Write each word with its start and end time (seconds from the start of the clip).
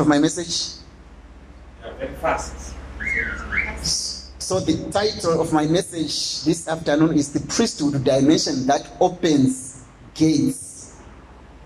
of 0.00 0.08
my 0.08 0.18
message? 0.18 0.80
Fast. 2.22 2.74
So 4.38 4.58
the 4.58 4.90
title 4.90 5.38
of 5.38 5.52
my 5.52 5.66
message 5.66 6.44
this 6.44 6.66
afternoon 6.66 7.18
is 7.18 7.30
the 7.34 7.40
priesthood 7.40 8.02
dimension 8.02 8.66
that 8.68 8.88
opens 9.00 9.84
gates. 10.14 10.96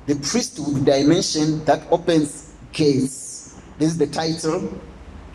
The 0.07 0.17
priesthood 0.17 0.85
dimension 0.85 1.65
that 1.67 1.87
opens 1.93 2.53
gates. 2.73 3.61
This 3.79 3.93
is 3.93 3.98
the 3.98 4.09
title 4.09 4.77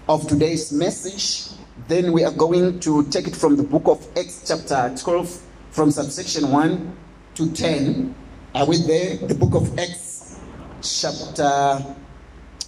of 0.10 0.28
today's 0.28 0.74
message. 0.74 1.48
Then 1.88 2.12
we 2.12 2.26
are 2.26 2.34
going 2.34 2.82
to 2.82 3.06
take 3.06 3.26
it 3.26 3.38
from 3.38 3.56
the 3.56 3.64
book 3.64 3.88
of 3.88 4.06
Acts 4.18 4.44
chapter 4.46 4.94
12 5.02 5.42
from 5.72 5.92
subsection 5.92 6.52
1 6.52 6.98
to 7.36 7.52
10. 7.54 8.14
Are 8.54 8.66
we 8.66 8.82
there? 8.84 9.16
The 9.16 9.36
book 9.36 9.56
of 9.56 9.80
Acts 9.80 10.42
chapter 10.82 11.96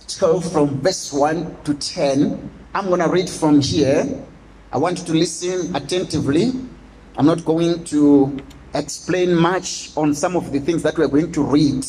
12 0.08 0.52
from 0.52 0.82
verse 0.82 1.14
1 1.14 1.64
to 1.64 1.74
10. 1.74 2.52
I'm 2.74 2.88
going 2.88 3.00
to 3.00 3.10
read 3.10 3.30
from 3.30 3.62
here. 3.62 4.26
I 4.72 4.78
want 4.78 5.00
you 5.00 5.06
to 5.06 5.14
listen 5.14 5.76
attentively. 5.76 6.52
I'm 7.18 7.26
not 7.26 7.46
going 7.46 7.84
to 7.86 8.38
explain 8.74 9.36
much 9.36 9.96
on 9.96 10.14
some 10.16 10.36
of 10.36 10.52
the 10.52 10.60
things 10.60 10.84
that 10.84 10.98
we're 10.98 11.08
going 11.08 11.32
to 11.32 11.44
read. 11.44 11.86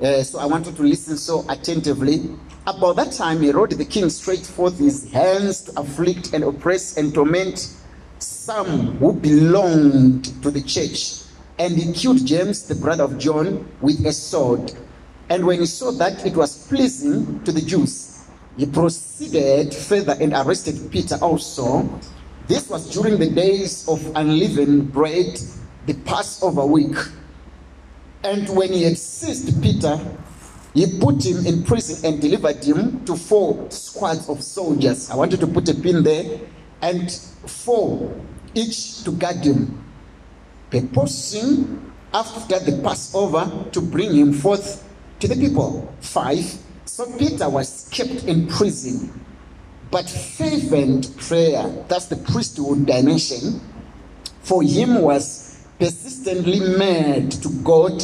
Uh, 0.00 0.22
so 0.22 0.38
I 0.38 0.46
want 0.46 0.66
you 0.66 0.72
to 0.72 0.82
listen 0.82 1.16
so 1.16 1.44
attentively. 1.48 2.30
About 2.66 2.96
that 2.96 3.12
time, 3.12 3.42
Herod 3.42 3.72
the 3.72 3.84
king 3.84 4.08
straight 4.10 4.46
forth 4.46 4.78
his 4.78 5.12
hands 5.12 5.62
to 5.62 5.80
afflict 5.80 6.32
and 6.32 6.44
oppress 6.44 6.96
and 6.96 7.12
torment 7.12 7.74
some 8.18 8.96
who 8.96 9.12
belonged 9.12 10.24
to 10.42 10.50
the 10.50 10.62
church. 10.62 11.22
And 11.58 11.76
he 11.76 11.92
killed 11.92 12.24
James, 12.26 12.66
the 12.66 12.74
brother 12.74 13.04
of 13.04 13.18
John, 13.18 13.68
with 13.80 14.04
a 14.06 14.12
sword. 14.12 14.72
And 15.28 15.46
when 15.46 15.60
he 15.60 15.66
saw 15.66 15.90
that 15.92 16.26
it 16.26 16.36
was 16.36 16.66
pleasing 16.68 17.42
to 17.44 17.52
the 17.52 17.62
Jews, 17.62 18.24
he 18.56 18.66
proceeded 18.66 19.74
further 19.74 20.16
and 20.20 20.32
arrested 20.32 20.90
Peter 20.90 21.16
also. 21.20 21.88
This 22.46 22.68
was 22.68 22.90
during 22.90 23.18
the 23.18 23.30
days 23.30 23.88
of 23.88 24.04
unleavened 24.14 24.92
bread, 24.92 25.40
the 25.86 25.94
Passover 26.04 26.66
week. 26.66 26.96
And 28.22 28.48
when 28.50 28.72
he 28.72 28.82
had 28.84 28.98
seized 28.98 29.62
Peter, 29.62 29.98
he 30.74 30.98
put 30.98 31.24
him 31.24 31.46
in 31.46 31.62
prison 31.64 32.04
and 32.04 32.20
delivered 32.20 32.62
him 32.62 33.04
to 33.06 33.16
four 33.16 33.70
squads 33.70 34.28
of 34.28 34.42
soldiers. 34.42 35.08
I 35.10 35.16
wanted 35.16 35.40
to 35.40 35.46
put 35.46 35.68
a 35.68 35.74
pin 35.74 36.02
there, 36.02 36.40
and 36.82 37.10
four 37.46 38.14
each 38.54 39.04
to 39.04 39.12
guard 39.12 39.44
him, 39.44 39.84
purposing 40.70 41.92
after 42.12 42.58
the 42.58 42.80
Passover 42.82 43.50
to 43.72 43.80
bring 43.80 44.14
him 44.14 44.32
forth 44.32 44.83
to 45.20 45.28
the 45.28 45.36
people. 45.36 45.92
Five. 46.00 46.58
So 46.84 47.10
Peter 47.16 47.48
was 47.48 47.88
kept 47.90 48.24
in 48.24 48.46
prison, 48.46 49.24
but 49.90 50.08
fervent 50.08 51.16
prayer, 51.16 51.84
that's 51.88 52.06
the 52.06 52.16
priesthood 52.16 52.86
dimension, 52.86 53.60
for 54.42 54.62
him 54.62 55.00
was 55.00 55.66
persistently 55.78 56.60
made 56.60 57.32
to 57.32 57.48
God 57.62 58.02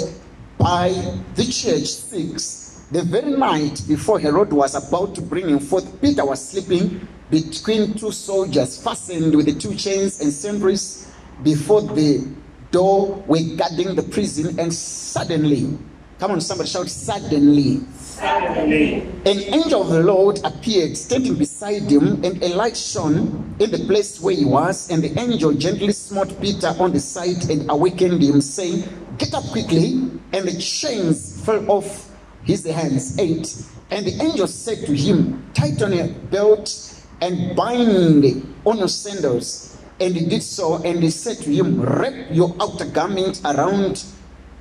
by 0.58 0.90
the 1.34 1.44
church. 1.44 1.86
Six. 1.86 2.86
The 2.90 3.02
very 3.02 3.30
night 3.30 3.82
before 3.86 4.18
Herod 4.18 4.52
was 4.52 4.74
about 4.74 5.14
to 5.14 5.22
bring 5.22 5.48
him 5.48 5.60
forth, 5.60 6.00
Peter 6.00 6.24
was 6.24 6.48
sleeping 6.48 7.06
between 7.30 7.94
two 7.94 8.10
soldiers 8.10 8.82
fastened 8.82 9.36
with 9.36 9.46
the 9.46 9.54
two 9.54 9.76
chains 9.76 10.20
and 10.20 10.32
sentries 10.32 11.06
before 11.44 11.82
the 11.82 12.26
door 12.72 13.22
were 13.28 13.38
guarding 13.56 13.94
the 13.94 14.02
prison, 14.02 14.58
and 14.58 14.74
suddenly, 14.74 15.78
come 16.20 16.32
on, 16.32 16.40
somebody 16.40 16.68
shout, 16.68 16.88
suddenly, 16.88 17.80
Suddenly, 18.20 19.00
an 19.24 19.40
angel 19.54 19.80
of 19.80 19.88
the 19.88 20.02
Lord 20.02 20.40
appeared, 20.44 20.94
standing 20.94 21.36
beside 21.36 21.90
him, 21.90 22.22
and 22.22 22.42
a 22.42 22.48
light 22.54 22.76
shone 22.76 23.56
in 23.58 23.70
the 23.70 23.78
place 23.86 24.20
where 24.20 24.34
he 24.34 24.44
was. 24.44 24.90
And 24.90 25.02
the 25.02 25.18
angel 25.18 25.54
gently 25.54 25.92
smote 25.92 26.38
Peter 26.38 26.68
on 26.78 26.92
the 26.92 27.00
side 27.00 27.48
and 27.48 27.70
awakened 27.70 28.22
him, 28.22 28.42
saying, 28.42 28.84
Get 29.16 29.32
up 29.32 29.44
quickly. 29.44 29.94
And 30.34 30.46
the 30.46 30.60
chains 30.60 31.42
fell 31.46 31.70
off 31.70 32.10
his 32.44 32.66
hands. 32.66 33.18
Eight. 33.18 33.56
And 33.90 34.04
the 34.04 34.22
angel 34.22 34.46
said 34.46 34.84
to 34.84 34.94
him, 34.94 35.50
Tighten 35.54 35.94
your 35.94 36.08
belt 36.08 37.02
and 37.22 37.56
bind 37.56 38.54
on 38.66 38.76
your 38.76 38.88
sandals. 38.88 39.78
And 39.98 40.14
he 40.14 40.26
did 40.26 40.42
so. 40.42 40.76
And 40.82 41.02
he 41.02 41.10
said 41.10 41.38
to 41.38 41.50
him, 41.50 41.80
Wrap 41.80 42.14
your 42.30 42.54
outer 42.60 42.84
garment 42.84 43.40
around 43.46 44.04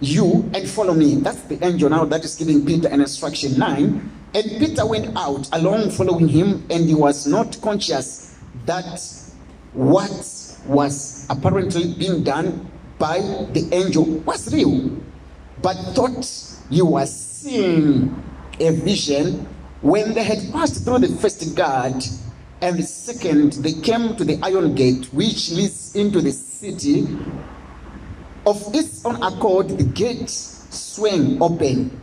you 0.01 0.49
and 0.53 0.69
follow 0.69 0.93
me. 0.93 1.15
That's 1.15 1.41
the 1.43 1.63
angel 1.65 1.89
now 1.89 2.05
that 2.05 2.23
is 2.23 2.35
giving 2.35 2.65
Peter 2.65 2.87
an 2.87 3.01
instruction. 3.01 3.57
Nine. 3.57 4.11
And 4.33 4.45
Peter 4.59 4.85
went 4.85 5.15
out 5.17 5.49
along 5.53 5.91
following 5.91 6.27
him, 6.27 6.65
and 6.69 6.87
he 6.87 6.93
was 6.93 7.25
not 7.25 7.59
conscious 7.61 8.37
that 8.65 9.01
what 9.73 10.11
was 10.67 11.25
apparently 11.29 11.93
being 11.93 12.23
done 12.23 12.69
by 12.99 13.19
the 13.53 13.67
angel 13.71 14.05
was 14.05 14.53
real, 14.53 14.97
but 15.61 15.75
thought 15.95 16.25
he 16.69 16.81
was 16.81 17.13
seeing 17.13 18.23
a 18.59 18.71
vision. 18.71 19.47
When 19.81 20.13
they 20.13 20.23
had 20.23 20.51
passed 20.51 20.83
through 20.83 20.99
the 20.99 21.07
first 21.07 21.55
guard 21.55 22.03
and 22.61 22.77
the 22.77 22.83
second, 22.83 23.53
they 23.53 23.73
came 23.73 24.15
to 24.17 24.25
the 24.25 24.37
iron 24.43 24.75
gate 24.75 25.05
which 25.13 25.51
leads 25.51 25.95
into 25.95 26.19
the 26.21 26.31
city 26.33 27.07
of 28.49 28.73
its 28.73 29.05
own 29.05 29.21
accord, 29.21 29.69
the 29.69 29.83
gate 29.83 30.27
swung 30.29 31.39
open, 31.39 32.01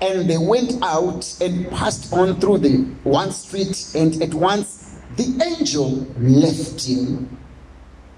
and 0.00 0.30
they 0.30 0.38
went 0.38 0.80
out 0.80 1.36
and 1.40 1.68
passed 1.72 2.12
on 2.12 2.38
through 2.40 2.58
the 2.58 2.78
one 3.02 3.32
street, 3.32 3.90
and 3.96 4.22
at 4.22 4.32
once 4.32 5.00
the 5.16 5.26
angel 5.44 6.06
left 6.18 6.86
him. 6.86 7.36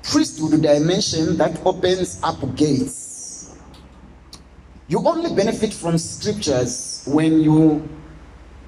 Priesthood 0.03 0.61
dimension 0.61 1.39
that 1.39 1.59
opens 1.65 2.21
up 2.23 2.39
gates. 2.55 3.57
You 4.89 4.99
only 5.07 5.35
benefit 5.35 5.73
from 5.73 5.97
scriptures 5.97 7.05
when 7.07 7.41
you 7.41 7.89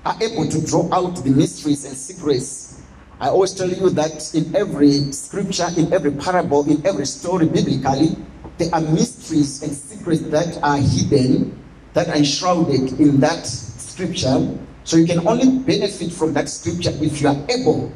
are 0.06 0.16
able 0.22 0.48
to 0.48 0.66
draw 0.66 0.88
out 0.92 1.22
the 1.22 1.30
mysteries 1.30 1.84
and 1.84 1.96
secrets. 1.96 2.80
I 3.20 3.28
always 3.28 3.52
tell 3.52 3.68
you 3.68 3.90
that 3.90 4.34
in 4.34 4.56
every 4.56 5.12
scripture, 5.12 5.68
in 5.76 5.92
every 5.92 6.12
parable, 6.12 6.68
in 6.70 6.86
every 6.86 7.04
story 7.04 7.46
biblically, 7.46 8.16
there 8.60 8.74
are 8.74 8.80
mysteries 8.82 9.62
and 9.62 9.72
secrets 9.72 10.20
that 10.20 10.62
are 10.62 10.76
hidden, 10.76 11.58
that 11.94 12.08
are 12.08 12.16
enshrouded 12.16 13.00
in 13.00 13.18
that 13.18 13.46
scripture. 13.46 14.54
So 14.84 14.98
you 14.98 15.06
can 15.06 15.26
only 15.26 15.58
benefit 15.60 16.12
from 16.12 16.34
that 16.34 16.48
scripture 16.50 16.92
if 17.00 17.22
you 17.22 17.28
are 17.28 17.46
able 17.48 17.90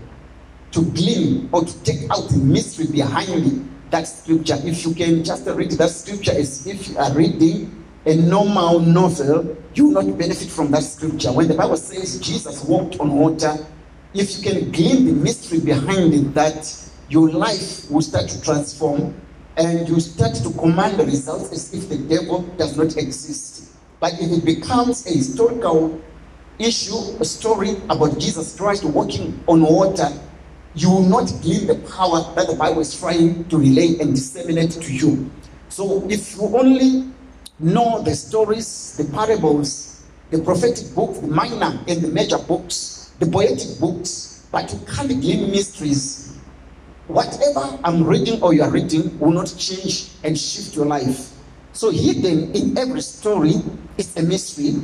to 0.72 0.84
glean 0.92 1.50
or 1.52 1.64
to 1.64 1.82
take 1.82 2.10
out 2.10 2.30
the 2.30 2.38
mystery 2.38 2.86
behind 2.86 3.70
that 3.90 4.04
scripture. 4.04 4.58
If 4.64 4.86
you 4.86 4.94
can 4.94 5.22
just 5.22 5.46
read 5.46 5.72
that 5.72 5.90
scripture 5.90 6.32
as 6.32 6.66
if 6.66 6.88
you 6.88 6.96
are 6.96 7.12
reading 7.12 7.84
a 8.06 8.16
normal 8.16 8.80
novel, 8.80 9.56
you 9.74 9.88
will 9.88 10.02
not 10.02 10.18
benefit 10.18 10.48
from 10.48 10.70
that 10.70 10.82
scripture. 10.82 11.30
When 11.30 11.48
the 11.48 11.54
Bible 11.54 11.76
says 11.76 12.18
Jesus 12.20 12.64
walked 12.64 12.98
on 13.00 13.12
water, 13.12 13.54
if 14.14 14.38
you 14.38 14.50
can 14.50 14.72
glean 14.72 15.04
the 15.04 15.12
mystery 15.12 15.60
behind 15.60 16.14
it, 16.14 16.32
that 16.32 16.90
your 17.10 17.28
life 17.30 17.90
will 17.90 18.00
start 18.00 18.30
to 18.30 18.40
transform 18.40 19.14
and 19.56 19.88
you 19.88 20.00
start 20.00 20.34
to 20.34 20.50
command 20.58 20.98
the 20.98 21.04
results 21.04 21.52
as 21.52 21.72
if 21.72 21.88
the 21.88 21.98
devil 21.98 22.42
does 22.56 22.76
not 22.76 22.96
exist. 22.96 23.72
But 24.00 24.14
if 24.14 24.30
it 24.32 24.44
becomes 24.44 25.06
a 25.06 25.10
historical 25.10 26.00
issue, 26.58 26.96
a 27.20 27.24
story 27.24 27.76
about 27.88 28.18
Jesus 28.18 28.56
Christ 28.56 28.84
walking 28.84 29.42
on 29.46 29.62
water, 29.62 30.08
you 30.74 30.90
will 30.90 31.02
not 31.02 31.32
glean 31.40 31.66
the 31.68 31.76
power 31.96 32.20
that 32.34 32.48
the 32.48 32.56
Bible 32.56 32.80
is 32.80 32.98
trying 32.98 33.44
to 33.48 33.58
relay 33.58 33.96
and 34.00 34.14
disseminate 34.14 34.72
to 34.72 34.92
you. 34.92 35.30
So 35.68 36.08
if 36.10 36.36
you 36.36 36.42
only 36.56 37.10
know 37.60 38.02
the 38.02 38.14
stories, 38.14 38.96
the 38.96 39.04
parables, 39.04 40.04
the 40.30 40.40
prophetic 40.40 40.92
books, 40.94 41.18
the 41.18 41.28
minor 41.28 41.78
and 41.86 42.02
the 42.02 42.08
major 42.08 42.38
books, 42.38 43.12
the 43.20 43.26
poetic 43.26 43.78
books, 43.78 44.46
but 44.50 44.72
you 44.72 44.80
can't 44.86 45.08
glean 45.20 45.50
mysteries, 45.50 46.33
whatever 47.08 47.78
I'm 47.84 48.04
reading 48.04 48.42
or 48.42 48.54
you 48.54 48.62
are 48.62 48.70
reading 48.70 49.18
will 49.18 49.32
not 49.32 49.54
change 49.58 50.10
and 50.22 50.38
shift 50.38 50.74
your 50.74 50.86
life. 50.86 51.32
So 51.72 51.90
hidden 51.90 52.54
in 52.54 52.78
every 52.78 53.00
story 53.00 53.54
is 53.98 54.16
a 54.16 54.22
mystery. 54.22 54.80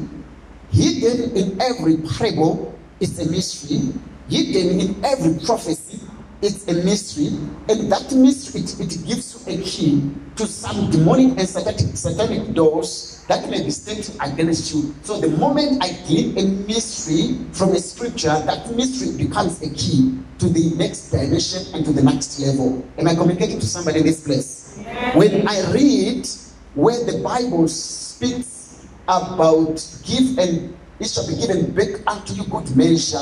Hidden 0.70 1.36
in 1.36 1.60
every 1.60 1.96
parable 1.96 2.78
is 3.00 3.18
a 3.18 3.30
mystery. 3.30 3.92
Hidden 4.28 4.80
in 4.80 5.04
every 5.04 5.44
prophecy 5.44 6.00
is 6.42 6.66
a 6.68 6.74
mystery. 6.84 7.28
And 7.68 7.90
that 7.90 8.12
mystery, 8.12 8.62
it, 8.62 8.80
it 8.80 9.06
gives 9.06 9.46
you 9.46 9.54
a 9.54 9.62
key 9.62 10.10
to 10.36 10.46
some 10.46 10.90
demonic 10.90 11.38
and 11.38 11.48
satanic, 11.48 11.96
satanic 11.96 12.54
doors 12.54 13.24
that 13.28 13.48
may 13.48 13.62
be 13.62 13.70
set 13.70 14.10
against 14.20 14.74
you. 14.74 14.94
So 15.02 15.20
the 15.20 15.28
moment 15.28 15.82
I 15.82 15.92
glean 16.06 16.36
a 16.38 16.42
mystery 16.66 17.38
from 17.52 17.70
a 17.70 17.78
scripture, 17.78 18.28
that 18.28 18.74
mystery 18.74 19.16
becomes 19.16 19.62
a 19.62 19.70
key 19.70 20.18
to 20.40 20.48
the 20.48 20.74
next 20.76 21.10
dimension 21.10 21.74
and 21.74 21.84
to 21.84 21.92
the 21.92 22.02
next 22.02 22.40
level. 22.40 22.84
Am 22.98 23.06
I 23.06 23.14
communicating 23.14 23.60
to 23.60 23.66
somebody 23.66 24.00
in 24.00 24.06
this 24.06 24.24
place? 24.24 24.78
When 25.14 25.46
I 25.46 25.70
read 25.72 26.26
where 26.74 27.04
the 27.04 27.20
Bible 27.22 27.68
speaks 27.68 28.86
about 29.08 29.84
give 30.04 30.38
and 30.38 30.76
it 31.00 31.08
shall 31.08 31.26
be 31.26 31.34
given 31.36 31.72
back 31.72 32.06
unto 32.06 32.34
you 32.34 32.44
good 32.44 32.76
measure. 32.76 33.18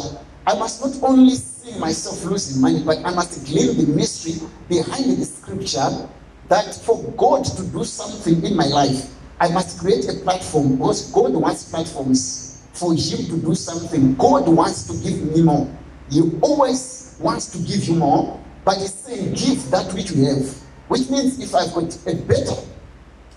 I 0.47 0.59
must 0.59 0.85
not 0.85 1.09
only 1.09 1.35
see 1.35 1.79
myself 1.79 2.25
losing 2.25 2.61
money, 2.61 2.83
but 2.85 2.99
I 3.05 3.15
must 3.15 3.47
glean 3.47 3.77
the 3.77 3.87
mystery 3.93 4.47
behind 4.69 5.17
the 5.17 5.25
scripture 5.25 6.09
that 6.49 6.75
for 6.75 7.03
God 7.17 7.45
to 7.45 7.63
do 7.67 7.85
something 7.85 8.45
in 8.45 8.57
my 8.57 8.67
life, 8.67 9.15
I 9.41 9.49
must 9.49 9.79
create 9.79 10.09
a 10.09 10.15
platform 10.25 10.77
because 10.77 11.13
God 11.13 11.35
wants 11.35 11.71
platforms 11.71 12.63
for 12.73 12.93
Him 12.93 13.27
to 13.27 13.37
do 13.39 13.55
something. 13.55 14.15
God 14.17 14.49
wants 14.49 14.85
to 14.89 14.95
give 15.09 15.23
me 15.35 15.43
more. 15.43 15.71
He 16.11 16.23
always 16.41 16.98
wants 17.21 17.47
to 17.53 17.59
give 17.59 17.85
you 17.85 17.95
more, 17.95 18.41
but 18.65 18.79
He's 18.79 18.95
saying, 18.95 19.35
Give 19.35 19.71
that 19.71 19.93
which 19.95 20.11
you 20.11 20.25
have. 20.27 20.49
Which 20.89 21.11
means 21.11 21.39
if 21.39 21.55
I've 21.55 21.73
got 21.75 21.95
a 22.07 22.17
better 22.17 22.55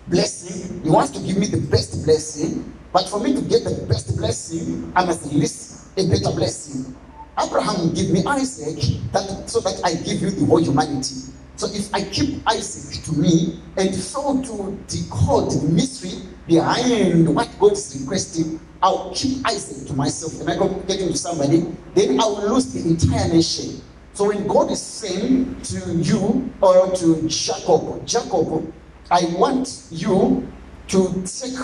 blessing, 0.08 0.84
He 0.84 0.90
wants 0.90 1.12
to 1.12 1.20
give 1.20 1.38
me 1.38 1.48
the 1.48 1.62
best 1.68 2.06
blessing. 2.06 2.74
But 2.94 3.08
for 3.10 3.20
me 3.20 3.34
to 3.34 3.42
get 3.42 3.64
the 3.64 3.86
best 3.88 4.18
blessing, 4.18 4.92
I 4.96 5.06
must 5.06 5.32
list 5.32 5.98
a 5.98 6.08
better 6.08 6.32
blessing. 6.36 6.96
Abraham 7.42 7.94
gave 7.94 8.12
me 8.12 8.24
Isaac 8.26 8.78
that, 9.14 9.50
so 9.50 9.60
that 9.62 9.82
I 9.84 9.96
give 9.96 10.22
you 10.22 10.32
the 10.32 10.46
whole 10.46 10.62
humanity. 10.62 11.16
So 11.56 11.68
if 11.68 11.94
I 11.94 12.04
keep 12.04 12.42
Isaac 12.48 13.04
to 13.06 13.14
me 13.14 13.60
and 13.78 13.96
fail 13.96 14.42
to 14.42 14.78
decode 14.88 15.52
the 15.52 15.70
mystery 15.72 16.24
behind 16.48 17.34
what 17.34 17.50
God 17.60 17.74
is 17.74 17.98
requesting, 18.02 18.60
I'll 18.84 19.14
keep 19.14 19.46
Isaac 19.46 19.88
to 19.88 19.94
myself. 19.94 20.42
Am 20.42 20.50
I 20.50 20.56
go 20.56 20.68
getting 20.88 21.10
to 21.10 21.18
somebody? 21.18 21.68
Then 21.94 22.20
I 22.20 22.26
will 22.26 22.56
lose 22.56 22.74
the 22.74 22.90
entire 22.90 23.28
nation. 23.28 23.82
So 24.14 24.28
when 24.28 24.48
God 24.48 24.72
is 24.72 24.82
saying 24.82 25.62
to 25.62 25.94
you 25.98 26.52
or 26.62 26.92
to 26.96 27.28
Jacob, 27.28 28.06
Jacob, 28.08 28.74
I 29.12 29.26
want 29.38 29.84
you 29.92 30.52
to 30.88 31.24
take 31.26 31.58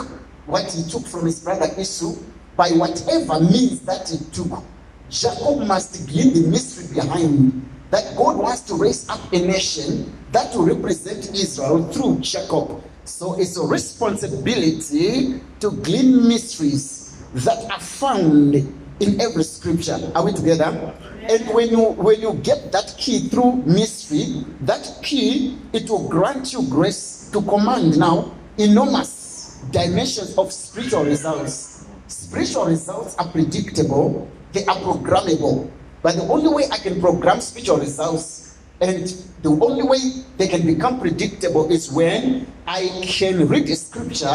what 0.46 0.72
he 0.72 0.84
took 0.90 1.06
from 1.08 1.26
his 1.26 1.40
brother 1.40 1.68
Esau 1.78 2.14
by 2.56 2.70
whatever 2.70 3.40
means 3.40 3.82
that 3.82 4.10
he 4.10 4.18
took. 4.32 4.64
Jacob 5.10 5.66
must 5.66 6.08
glean 6.08 6.34
the 6.34 6.48
mystery 6.50 7.02
behind 7.02 7.68
that 7.90 8.16
God 8.16 8.38
wants 8.38 8.62
to 8.62 8.76
raise 8.76 9.10
up 9.10 9.34
a 9.34 9.40
nation 9.40 10.14
that 10.34 10.54
will 10.54 10.66
represent 10.66 11.34
Israel 11.34 11.92
through 11.92 12.20
Jacob. 12.20 12.84
So 13.06 13.40
it's 13.40 13.58
a 13.58 13.66
responsibility 13.66 15.42
to 15.62 15.72
glean 15.72 16.28
mysteries 16.28 16.97
that 17.34 17.70
are 17.72 17.80
found 17.80 18.56
in 19.00 19.22
every 19.22 19.44
scripture. 19.44 20.00
Are 20.16 20.26
we 20.26 20.34
together? 20.34 20.94
And 21.30 21.48
when 21.50 21.70
you 21.70 21.80
when 21.80 22.22
you 22.22 22.34
get 22.36 22.72
that 22.72 22.96
key 22.98 23.28
through 23.30 23.64
mystery, 23.66 24.46
that 24.62 25.00
key 25.04 25.58
it 25.74 25.90
will 25.90 26.08
grant 26.08 26.54
you 26.54 26.64
grace 26.70 27.30
to 27.34 27.42
command 27.42 27.98
now 27.98 28.34
enormous 28.58 29.62
dimensions 29.72 30.38
of 30.38 30.52
spiritual 30.52 31.04
results. 31.04 31.86
Spiritual 32.08 32.68
results 32.68 33.16
are 33.18 33.28
predictable, 33.28 34.30
they 34.54 34.66
are 34.66 34.76
programmable. 34.78 35.70
But 36.02 36.16
the 36.16 36.24
only 36.24 36.54
way 36.54 36.64
I 36.72 36.78
can 36.78 37.02
program 37.02 37.42
spiritual 37.42 37.78
results 37.78 38.47
and 38.80 39.08
the 39.42 39.50
only 39.50 39.84
way 39.84 39.98
they 40.38 40.48
can 40.48 40.66
become 40.66 41.00
predictable 41.00 41.72
is 41.72 41.92
when 41.92 42.46
I 42.68 43.02
can 43.04 43.48
read 43.48 43.70
a 43.70 43.76
scripture. 43.76 44.28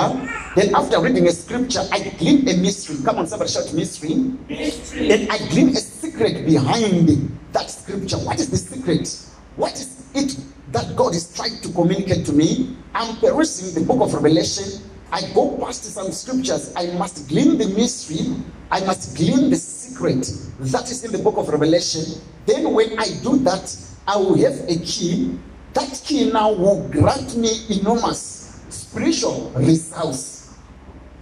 Then, 0.56 0.74
after 0.74 1.00
reading 1.00 1.28
a 1.28 1.32
scripture, 1.32 1.82
I 1.92 2.00
glean 2.18 2.48
a 2.48 2.56
mystery. 2.56 2.96
Come 3.04 3.18
on, 3.18 3.26
somebody 3.26 3.50
shout 3.50 3.72
mystery. 3.72 4.14
Mystery. 4.48 5.08
Then 5.08 5.30
I 5.30 5.38
glean 5.48 5.68
a 5.68 5.80
secret 5.80 6.46
behind 6.46 7.38
that 7.52 7.70
scripture. 7.70 8.16
What 8.18 8.40
is 8.40 8.50
the 8.50 8.56
secret? 8.56 9.28
What 9.56 9.74
is 9.74 10.10
it 10.14 10.36
that 10.72 10.96
God 10.96 11.14
is 11.14 11.34
trying 11.36 11.60
to 11.60 11.68
communicate 11.72 12.26
to 12.26 12.32
me? 12.32 12.76
I'm 12.94 13.16
perusing 13.18 13.80
the 13.80 13.86
book 13.86 14.00
of 14.00 14.14
Revelation. 14.14 14.82
I 15.12 15.20
go 15.34 15.58
past 15.58 15.84
some 15.84 16.10
scriptures. 16.10 16.72
I 16.74 16.86
must 16.98 17.28
glean 17.28 17.58
the 17.58 17.68
mystery. 17.68 18.34
I 18.70 18.80
must 18.86 19.16
glean 19.16 19.50
the 19.50 19.56
secret 19.56 20.26
that 20.60 20.90
is 20.90 21.04
in 21.04 21.12
the 21.12 21.18
book 21.18 21.36
of 21.36 21.48
Revelation. 21.48 22.20
Then, 22.46 22.72
when 22.72 22.98
I 22.98 23.06
do 23.22 23.36
that, 23.40 23.76
I 24.06 24.16
will 24.16 24.36
have 24.38 24.58
a 24.68 24.78
key. 24.84 25.38
That 25.74 26.00
key 26.04 26.30
now 26.30 26.52
will 26.52 26.88
grant 26.88 27.36
me 27.36 27.48
enormous 27.70 28.60
spiritual 28.68 29.50
results 29.56 30.54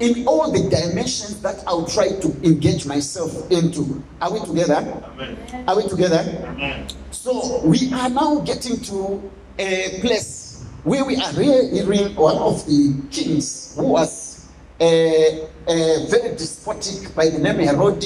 in 0.01 0.27
all 0.27 0.51
the 0.51 0.69
dimensions 0.71 1.41
that 1.43 1.63
I'll 1.67 1.87
try 1.87 2.09
to 2.09 2.29
engage 2.43 2.87
myself 2.87 3.51
into. 3.51 4.03
Are 4.21 4.33
we 4.33 4.41
together? 4.41 4.77
Amen. 5.13 5.65
Are 5.69 5.77
we 5.77 5.89
together? 5.89 6.25
Amen. 6.49 6.89
So 7.11 7.65
we 7.65 7.93
are 7.93 8.09
now 8.09 8.41
getting 8.41 8.81
to 8.81 9.31
a 9.59 10.01
place 10.01 10.65
where 10.85 11.05
we 11.05 11.17
are 11.17 11.33
hearing 11.33 12.15
one 12.17 12.39
of 12.39 12.65
the 12.67 12.95
kings 13.11 13.75
who 13.77 13.85
was 13.89 14.49
a, 14.81 15.47
a 15.69 16.07
very 16.09 16.31
despotic 16.31 17.15
by 17.15 17.29
the 17.29 17.39
name 17.39 17.59
Herod, 17.59 18.03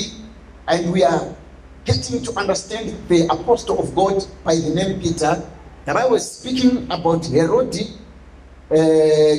and 0.67 0.93
we 0.93 1.05
are 1.05 1.37
getting 1.85 2.23
to 2.23 2.33
understand 2.39 2.97
the 3.09 3.27
apostle 3.27 3.79
of 3.79 3.95
God 3.95 4.25
by 4.45 4.55
the 4.57 4.71
name 4.75 5.01
Peter. 5.01 5.43
And 5.87 5.99
I 5.99 6.07
was 6.07 6.39
speaking 6.39 6.91
about 6.91 7.27
Herod 7.27 7.75
uh, 8.71 8.75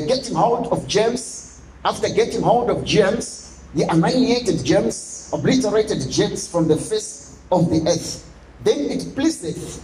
getting 0.07 0.35
hold 0.35 0.67
of 0.67 0.87
James. 0.87 1.61
After 1.83 2.09
getting 2.09 2.41
hold 2.41 2.69
of 2.69 2.83
James, 2.83 3.61
he 3.75 3.83
annihilated 3.83 4.63
James, 4.63 5.29
obliterated 5.33 6.09
James 6.09 6.47
from 6.47 6.67
the 6.67 6.77
face 6.77 7.37
of 7.51 7.69
the 7.69 7.81
earth. 7.87 8.31
Then 8.63 8.89
it 8.91 9.13
pleased 9.15 9.43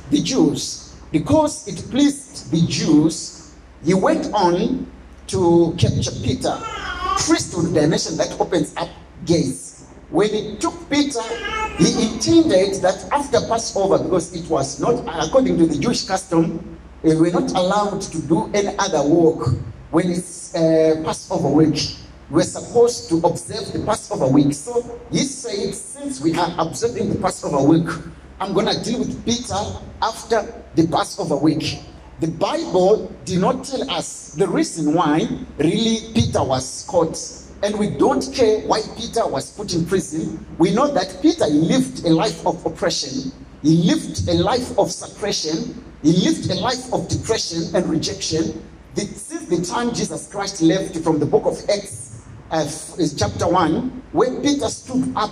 the 0.09 0.21
Jews. 0.21 0.95
Because 1.11 1.67
it 1.67 1.89
pleased 1.91 2.51
the 2.51 2.65
Jews, 2.67 3.51
he 3.83 3.93
went 3.93 4.33
on 4.33 4.89
to 5.27 5.75
capture 5.77 6.11
Peter. 6.23 6.57
Priesthood 7.17 7.73
dimension 7.73 8.17
that 8.17 8.39
opens 8.39 8.73
up 8.77 8.89
gates. 9.25 9.70
When 10.11 10.29
he 10.29 10.57
took 10.57 10.89
Peter, 10.89 11.23
he 11.77 12.11
intended 12.11 12.81
that 12.81 13.07
after 13.13 13.39
Passover, 13.47 13.97
because 14.03 14.35
it 14.35 14.49
was 14.49 14.79
not 14.81 15.07
according 15.25 15.57
to 15.57 15.65
the 15.65 15.77
Jewish 15.77 16.03
custom, 16.03 16.77
they 17.01 17.15
were 17.15 17.31
not 17.31 17.49
allowed 17.51 18.01
to 18.01 18.21
do 18.21 18.51
any 18.53 18.75
other 18.77 19.07
work 19.07 19.47
when 19.91 20.11
it's 20.11 20.53
uh, 20.53 21.01
Passover 21.05 21.47
week. 21.47 21.95
We're 22.29 22.43
supposed 22.43 23.07
to 23.09 23.17
observe 23.25 23.71
the 23.71 23.85
Passover 23.85 24.27
week. 24.27 24.53
So 24.53 24.99
he 25.11 25.19
said, 25.19 25.73
since 25.73 26.19
we 26.19 26.37
are 26.37 26.55
observing 26.59 27.09
the 27.09 27.19
Passover 27.19 27.63
week, 27.63 27.87
I'm 28.41 28.53
going 28.53 28.67
to 28.67 28.83
deal 28.83 28.99
with 28.99 29.25
Peter 29.25 29.55
after 30.01 30.43
the 30.75 30.87
Passover 30.87 31.37
week. 31.37 31.79
The 32.19 32.27
Bible 32.27 33.11
did 33.23 33.39
not 33.39 33.63
tell 33.63 33.89
us 33.89 34.33
the 34.33 34.47
reason 34.47 34.93
why 34.93 35.27
really 35.57 36.13
Peter 36.13 36.43
was 36.43 36.85
caught. 36.87 37.17
And 37.63 37.77
we 37.77 37.89
don't 37.89 38.27
care 38.33 38.61
why 38.61 38.81
Peter 38.97 39.27
was 39.27 39.51
put 39.51 39.73
in 39.73 39.85
prison. 39.85 40.43
We 40.57 40.73
know 40.73 40.91
that 40.91 41.19
Peter 41.21 41.45
lived 41.45 42.05
a 42.05 42.09
life 42.09 42.45
of 42.45 42.65
oppression. 42.65 43.31
He 43.61 43.83
lived 43.83 44.27
a 44.27 44.33
life 44.33 44.77
of 44.79 44.91
suppression. 44.91 45.83
He 46.01 46.13
lived 46.13 46.49
a 46.49 46.55
life 46.55 46.91
of 46.91 47.07
depression 47.07 47.75
and 47.75 47.87
rejection. 47.87 48.65
Since 48.95 49.45
the 49.45 49.61
time 49.61 49.93
Jesus 49.93 50.27
Christ 50.31 50.61
left 50.61 50.97
from 50.97 51.19
the 51.19 51.25
book 51.25 51.45
of 51.45 51.57
Acts, 51.69 52.23
uh, 52.49 52.67
chapter 53.17 53.47
1, 53.47 54.01
when 54.11 54.41
Peter 54.41 54.67
stood 54.67 55.13
up 55.15 55.31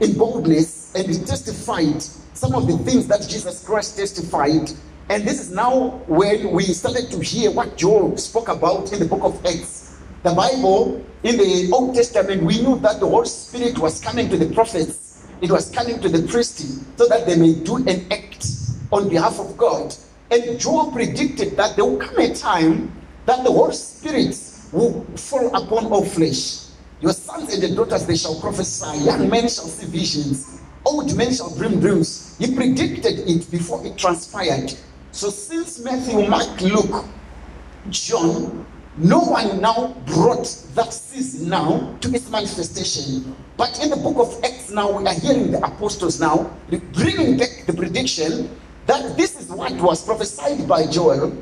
in 0.00 0.16
boldness 0.16 0.94
and 0.94 1.06
he 1.08 1.18
testified 1.24 2.02
some 2.34 2.54
of 2.54 2.66
the 2.66 2.78
things 2.78 3.06
that 3.08 3.26
Jesus 3.28 3.64
Christ 3.64 3.96
testified. 3.96 4.70
And 5.08 5.24
this 5.24 5.40
is 5.40 5.50
now 5.50 6.00
when 6.06 6.52
we 6.52 6.64
started 6.64 7.10
to 7.10 7.20
hear 7.20 7.50
what 7.50 7.76
Joel 7.76 8.16
spoke 8.16 8.48
about 8.48 8.92
in 8.92 9.00
the 9.00 9.04
book 9.06 9.22
of 9.22 9.44
Acts. 9.44 9.83
The 10.24 10.32
Bible, 10.32 11.04
in 11.22 11.36
the 11.36 11.68
Old 11.70 11.94
Testament, 11.94 12.44
we 12.44 12.62
knew 12.62 12.78
that 12.78 12.98
the 12.98 13.06
Holy 13.06 13.28
Spirit 13.28 13.78
was 13.78 14.00
coming 14.00 14.30
to 14.30 14.38
the 14.38 14.54
prophets, 14.54 15.28
it 15.42 15.50
was 15.50 15.70
coming 15.70 16.00
to 16.00 16.08
the 16.08 16.26
priests, 16.26 16.82
so 16.96 17.06
that 17.08 17.26
they 17.26 17.36
may 17.36 17.52
do 17.52 17.76
an 17.76 18.10
act 18.10 18.46
on 18.90 19.10
behalf 19.10 19.38
of 19.38 19.54
God. 19.58 19.94
And 20.30 20.58
Joel 20.58 20.92
predicted 20.92 21.58
that 21.58 21.76
there 21.76 21.84
will 21.84 21.98
come 21.98 22.18
a 22.20 22.34
time 22.34 22.90
that 23.26 23.44
the 23.44 23.52
Holy 23.52 23.74
Spirit 23.74 24.34
will 24.72 25.04
fall 25.14 25.54
upon 25.54 25.92
all 25.92 26.06
flesh. 26.06 26.68
Your 27.02 27.12
sons 27.12 27.52
and 27.52 27.62
your 27.62 27.84
daughters 27.84 28.06
they 28.06 28.16
shall 28.16 28.40
prophesy, 28.40 29.04
young 29.04 29.28
men 29.28 29.42
shall 29.42 29.68
see 29.68 29.86
visions, 29.88 30.58
old 30.86 31.14
men 31.18 31.34
shall 31.34 31.54
dream 31.54 31.80
dreams. 31.80 32.34
He 32.38 32.56
predicted 32.56 33.28
it 33.28 33.50
before 33.50 33.84
it 33.84 33.98
transpired. 33.98 34.72
So 35.12 35.28
since 35.28 35.80
Matthew, 35.80 36.26
Mark, 36.26 36.62
Luke, 36.62 37.04
John, 37.90 38.64
no 38.96 39.18
one 39.18 39.60
now 39.60 39.88
brought 40.06 40.46
that 40.74 40.92
season 40.92 41.48
now 41.48 41.96
to 42.00 42.14
its 42.14 42.30
manifestation. 42.30 43.34
But 43.56 43.82
in 43.82 43.90
the 43.90 43.96
book 43.96 44.16
of 44.18 44.44
Acts 44.44 44.70
now, 44.70 44.98
we 44.98 45.06
are 45.06 45.14
hearing 45.14 45.50
the 45.50 45.58
apostles 45.64 46.20
now 46.20 46.50
bringing 46.92 47.36
back 47.36 47.64
the 47.66 47.72
prediction 47.72 48.50
that 48.86 49.16
this 49.16 49.40
is 49.40 49.48
what 49.48 49.72
was 49.80 50.04
prophesied 50.04 50.68
by 50.68 50.86
Joel, 50.86 51.36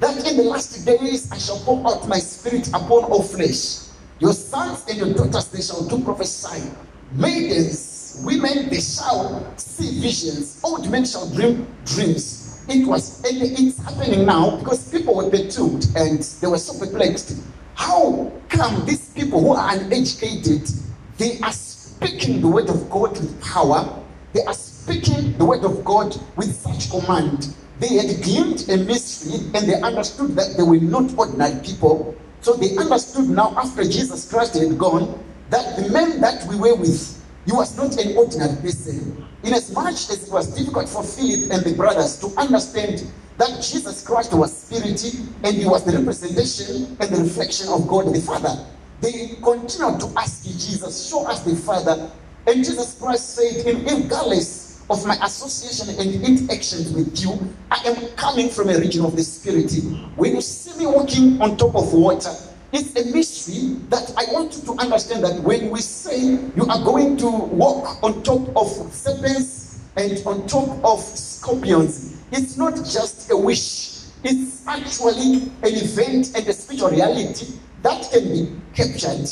that 0.00 0.26
in 0.26 0.36
the 0.36 0.42
last 0.44 0.84
days 0.84 1.30
I 1.30 1.38
shall 1.38 1.58
pour 1.60 1.86
out 1.86 2.08
my 2.08 2.18
spirit 2.18 2.68
upon 2.68 3.04
all 3.04 3.22
flesh. 3.22 3.86
Your 4.18 4.32
sons 4.32 4.84
and 4.88 4.98
your 4.98 5.14
daughters, 5.14 5.46
they 5.48 5.60
shall 5.60 5.84
do 5.86 6.02
prophesy. 6.02 6.70
Maidens, 7.12 8.20
women, 8.24 8.68
they 8.68 8.80
shall 8.80 9.54
see 9.56 10.00
visions. 10.00 10.60
Old 10.64 10.90
men 10.90 11.04
shall 11.04 11.30
dream 11.30 11.66
dreams 11.84 12.45
it 12.68 12.86
was 12.86 13.22
it's 13.24 13.78
happening 13.78 14.26
now 14.26 14.56
because 14.56 14.90
people 14.90 15.14
were 15.14 15.30
perturbed 15.30 15.86
and 15.96 16.20
they 16.40 16.46
were 16.46 16.58
so 16.58 16.78
perplexed 16.78 17.42
how 17.74 18.32
come 18.48 18.84
these 18.86 19.10
people 19.10 19.40
who 19.40 19.52
are 19.52 19.74
uneducated 19.74 20.68
they 21.18 21.38
are 21.40 21.52
speaking 21.52 22.42
the 22.42 22.48
word 22.48 22.68
of 22.68 22.90
God 22.90 23.12
with 23.12 23.40
power. 23.42 24.02
They 24.34 24.42
are 24.44 24.52
speaking 24.52 25.36
the 25.38 25.46
word 25.46 25.64
of 25.64 25.82
God 25.82 26.14
with 26.36 26.54
such 26.54 26.90
command. 26.90 27.54
They 27.80 27.94
had 27.94 28.22
gleaned 28.22 28.68
a 28.68 28.76
mystery 28.76 29.40
and 29.54 29.66
they 29.66 29.80
understood 29.80 30.36
that 30.36 30.56
they 30.58 30.62
were 30.62 30.76
not 30.76 31.16
ordinary 31.16 31.58
people. 31.64 32.14
So 32.42 32.52
they 32.52 32.76
understood 32.76 33.30
now 33.30 33.54
after 33.56 33.82
Jesus 33.82 34.30
Christ 34.30 34.54
had 34.54 34.76
gone 34.76 35.18
that 35.48 35.76
the 35.76 35.88
men 35.90 36.20
that 36.20 36.46
we 36.48 36.56
were 36.56 36.74
with, 36.74 37.15
he 37.46 37.52
was 37.52 37.76
not 37.76 37.96
an 37.96 38.16
ordinary 38.16 38.56
person. 38.60 39.24
Inasmuch 39.44 39.86
as 39.86 40.28
it 40.28 40.32
was 40.32 40.48
difficult 40.48 40.88
for 40.88 41.04
Philip 41.04 41.52
and 41.52 41.64
the 41.64 41.74
brothers 41.74 42.18
to 42.18 42.26
understand 42.36 43.06
that 43.38 43.62
Jesus 43.62 44.04
Christ 44.04 44.34
was 44.34 44.56
spirit 44.56 45.02
and 45.44 45.56
he 45.56 45.64
was 45.64 45.84
the 45.84 45.96
representation 45.96 46.96
and 46.98 47.10
the 47.10 47.22
reflection 47.22 47.68
of 47.68 47.86
God 47.86 48.12
the 48.12 48.20
Father. 48.20 48.66
They 49.00 49.36
continued 49.42 50.00
to 50.00 50.12
ask 50.16 50.44
Jesus, 50.44 51.08
show 51.08 51.26
us 51.26 51.42
the 51.42 51.54
Father. 51.54 52.10
And 52.46 52.64
Jesus 52.64 52.98
Christ 52.98 53.36
said, 53.36 53.66
in 53.66 53.84
regardless 53.84 54.84
of 54.88 55.06
my 55.06 55.16
association 55.22 55.98
and 56.00 56.24
interactions 56.24 56.92
with 56.92 57.20
you, 57.20 57.54
I 57.70 57.82
am 57.86 58.08
coming 58.16 58.48
from 58.48 58.70
a 58.70 58.78
region 58.78 59.04
of 59.04 59.14
the 59.14 59.22
Spirit. 59.22 59.72
When 60.16 60.34
you 60.34 60.40
see 60.40 60.78
me 60.78 60.86
walking 60.86 61.40
on 61.40 61.56
top 61.56 61.74
of 61.76 61.92
water, 61.92 62.32
it's 62.76 62.94
a 63.00 63.10
mystery 63.10 63.74
that 63.88 64.12
I 64.18 64.30
want 64.32 64.54
you 64.54 64.62
to 64.74 64.80
understand 64.80 65.24
that 65.24 65.40
when 65.40 65.70
we 65.70 65.80
say 65.80 66.20
you 66.20 66.66
are 66.68 66.84
going 66.84 67.16
to 67.16 67.30
walk 67.30 68.02
on 68.02 68.22
top 68.22 68.54
of 68.54 68.68
serpents 68.92 69.80
and 69.96 70.22
on 70.26 70.46
top 70.46 70.84
of 70.84 71.00
scorpions, 71.00 72.20
it's 72.32 72.58
not 72.58 72.76
just 72.76 73.30
a 73.30 73.36
wish. 73.36 74.02
It's 74.24 74.66
actually 74.66 75.50
an 75.62 75.74
event 75.74 76.36
and 76.36 76.46
a 76.46 76.52
spiritual 76.52 76.90
reality 76.90 77.54
that 77.82 78.10
can 78.12 78.24
be 78.24 78.52
captured. 78.74 79.26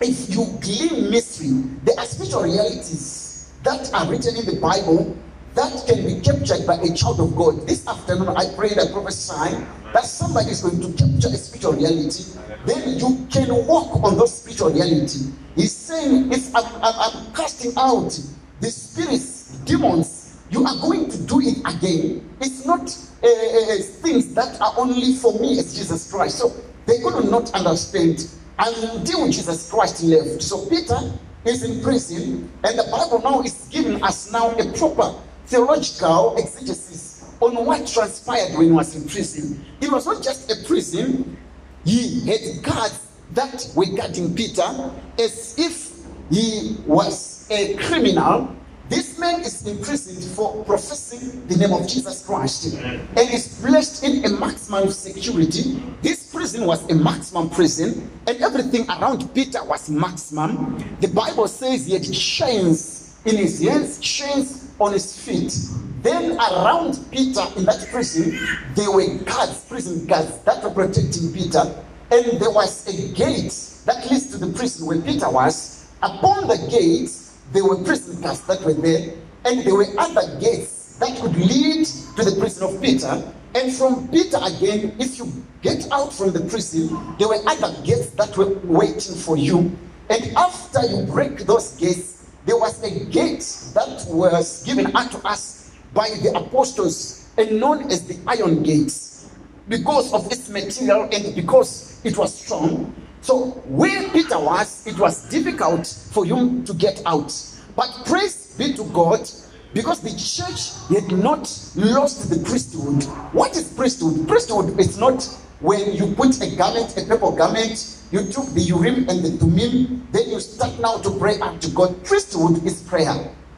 If 0.00 0.34
you 0.34 0.46
glean 0.62 1.10
mystery, 1.10 1.62
there 1.84 1.98
are 1.98 2.06
spiritual 2.06 2.44
realities 2.44 3.52
that 3.62 3.92
are 3.92 4.10
written 4.10 4.36
in 4.36 4.46
the 4.46 4.58
Bible 4.58 5.14
that 5.54 5.84
can 5.86 6.06
be 6.06 6.20
captured 6.20 6.66
by 6.66 6.74
a 6.76 6.94
child 6.94 7.20
of 7.20 7.34
God. 7.34 7.66
This 7.66 7.86
afternoon, 7.86 8.28
I 8.28 8.46
pray 8.54 8.70
that 8.70 8.92
prophesy 8.92 9.56
that 9.92 10.04
somebody 10.04 10.50
is 10.50 10.62
going 10.62 10.80
to 10.80 10.88
capture 10.92 11.28
a 11.28 11.36
spiritual 11.36 11.72
reality. 11.72 12.24
Then 12.66 12.98
you 12.98 13.26
can 13.30 13.48
walk 13.66 14.02
on 14.04 14.16
those 14.16 14.38
spiritual 14.40 14.70
reality. 14.70 15.30
He's 15.56 15.74
saying, 15.74 16.32
if 16.32 16.54
I'm, 16.54 16.64
I'm, 16.82 17.32
casting 17.34 17.72
out 17.76 18.18
the 18.60 18.70
spirits, 18.70 19.56
demons, 19.64 20.38
you 20.50 20.64
are 20.64 20.76
going 20.80 21.08
to 21.10 21.18
do 21.22 21.40
it 21.40 21.58
again. 21.66 22.28
It's 22.40 22.64
not 22.64 22.82
uh, 23.22 23.82
things 24.02 24.32
that 24.34 24.60
are 24.60 24.74
only 24.76 25.14
for 25.14 25.38
me 25.40 25.58
as 25.58 25.76
Jesus 25.76 26.10
Christ. 26.10 26.38
So 26.38 26.54
they 26.86 26.98
could 27.00 27.28
not 27.30 27.52
understand 27.54 28.28
until 28.58 29.26
Jesus 29.26 29.70
Christ 29.70 30.02
left. 30.04 30.42
So 30.42 30.66
Peter 30.66 30.98
is 31.44 31.62
in 31.62 31.82
prison, 31.82 32.50
and 32.62 32.78
the 32.78 32.86
Bible 32.90 33.20
now 33.22 33.40
is 33.42 33.68
giving 33.70 34.02
us 34.02 34.30
now 34.30 34.50
a 34.52 34.72
proper 34.72 35.14
theological 35.50 36.36
exegesis 36.38 37.34
on 37.40 37.66
what 37.66 37.84
transpired 37.86 38.56
when 38.56 38.66
he 38.66 38.72
was 38.72 38.94
in 38.94 39.08
prison. 39.08 39.64
It 39.80 39.90
was 39.90 40.06
not 40.06 40.22
just 40.22 40.50
a 40.50 40.64
prison, 40.66 41.36
he 41.84 42.20
had 42.20 42.62
guards 42.62 43.08
that 43.32 43.68
were 43.74 43.86
guarding 43.86 44.32
Peter 44.34 44.92
as 45.18 45.56
if 45.58 45.90
he 46.30 46.76
was 46.86 47.48
a 47.50 47.74
criminal. 47.74 48.54
This 48.88 49.18
man 49.18 49.40
is 49.40 49.66
imprisoned 49.66 50.22
for 50.36 50.64
professing 50.64 51.46
the 51.46 51.56
name 51.56 51.72
of 51.72 51.86
Jesus 51.88 52.24
Christ 52.24 52.74
and 52.74 53.18
is 53.18 53.60
placed 53.60 54.04
in 54.04 54.24
a 54.24 54.28
maximum 54.28 54.90
security. 54.90 55.82
This 56.02 56.30
prison 56.32 56.66
was 56.66 56.88
a 56.90 56.94
maximum 56.94 57.50
prison, 57.50 58.10
and 58.26 58.40
everything 58.40 58.88
around 58.88 59.32
Peter 59.34 59.64
was 59.64 59.88
maximum. 59.90 60.84
The 61.00 61.08
Bible 61.08 61.46
says 61.48 61.86
he 61.86 61.94
had 61.94 62.12
chains 62.12 63.16
in 63.24 63.36
his 63.36 63.60
hands, 63.60 64.00
chains 64.00 64.59
on 64.80 64.92
his 64.92 65.18
feet. 65.18 65.54
Then 66.02 66.32
around 66.38 66.98
Peter 67.12 67.44
in 67.56 67.64
that 67.66 67.86
prison, 67.90 68.38
there 68.74 68.90
were 68.90 69.06
guards, 69.24 69.64
prison 69.66 70.06
guards 70.06 70.38
that 70.44 70.64
were 70.64 70.70
protecting 70.70 71.32
Peter. 71.32 71.62
And 72.10 72.40
there 72.40 72.50
was 72.50 72.88
a 72.88 73.14
gate 73.14 73.52
that 73.84 74.10
leads 74.10 74.30
to 74.32 74.38
the 74.38 74.52
prison 74.52 74.86
where 74.86 75.00
Peter 75.00 75.28
was. 75.30 75.86
Upon 76.02 76.48
the 76.48 76.56
gate, 76.70 77.10
there 77.52 77.64
were 77.64 77.76
prison 77.84 78.20
guards 78.22 78.40
that 78.46 78.62
were 78.62 78.72
there, 78.72 79.14
and 79.44 79.60
there 79.64 79.74
were 79.74 79.86
other 79.98 80.40
gates 80.40 80.96
that 80.98 81.18
could 81.20 81.36
lead 81.36 81.84
to 82.16 82.24
the 82.24 82.36
prison 82.40 82.74
of 82.74 82.82
Peter. 82.82 83.32
And 83.54 83.72
from 83.72 84.08
Peter 84.08 84.38
again, 84.42 84.96
if 84.98 85.18
you 85.18 85.30
get 85.60 85.90
out 85.92 86.12
from 86.12 86.32
the 86.32 86.40
prison, 86.40 86.88
there 87.18 87.28
were 87.28 87.40
other 87.46 87.74
gates 87.84 88.10
that 88.10 88.36
were 88.36 88.54
waiting 88.64 89.16
for 89.16 89.36
you. 89.36 89.76
And 90.08 90.36
after 90.36 90.86
you 90.86 91.04
break 91.06 91.40
those 91.40 91.76
gates, 91.76 92.19
there 92.50 92.58
was 92.58 92.82
a 92.82 93.04
gate 93.04 93.46
that 93.74 94.04
was 94.08 94.64
given 94.64 94.86
unto 94.96 95.18
us 95.18 95.70
by 95.94 96.10
the 96.20 96.36
apostles 96.36 97.30
and 97.38 97.60
known 97.60 97.88
as 97.92 98.08
the 98.08 98.18
iron 98.26 98.64
gates 98.64 99.30
because 99.68 100.12
of 100.12 100.26
its 100.32 100.48
material 100.48 101.08
and 101.12 101.32
because 101.36 102.00
it 102.02 102.18
was 102.18 102.36
strong. 102.36 102.92
So 103.20 103.50
where 103.68 104.08
Peter 104.08 104.36
was, 104.36 104.84
it 104.84 104.98
was 104.98 105.28
difficult 105.28 105.86
for 106.10 106.24
him 106.24 106.64
to 106.64 106.74
get 106.74 107.00
out. 107.06 107.32
But 107.76 108.02
praise 108.04 108.52
be 108.58 108.72
to 108.72 108.82
God, 108.86 109.30
because 109.72 110.00
the 110.00 110.10
church 110.10 110.72
had 110.88 111.16
not 111.16 111.42
lost 111.76 112.30
the 112.30 112.44
priesthood. 112.44 113.04
What 113.32 113.56
is 113.56 113.72
priesthood? 113.74 114.26
Priesthood 114.26 114.76
is 114.80 114.98
not 114.98 115.22
when 115.60 115.92
you 115.92 116.12
put 116.16 116.42
a 116.42 116.56
garment, 116.56 116.96
a 116.98 117.04
purple 117.04 117.30
garment, 117.30 117.99
you 118.10 118.24
took 118.24 118.46
the 118.54 118.60
Urim 118.60 119.08
and 119.08 119.22
the 119.22 119.30
Thummim, 119.38 120.06
then 120.10 120.28
you 120.30 120.40
start 120.40 120.78
now 120.80 120.98
to 120.98 121.10
pray 121.18 121.38
unto 121.38 121.70
God. 121.70 122.04
Priesthood 122.04 122.64
is 122.66 122.82
prayer. 122.82 123.14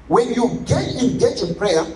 When 0.09 0.35
you 0.35 0.63
get 0.67 0.85
engaged 1.03 1.43
in 1.43 1.55
prayer, 1.55 1.87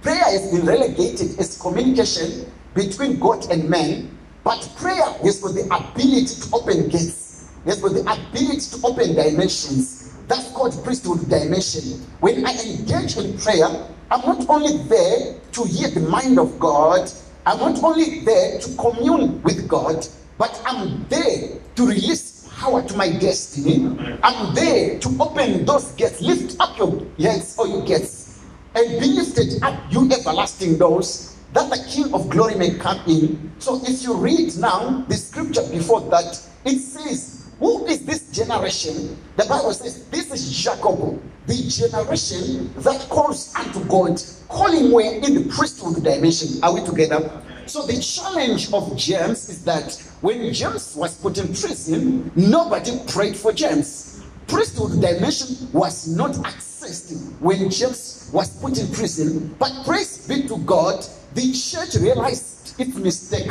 prayer 0.00 0.24
has 0.24 0.50
been 0.50 0.64
relegated 0.64 1.38
as 1.38 1.60
communication 1.60 2.50
between 2.74 3.20
God 3.20 3.50
and 3.50 3.68
man, 3.68 4.16
but 4.44 4.66
prayer 4.76 5.04
has 5.22 5.40
got 5.40 5.54
the 5.54 5.64
ability 5.66 6.40
to 6.40 6.48
open 6.54 6.88
gates, 6.88 7.50
has 7.66 7.80
got 7.80 7.92
the 7.92 8.00
ability 8.00 8.60
to 8.60 8.86
open 8.86 9.14
dimensions. 9.14 10.14
That's 10.26 10.50
called 10.52 10.82
priesthood 10.82 11.28
dimension. 11.28 12.00
When 12.20 12.46
I 12.46 12.52
engage 12.52 13.18
in 13.18 13.36
prayer, 13.36 13.66
I'm 14.10 14.20
not 14.22 14.48
only 14.48 14.78
there 14.84 15.34
to 15.52 15.64
hear 15.64 15.90
the 15.90 16.00
mind 16.00 16.38
of 16.38 16.58
God, 16.58 17.10
I'm 17.44 17.58
not 17.58 17.82
only 17.82 18.20
there 18.20 18.58
to 18.58 18.76
commune 18.76 19.42
with 19.42 19.68
God, 19.68 20.06
but 20.40 20.62
I'm 20.64 21.06
there 21.10 21.50
to 21.76 21.86
release 21.86 22.48
power 22.56 22.82
to 22.82 22.96
my 22.96 23.10
destiny. 23.10 23.84
I'm 24.22 24.54
there 24.54 24.98
to 24.98 25.08
open 25.20 25.66
those 25.66 25.92
gates. 25.92 26.22
Lift 26.22 26.58
up 26.58 26.78
your 26.78 27.04
hands 27.18 27.58
or 27.58 27.68
your 27.68 27.84
gates 27.84 28.40
and 28.74 28.88
be 28.98 29.06
lifted 29.08 29.62
up, 29.62 29.78
you 29.92 30.10
everlasting 30.10 30.78
doors, 30.78 31.36
that 31.52 31.68
the 31.68 31.84
King 31.90 32.14
of 32.14 32.30
glory 32.30 32.54
may 32.54 32.72
come 32.72 32.98
in. 33.06 33.52
So 33.58 33.82
if 33.84 34.02
you 34.02 34.14
read 34.14 34.56
now 34.56 35.04
the 35.08 35.16
scripture 35.16 35.68
before 35.70 36.00
that, 36.08 36.40
it 36.64 36.78
says, 36.78 37.44
Who 37.58 37.84
is 37.84 38.06
this 38.06 38.30
generation? 38.30 39.18
The 39.36 39.44
Bible 39.44 39.74
says, 39.74 40.08
This 40.08 40.32
is 40.32 40.56
Jacob, 40.56 41.20
the 41.46 41.68
generation 41.68 42.72
that 42.78 43.06
calls 43.10 43.54
unto 43.56 43.84
God, 43.84 44.22
calling 44.48 44.90
where 44.90 45.16
in 45.16 45.34
the 45.34 45.52
priesthood 45.54 46.02
dimension. 46.02 46.64
Are 46.64 46.72
we 46.72 46.82
together? 46.82 47.42
So 47.66 47.86
the 47.86 48.00
challenge 48.00 48.72
of 48.72 48.96
James 48.96 49.48
is 49.48 49.64
that 49.64 50.02
when 50.20 50.52
James 50.52 50.94
was 50.96 51.16
put 51.16 51.38
in 51.38 51.46
prison, 51.48 52.30
nobody 52.36 52.98
prayed 53.06 53.34
for 53.34 53.52
James. 53.52 54.22
Priesthood 54.46 55.00
dimension 55.00 55.68
was 55.72 56.14
not 56.14 56.32
accessed 56.32 57.40
when 57.40 57.70
James 57.70 58.28
was 58.32 58.50
put 58.60 58.78
in 58.78 58.92
prison. 58.92 59.54
But 59.58 59.72
praise 59.86 60.28
be 60.28 60.46
to 60.48 60.58
God, 60.58 61.06
the 61.34 61.52
church 61.52 61.94
realized 61.94 62.78
its 62.78 62.96
mistake 62.96 63.50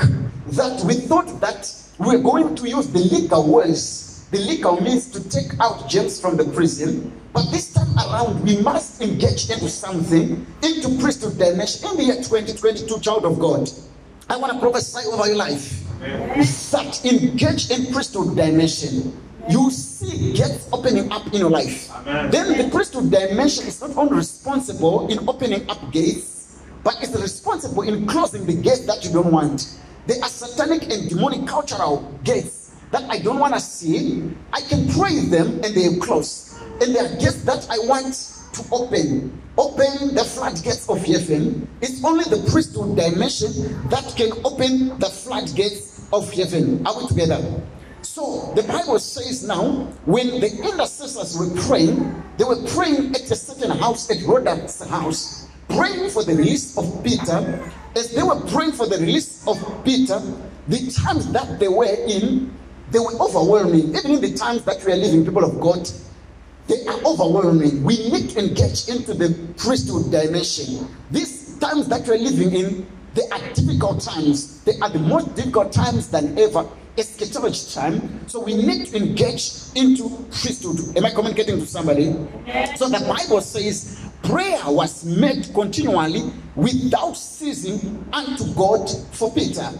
that 0.51 0.83
we 0.85 0.93
thought 0.93 1.41
that 1.41 1.73
we 1.97 2.15
were 2.15 2.21
going 2.21 2.55
to 2.55 2.69
use 2.69 2.87
the 2.87 2.99
legal 2.99 3.51
ways, 3.51 4.27
the 4.31 4.37
legal 4.37 4.79
means 4.79 5.09
to 5.11 5.27
take 5.27 5.59
out 5.59 5.89
James 5.89 6.21
from 6.21 6.37
the 6.37 6.45
prison. 6.45 7.11
But 7.33 7.49
this 7.49 7.73
time 7.73 7.95
around, 7.97 8.43
we 8.43 8.61
must 8.61 9.01
engage 9.01 9.49
into 9.49 9.69
something, 9.69 10.45
into 10.61 11.01
priesthood 11.01 11.39
dimension 11.39 11.89
in 11.89 11.97
the 11.97 12.03
year 12.03 12.15
2022, 12.17 12.99
child 12.99 13.25
of 13.25 13.39
God. 13.39 13.69
I 14.29 14.37
want 14.37 14.53
to 14.53 14.59
prophesy 14.59 15.07
over 15.07 15.27
your 15.27 15.35
life 15.35 15.88
that 15.99 17.05
engage 17.05 17.71
in 17.71 17.91
priesthood 17.93 18.35
dimension. 18.35 19.15
You 19.49 19.71
see 19.71 20.33
gates 20.33 20.69
opening 20.71 21.11
up 21.11 21.27
in 21.27 21.33
your 21.33 21.49
life. 21.49 21.91
Amen. 21.91 22.31
Then 22.31 22.57
the 22.57 22.69
priesthood 22.69 23.11
dimension 23.11 23.67
is 23.67 23.81
not 23.81 23.97
only 23.97 24.17
responsible 24.17 25.09
in 25.09 25.27
opening 25.27 25.69
up 25.69 25.91
gates, 25.91 26.61
but 26.83 26.95
it's 27.01 27.19
responsible 27.19 27.83
in 27.83 28.05
closing 28.05 28.45
the 28.45 28.53
gates 28.53 28.85
that 28.85 29.03
you 29.03 29.11
don't 29.11 29.31
want. 29.31 29.77
There 30.07 30.21
are 30.21 30.29
satanic 30.29 30.83
and 30.91 31.09
demonic 31.09 31.47
cultural 31.47 32.09
gates 32.23 32.75
that 32.91 33.03
I 33.09 33.19
don't 33.19 33.39
want 33.39 33.53
to 33.53 33.59
see. 33.59 34.31
I 34.53 34.61
can 34.61 34.87
pray 34.89 35.19
them 35.19 35.61
and 35.63 35.75
they 35.75 35.97
close. 35.97 36.59
And 36.81 36.95
there 36.95 37.05
are 37.05 37.15
gates 37.17 37.43
that 37.43 37.67
I 37.69 37.77
want 37.87 38.15
to 38.53 38.63
open. 38.71 39.41
Open 39.59 40.15
the 40.15 40.23
floodgates 40.23 40.87
of 40.87 41.03
heaven. 41.03 41.67
It's 41.81 42.01
only 42.05 42.23
the 42.23 42.49
priesthood 42.49 42.95
dimension 42.95 43.51
that 43.89 44.13
can 44.15 44.31
open 44.45 44.97
the 44.99 45.09
floodgates 45.09 46.07
of 46.13 46.31
heaven. 46.31 46.87
Are 46.87 46.97
we 46.97 47.05
together? 47.09 47.61
So 48.01 48.53
the 48.55 48.63
Bible 48.63 48.99
says 48.99 49.43
now, 49.43 49.91
when 50.05 50.39
the 50.39 50.49
intercessors 50.49 51.37
were 51.37 51.53
praying, 51.67 52.23
they 52.37 52.45
were 52.45 52.65
praying 52.67 53.13
at 53.13 53.29
a 53.29 53.35
certain 53.35 53.77
house, 53.77 54.09
at 54.09 54.25
Rhoda's 54.25 54.79
house, 54.87 55.49
praying 55.67 56.09
for 56.11 56.23
the 56.23 56.35
release 56.35 56.77
of 56.77 57.03
Peter. 57.03 57.69
As 57.97 58.15
they 58.15 58.23
were 58.23 58.39
praying 58.47 58.71
for 58.71 58.87
the 58.87 58.97
release 58.97 59.45
of 59.45 59.59
Peter, 59.83 60.21
the 60.69 60.89
times 60.89 61.33
that 61.33 61.59
they 61.59 61.67
were 61.67 61.83
in, 62.07 62.57
they 62.91 62.99
were 62.99 63.19
overwhelming. 63.19 63.93
Even 63.93 64.11
in 64.11 64.21
the 64.21 64.33
times 64.35 64.63
that 64.63 64.81
we 64.85 64.93
are 64.93 64.95
living, 64.95 65.25
people 65.25 65.43
of 65.43 65.59
God, 65.59 65.85
they 66.69 66.85
are 66.85 66.99
overwhelming. 67.03 67.83
We 67.83 68.09
need 68.09 68.29
to 68.31 68.39
engage 68.39 68.87
into 68.87 69.13
the 69.13 69.35
priesthood 69.57 70.11
dimension. 70.11 70.87
These 71.11 71.57
times 71.57 71.87
that 71.87 72.07
we're 72.07 72.17
living 72.17 72.53
in, 72.53 72.87
they 73.15 73.27
are 73.29 73.39
difficult 73.53 74.01
times. 74.01 74.63
They 74.63 74.77
are 74.79 74.89
the 74.89 74.99
most 74.99 75.35
difficult 75.35 75.73
times 75.73 76.09
than 76.09 76.37
ever. 76.37 76.69
It's 76.95 77.19
Eschatology 77.19 77.73
time. 77.73 78.27
So 78.27 78.39
we 78.41 78.53
need 78.53 78.87
to 78.87 78.97
engage 78.97 79.51
into 79.75 80.09
priesthood. 80.31 80.95
Am 80.95 81.05
I 81.05 81.09
communicating 81.11 81.59
to 81.59 81.65
somebody? 81.65 82.13
So 82.75 82.87
the 82.87 83.03
Bible 83.07 83.41
says 83.41 83.99
prayer 84.23 84.61
was 84.65 85.05
made 85.05 85.49
continually 85.53 86.31
without 86.55 87.13
ceasing 87.13 88.05
unto 88.13 88.53
God 88.53 88.89
for 89.11 89.33
Peter, 89.33 89.71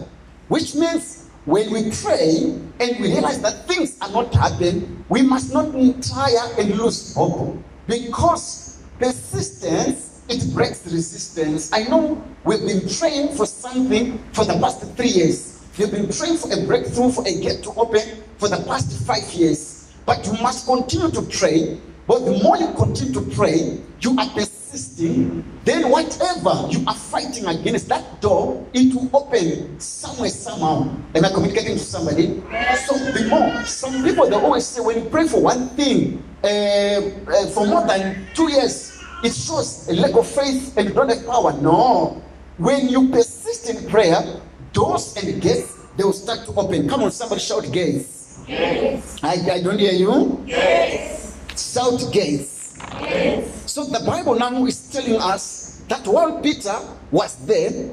which 0.48 0.74
means 0.74 1.28
when 1.44 1.70
we 1.70 1.90
pray 2.02 2.58
and 2.80 3.00
we 3.00 3.12
realize 3.12 3.40
that 3.42 3.66
things 3.68 3.96
are 4.00 4.10
not 4.10 4.34
happening, 4.34 4.99
we 5.10 5.22
must 5.22 5.52
not 5.52 5.72
tire 6.00 6.54
and 6.58 6.78
lose 6.78 7.14
hope 7.14 7.58
because 7.86 8.80
persistence 8.98 10.22
it 10.28 10.54
breaks 10.54 10.86
resistance. 10.86 11.72
I 11.72 11.82
know 11.82 12.24
we've 12.44 12.64
been 12.64 12.88
praying 12.88 13.34
for 13.34 13.44
something 13.44 14.18
for 14.32 14.44
the 14.44 14.54
past 14.60 14.80
three 14.96 15.08
years. 15.08 15.60
We've 15.76 15.90
been 15.90 16.08
praying 16.08 16.36
for 16.36 16.52
a 16.52 16.64
breakthrough, 16.64 17.10
for 17.10 17.26
a 17.26 17.40
gate 17.40 17.64
to 17.64 17.70
open 17.74 18.22
for 18.38 18.48
the 18.48 18.62
past 18.68 19.04
five 19.04 19.24
years. 19.34 19.92
But 20.06 20.24
you 20.24 20.34
must 20.34 20.66
continue 20.66 21.10
to 21.10 21.22
pray. 21.22 21.80
But 22.06 22.24
the 22.24 22.40
more 22.44 22.56
you 22.56 22.72
continue 22.74 23.12
to 23.14 23.22
pray, 23.34 23.80
you 24.00 24.16
are 24.16 24.30
persisting. 24.70 25.44
Then 25.64 25.90
whatever 25.90 26.68
you 26.70 26.84
are 26.86 26.94
fighting 26.94 27.46
against, 27.46 27.88
that 27.88 28.20
door 28.20 28.66
it 28.72 28.94
will 28.94 29.10
open 29.14 29.78
somewhere, 29.80 30.30
somehow. 30.30 30.88
Am 31.14 31.24
I 31.24 31.28
communicating 31.28 31.74
to 31.74 31.82
somebody? 31.82 32.42
So 32.86 32.96
the 32.98 33.26
more, 33.28 33.64
some 33.64 34.02
people 34.04 34.28
they 34.28 34.36
always 34.36 34.66
say 34.66 34.80
when 34.80 35.02
you 35.02 35.10
pray 35.10 35.26
for 35.26 35.42
one 35.42 35.68
thing 35.70 36.22
uh, 36.42 36.46
uh, 36.46 37.46
for 37.48 37.66
more 37.66 37.86
than 37.86 38.26
two 38.34 38.50
years, 38.50 38.98
it 39.22 39.34
shows 39.34 39.88
a 39.88 39.94
lack 39.94 40.14
of 40.14 40.26
faith 40.26 40.76
and 40.76 40.88
you 40.88 40.94
don't 40.94 41.08
have 41.08 41.26
power. 41.26 41.52
No. 41.60 42.22
When 42.58 42.88
you 42.88 43.08
persist 43.08 43.70
in 43.70 43.88
prayer, 43.88 44.22
doors 44.72 45.16
and 45.16 45.40
gates 45.42 45.76
they 45.96 46.04
will 46.04 46.12
start 46.12 46.46
to 46.46 46.52
open. 46.54 46.88
Come 46.88 47.02
on, 47.02 47.10
somebody 47.10 47.40
shout 47.40 47.70
gates. 47.72 48.44
Yes. 48.48 49.18
I, 49.22 49.34
I 49.50 49.62
don't 49.62 49.78
hear 49.78 49.92
you. 49.92 50.42
Yes. 50.46 51.36
Shout 51.56 52.00
gates. 52.12 52.59
So 53.66 53.84
the 53.84 54.02
Bible 54.04 54.34
now 54.34 54.64
is 54.66 54.90
telling 54.90 55.20
us 55.20 55.82
that 55.88 56.06
while 56.06 56.40
Peter 56.40 56.76
was 57.10 57.36
there, 57.46 57.90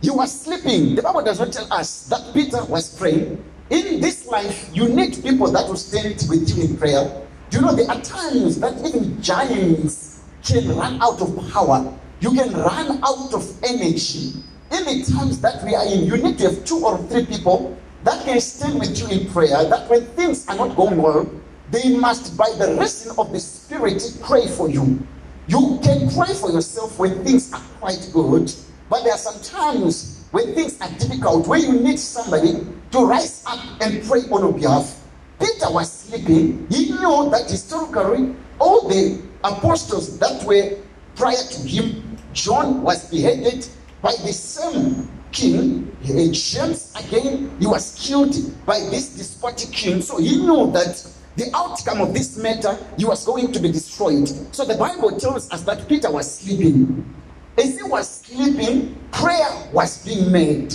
he 0.00 0.10
was 0.10 0.40
sleeping. 0.40 0.94
The 0.94 1.02
Bible 1.02 1.22
does 1.22 1.40
not 1.40 1.52
tell 1.52 1.70
us 1.72 2.06
that 2.08 2.32
Peter 2.32 2.64
was 2.64 2.96
praying. 2.96 3.42
In 3.70 4.00
this 4.00 4.26
life, 4.26 4.70
you 4.72 4.88
need 4.88 5.22
people 5.22 5.50
that 5.52 5.68
will 5.68 5.76
stand 5.76 6.24
with 6.28 6.48
you 6.56 6.64
in 6.64 6.76
prayer. 6.76 7.10
You 7.50 7.60
know 7.60 7.74
there 7.74 7.90
are 7.90 8.00
times 8.00 8.60
that 8.60 8.78
even 8.86 9.20
giants 9.20 10.22
can 10.44 10.74
run 10.76 11.00
out 11.02 11.20
of 11.20 11.36
power. 11.52 11.92
You 12.20 12.32
can 12.32 12.52
run 12.52 13.00
out 13.02 13.34
of 13.34 13.64
energy. 13.64 14.34
In 14.70 14.84
the 14.84 15.04
times 15.12 15.40
that 15.40 15.64
we 15.64 15.74
are 15.74 15.84
in, 15.86 16.04
you 16.04 16.16
need 16.16 16.38
to 16.38 16.50
have 16.50 16.64
two 16.64 16.84
or 16.84 16.98
three 17.08 17.26
people 17.26 17.76
that 18.04 18.24
can 18.24 18.40
stand 18.40 18.78
with 18.78 18.98
you 18.98 19.08
in 19.08 19.30
prayer. 19.30 19.64
That 19.64 19.88
when 19.88 20.04
things 20.16 20.46
are 20.48 20.56
not 20.56 20.76
going 20.76 21.00
well, 21.00 21.28
they 21.70 21.96
must, 21.96 22.36
by 22.36 22.50
the 22.58 22.76
reason 22.80 23.14
of 23.18 23.32
the 23.32 23.40
Spirit, 23.40 24.02
pray 24.22 24.46
for 24.46 24.70
you. 24.70 25.06
You 25.48 25.78
can 25.82 26.08
pray 26.10 26.34
for 26.34 26.50
yourself 26.50 26.98
when 26.98 27.24
things 27.24 27.52
are 27.52 27.62
quite 27.80 28.10
good, 28.12 28.52
but 28.88 29.02
there 29.04 29.12
are 29.12 29.18
some 29.18 29.40
times 29.42 30.24
when 30.30 30.54
things 30.54 30.80
are 30.80 30.90
difficult, 30.98 31.46
where 31.46 31.58
you 31.58 31.72
need 31.80 31.98
somebody 31.98 32.66
to 32.90 32.98
rise 33.04 33.44
up 33.46 33.58
and 33.80 34.02
pray 34.06 34.20
on 34.30 34.42
your 34.42 34.52
behalf. 34.52 35.02
Peter 35.40 35.70
was 35.70 35.90
sleeping. 35.90 36.66
He 36.70 36.90
knew 36.90 37.30
that 37.30 37.46
historically, 37.48 38.34
all 38.58 38.88
the 38.88 39.22
apostles 39.44 40.18
that 40.18 40.44
were 40.44 40.78
prior 41.16 41.36
to 41.36 41.68
him, 41.68 42.16
John 42.32 42.82
was 42.82 43.08
beheaded 43.10 43.66
by 44.02 44.12
the 44.12 44.32
same 44.32 45.08
king. 45.32 45.84
James, 46.02 46.94
again, 46.96 47.50
he 47.58 47.66
was 47.66 47.94
killed 47.98 48.34
by 48.64 48.78
this 48.90 49.10
despotic 49.16 49.70
king. 49.72 50.00
So 50.00 50.18
he 50.18 50.38
knew 50.38 50.70
that 50.72 51.06
the 51.38 51.50
outcome 51.54 52.00
of 52.00 52.12
this 52.12 52.36
matter, 52.36 52.76
he 52.96 53.04
was 53.04 53.24
going 53.24 53.52
to 53.52 53.60
be 53.60 53.70
destroyed. 53.70 54.28
So 54.52 54.64
the 54.64 54.76
Bible 54.76 55.18
tells 55.18 55.50
us 55.50 55.62
that 55.62 55.88
Peter 55.88 56.10
was 56.10 56.38
sleeping. 56.38 57.14
As 57.56 57.76
he 57.76 57.82
was 57.84 58.08
sleeping, 58.08 58.98
prayer 59.12 59.70
was 59.72 60.04
being 60.04 60.30
made. 60.32 60.74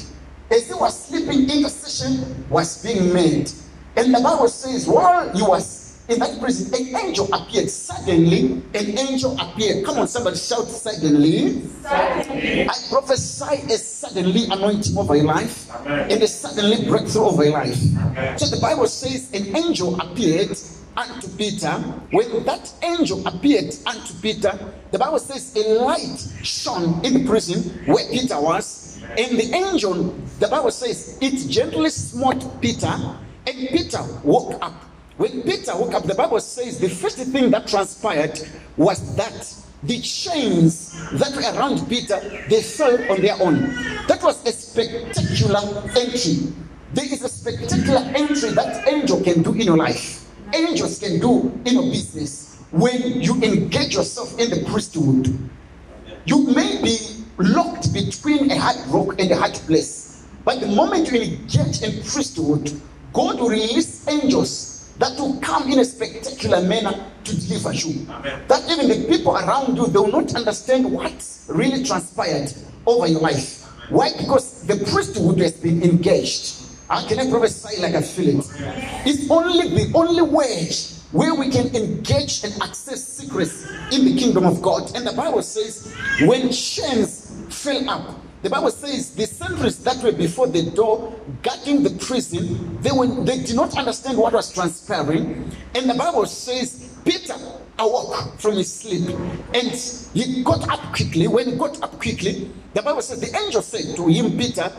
As 0.50 0.68
he 0.68 0.74
was 0.74 0.98
sleeping, 1.06 1.50
intercession 1.50 2.46
was 2.50 2.82
being 2.82 3.14
made. 3.14 3.52
And 3.96 4.16
the 4.16 4.22
Bible 4.22 4.48
says, 4.48 4.88
while 4.88 5.30
he 5.36 5.42
was 5.42 5.66
in 6.10 6.20
that 6.20 6.40
prison, 6.40 6.74
an 6.74 6.96
angel 6.96 7.34
appeared. 7.34 7.70
Suddenly, 7.70 8.62
an 8.74 8.98
angel 8.98 9.38
appeared. 9.40 9.86
Come 9.86 10.00
on, 10.00 10.08
somebody 10.08 10.38
shout 10.38 10.68
suddenly. 10.68 11.62
Suddenly. 11.62 12.70
I 12.70 12.74
prophesy 12.90 13.72
a 13.72 13.78
suddenly 13.78 14.46
anointing 14.46 14.98
over 14.98 15.16
your 15.16 15.26
life 15.26 15.70
Amen. 15.72 16.12
and 16.12 16.24
a 16.24 16.28
suddenly 16.28 16.86
breakthrough 16.88 17.24
over 17.24 17.44
your 17.44 17.54
life. 17.54 17.82
Amen. 17.98 18.38
So 18.38 18.54
the 18.54 18.62
Bible 18.62 18.88
says 18.88 19.32
an 19.34 19.56
angel 19.56 20.00
appeared 20.00 20.58
unto 20.98 21.28
Peter. 21.38 21.72
When 22.12 22.44
that 22.46 22.72
angel 22.84 23.26
appeared 23.26 23.74
unto 23.86 24.14
Peter, 24.22 24.60
the 24.92 25.00
Bible 25.00 25.20
says 25.20 25.56
a 25.56 25.80
light 25.80 26.20
shone 26.44 27.04
in 27.06 27.14
the 27.14 27.26
prison 27.28 27.64
where 27.86 28.08
Peter 28.10 28.40
was. 28.40 29.02
And 29.18 29.38
the 29.38 29.54
angel, 29.54 30.16
the 30.40 30.48
Bible 30.48 30.72
says, 30.72 31.18
it 31.22 31.50
gently 31.50 31.90
smote 31.90 32.62
Peter, 32.62 32.88
and 32.88 33.68
Peter 33.70 34.00
woke 34.24 34.58
up. 34.64 34.74
When 35.18 35.44
Peter 35.44 35.78
woke 35.78 35.94
up, 35.94 36.04
the 36.04 36.16
Bible 36.16 36.40
says 36.40 36.80
the 36.80 36.90
first 36.90 37.18
thing 37.18 37.52
that 37.52 37.68
transpired 37.68 38.40
was 38.78 39.16
that 39.16 39.56
the 39.84 40.00
chains 40.00 40.92
that 41.14 41.36
were 41.36 41.58
around 41.58 41.88
Peter, 41.88 42.20
they 42.50 42.62
fell 42.64 42.94
on 43.12 43.22
their 43.22 43.36
own. 43.40 43.76
That 44.08 44.22
was 44.24 44.44
a 44.48 44.52
spectacular 44.52 45.60
entry. 45.96 46.52
There 46.94 47.06
is 47.06 47.22
a 47.22 47.30
spectacular 47.30 48.02
entry 48.16 48.52
that 48.52 48.88
angel 48.88 49.22
can 49.22 49.44
do 49.44 49.54
in 49.54 49.62
your 49.62 49.78
life. 49.78 50.26
Angels 50.54 51.00
can 51.00 51.20
do 51.20 51.52
in 51.66 51.74
your 51.74 51.84
business 51.84 52.58
when 52.72 53.22
you 53.22 53.36
engage 53.44 53.94
yourself 53.94 54.40
in 54.40 54.50
the 54.50 54.66
priesthood. 54.72 55.28
You 56.26 56.48
may 56.56 56.82
be 56.82 56.98
locked 57.38 57.94
between 57.94 58.50
a 58.50 58.58
hard 58.58 58.88
rock 58.88 59.20
and 59.20 59.30
a 59.32 59.36
hard 59.36 59.54
place. 59.54 60.26
But 60.44 60.60
the 60.60 60.68
moment 60.68 61.12
you 61.12 61.22
engage 61.22 61.84
in 61.84 62.02
priesthood, 62.04 62.82
God 63.12 63.40
will 63.40 63.50
release 63.50 64.08
angels 64.08 64.73
that 65.00 65.18
will 65.20 65.40
come 65.40 65.72
in 65.72 65.80
a 65.80 65.86
spectacular 65.86 66.62
manner 66.62 66.94
to 67.24 67.48
deliver 67.48 67.74
you. 67.74 68.06
Amen. 68.10 68.42
That 68.48 68.70
even 68.70 68.88
the 68.88 69.08
people 69.08 69.36
around 69.36 69.76
you, 69.78 69.88
they 69.88 70.00
will 70.00 70.12
not 70.12 70.36
understand 70.36 70.92
what 70.92 71.14
really 71.50 71.84
transpired 71.84 72.54
over 72.86 73.08
your 73.08 73.22
life. 73.22 73.64
Why? 73.90 74.12
Because 74.18 74.66
the 74.66 74.78
priesthood 74.92 75.40
has 75.40 75.54
been 75.54 75.84
engaged. 75.84 76.62
How 76.90 77.08
can 77.08 77.20
I 77.20 77.30
prophesy 77.30 77.82
like 77.82 77.96
I 77.96 78.02
feel 78.02 78.40
it? 78.40 78.46
It's 79.06 79.30
only 79.30 79.70
the 79.70 79.92
only 79.96 80.22
way 80.22 80.70
where 81.12 81.34
we 81.36 81.50
can 81.50 81.68
engage 81.76 82.44
and 82.44 82.54
access 82.62 83.04
secrets 83.08 83.68
in 83.92 84.06
the 84.06 84.16
kingdom 84.18 84.46
of 84.46 84.62
God. 84.62 84.96
And 84.96 85.06
the 85.06 85.14
Bible 85.14 85.42
says, 85.42 85.94
when 86.22 86.52
chains 86.52 87.32
fell 87.50 87.90
up, 87.90 88.20
the 88.44 88.50
Bible 88.50 88.72
says 88.72 89.16
the 89.16 89.26
sentries 89.26 89.78
that 89.84 90.04
were 90.04 90.12
before 90.12 90.48
the 90.48 90.70
door 90.72 91.16
guarding 91.42 91.82
the 91.82 91.92
prison, 91.92 92.78
they 92.82 92.92
were 92.92 93.08
they 93.24 93.42
did 93.42 93.56
not 93.56 93.76
understand 93.78 94.18
what 94.18 94.34
was 94.34 94.54
transpiring. 94.54 95.50
And 95.74 95.90
the 95.90 95.94
Bible 95.94 96.26
says 96.26 96.90
Peter 97.06 97.36
awoke 97.80 98.38
from 98.40 98.56
his 98.56 98.72
sleep 98.72 99.10
and 99.54 99.72
he 100.14 100.44
got 100.44 100.70
up 100.70 100.94
quickly. 100.94 101.28
When 101.28 101.52
he 101.52 101.56
got 101.56 101.82
up 101.82 101.98
quickly, 102.00 102.52
the 102.74 102.82
Bible 102.82 103.02
says 103.02 103.22
the 103.22 103.36
angel 103.46 103.62
said 103.62 103.96
to 103.96 104.08
him, 104.08 104.38
Peter, 104.38 104.70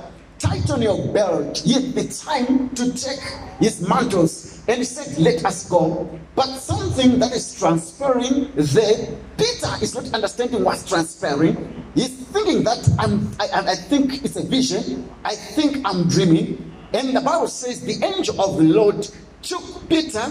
tighten 0.44 0.82
your 0.82 1.08
belt. 1.12 1.62
Yet 1.64 1.94
the 1.94 2.04
time 2.08 2.70
to 2.76 2.92
take 2.92 3.20
his 3.60 3.80
mantles. 3.88 4.62
And 4.68 4.78
he 4.78 4.84
said, 4.84 5.18
Let 5.18 5.44
us 5.44 5.68
go. 5.68 6.08
But 6.34 6.46
something 6.56 7.18
that 7.18 7.32
is 7.32 7.58
transferring 7.58 8.52
there, 8.54 9.08
Peter 9.38 9.72
is 9.80 9.94
not 9.94 10.12
understanding 10.12 10.64
what's 10.64 10.88
transferring. 10.88 11.84
He's 11.94 12.14
thinking 12.28 12.64
that 12.64 12.88
I'm, 12.98 13.30
I, 13.40 13.46
I 13.48 13.70
I 13.72 13.74
think 13.74 14.24
it's 14.24 14.36
a 14.36 14.42
vision. 14.42 15.08
I 15.24 15.34
think 15.34 15.80
I'm 15.84 16.08
dreaming. 16.08 16.72
And 16.92 17.16
the 17.16 17.20
Bible 17.20 17.48
says 17.48 17.80
the 17.80 18.04
angel 18.04 18.40
of 18.40 18.56
the 18.58 18.64
Lord 18.64 19.08
took 19.42 19.88
Peter 19.88 20.24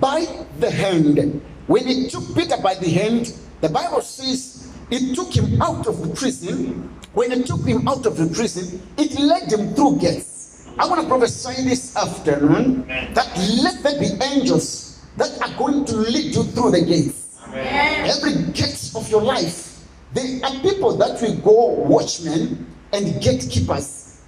by 0.00 0.26
the 0.58 0.70
hand. 0.70 1.40
When 1.66 1.86
he 1.86 2.08
took 2.08 2.34
Peter 2.34 2.56
by 2.62 2.74
the 2.74 2.90
hand, 2.90 3.32
the 3.60 3.68
Bible 3.68 4.02
says 4.02 4.68
it 4.90 5.14
took 5.14 5.34
him 5.34 5.60
out 5.62 5.86
of 5.86 6.00
the 6.00 6.14
prison. 6.14 6.90
When 7.12 7.32
it 7.32 7.46
took 7.46 7.66
him 7.66 7.88
out 7.88 8.06
of 8.06 8.16
the 8.16 8.32
prison, 8.32 8.80
it 8.96 9.18
led 9.18 9.50
him 9.50 9.74
through 9.74 9.98
gates. 9.98 10.68
I 10.78 10.86
want 10.86 11.02
to 11.02 11.08
prophesy 11.08 11.64
this 11.64 11.96
afternoon 11.96 12.86
that 12.86 13.28
let 13.62 13.82
there 13.82 13.98
be 13.98 14.22
angels 14.22 15.04
that 15.16 15.42
are 15.42 15.56
going 15.58 15.84
to 15.86 15.96
lead 15.96 16.34
you 16.34 16.44
through 16.44 16.70
the 16.70 16.82
gates. 16.82 17.36
Every 17.52 18.52
gate 18.52 18.92
of 18.94 19.10
your 19.10 19.22
life, 19.22 19.84
there 20.14 20.40
are 20.44 20.60
people 20.60 20.96
that 20.98 21.20
will 21.20 21.36
go 21.38 21.66
watchmen 21.82 22.66
and 22.92 23.20
gatekeepers. 23.20 24.22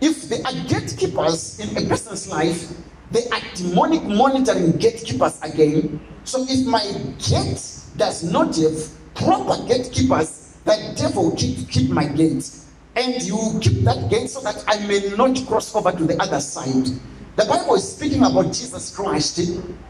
If 0.00 0.28
they 0.28 0.42
are 0.42 0.52
gatekeepers 0.66 1.60
in 1.60 1.76
a 1.76 1.88
person's 1.88 2.28
life, 2.28 2.68
they 3.12 3.28
are 3.28 3.40
demonic 3.54 4.02
monitoring 4.02 4.72
gatekeepers 4.72 5.40
again. 5.42 6.00
So 6.24 6.44
if 6.48 6.66
my 6.66 6.82
gate 7.18 7.62
does 7.96 8.24
not 8.24 8.56
have 8.56 9.14
proper 9.14 9.62
gatekeepers, 9.68 10.43
the 10.64 10.94
devil 10.96 11.34
keep, 11.36 11.68
keep 11.68 11.90
my 11.90 12.06
gate. 12.06 12.50
And 12.96 13.20
you 13.22 13.58
keep 13.60 13.82
that 13.84 14.08
gate 14.10 14.30
so 14.30 14.40
that 14.40 14.64
I 14.68 14.78
may 14.86 15.10
not 15.16 15.44
cross 15.46 15.74
over 15.74 15.92
to 15.92 16.04
the 16.04 16.20
other 16.22 16.40
side. 16.40 16.86
The 17.36 17.44
Bible 17.46 17.74
is 17.74 17.96
speaking 17.96 18.22
about 18.22 18.46
Jesus 18.46 18.94
Christ. 18.94 19.40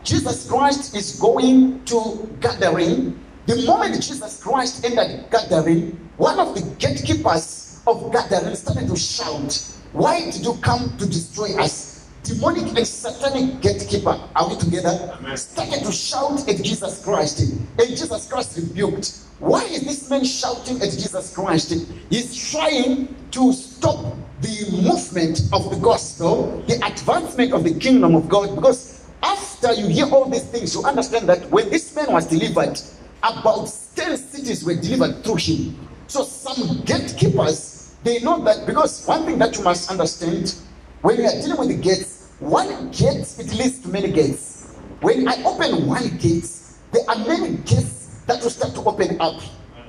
Jesus 0.02 0.48
Christ 0.48 0.96
is 0.96 1.20
going 1.20 1.84
to 1.84 2.28
gathering. 2.40 3.20
The 3.46 3.66
moment 3.66 3.96
Jesus 3.96 4.42
Christ 4.42 4.84
entered 4.84 5.30
gathering, 5.30 5.98
one 6.16 6.40
of 6.40 6.54
the 6.54 6.62
gatekeepers 6.78 7.82
of 7.86 8.10
gathering 8.10 8.54
started 8.56 8.88
to 8.88 8.96
shout, 8.96 9.74
Why 9.92 10.30
did 10.30 10.42
you 10.44 10.54
come 10.62 10.96
to 10.96 11.06
destroy 11.06 11.54
us? 11.60 11.83
Demonic 12.24 12.76
and 12.76 12.86
satanic 12.86 13.60
gatekeeper, 13.60 14.18
are 14.34 14.48
we 14.48 14.56
together? 14.56 15.18
Started 15.36 15.84
to 15.84 15.92
shout 15.92 16.48
at 16.48 16.62
Jesus 16.62 17.04
Christ. 17.04 17.40
And 17.40 17.88
Jesus 17.88 18.26
Christ 18.30 18.56
rebuked. 18.56 19.18
Why 19.40 19.62
is 19.64 19.84
this 19.84 20.08
man 20.08 20.24
shouting 20.24 20.80
at 20.80 20.90
Jesus 20.90 21.34
Christ? 21.34 21.86
He's 22.08 22.50
trying 22.50 23.14
to 23.32 23.52
stop 23.52 24.16
the 24.40 24.82
movement 24.82 25.42
of 25.52 25.68
the 25.68 25.76
gospel, 25.82 26.62
the 26.66 26.76
advancement 26.86 27.52
of 27.52 27.62
the 27.62 27.78
kingdom 27.78 28.14
of 28.14 28.26
God. 28.30 28.54
Because 28.54 29.06
after 29.22 29.74
you 29.74 29.88
hear 29.88 30.06
all 30.06 30.24
these 30.24 30.44
things, 30.44 30.74
you 30.74 30.82
understand 30.82 31.28
that 31.28 31.50
when 31.50 31.68
this 31.68 31.94
man 31.94 32.10
was 32.10 32.26
delivered, 32.26 32.80
about 33.22 33.70
10 33.96 34.16
cities 34.16 34.64
were 34.64 34.76
delivered 34.76 35.22
through 35.24 35.36
him. 35.36 35.88
So 36.06 36.24
some 36.24 36.84
gatekeepers, 36.86 37.96
they 38.02 38.20
know 38.20 38.42
that 38.44 38.66
because 38.66 39.04
one 39.06 39.26
thing 39.26 39.38
that 39.40 39.56
you 39.58 39.62
must 39.62 39.90
understand, 39.90 40.54
when 41.02 41.18
you 41.18 41.24
are 41.24 41.40
dealing 41.42 41.58
with 41.58 41.68
the 41.68 41.76
gates, 41.76 42.13
one 42.40 42.90
gate 42.90 43.36
it 43.38 43.52
leads 43.54 43.80
to 43.80 43.88
many 43.88 44.10
gates. 44.10 44.74
When 45.00 45.28
I 45.28 45.42
open 45.44 45.86
one 45.86 46.16
gate, 46.18 46.50
there 46.92 47.02
are 47.08 47.18
many 47.26 47.56
gates 47.58 48.22
that 48.26 48.42
will 48.42 48.50
start 48.50 48.74
to 48.74 48.80
open 48.82 49.20
up. 49.20 49.40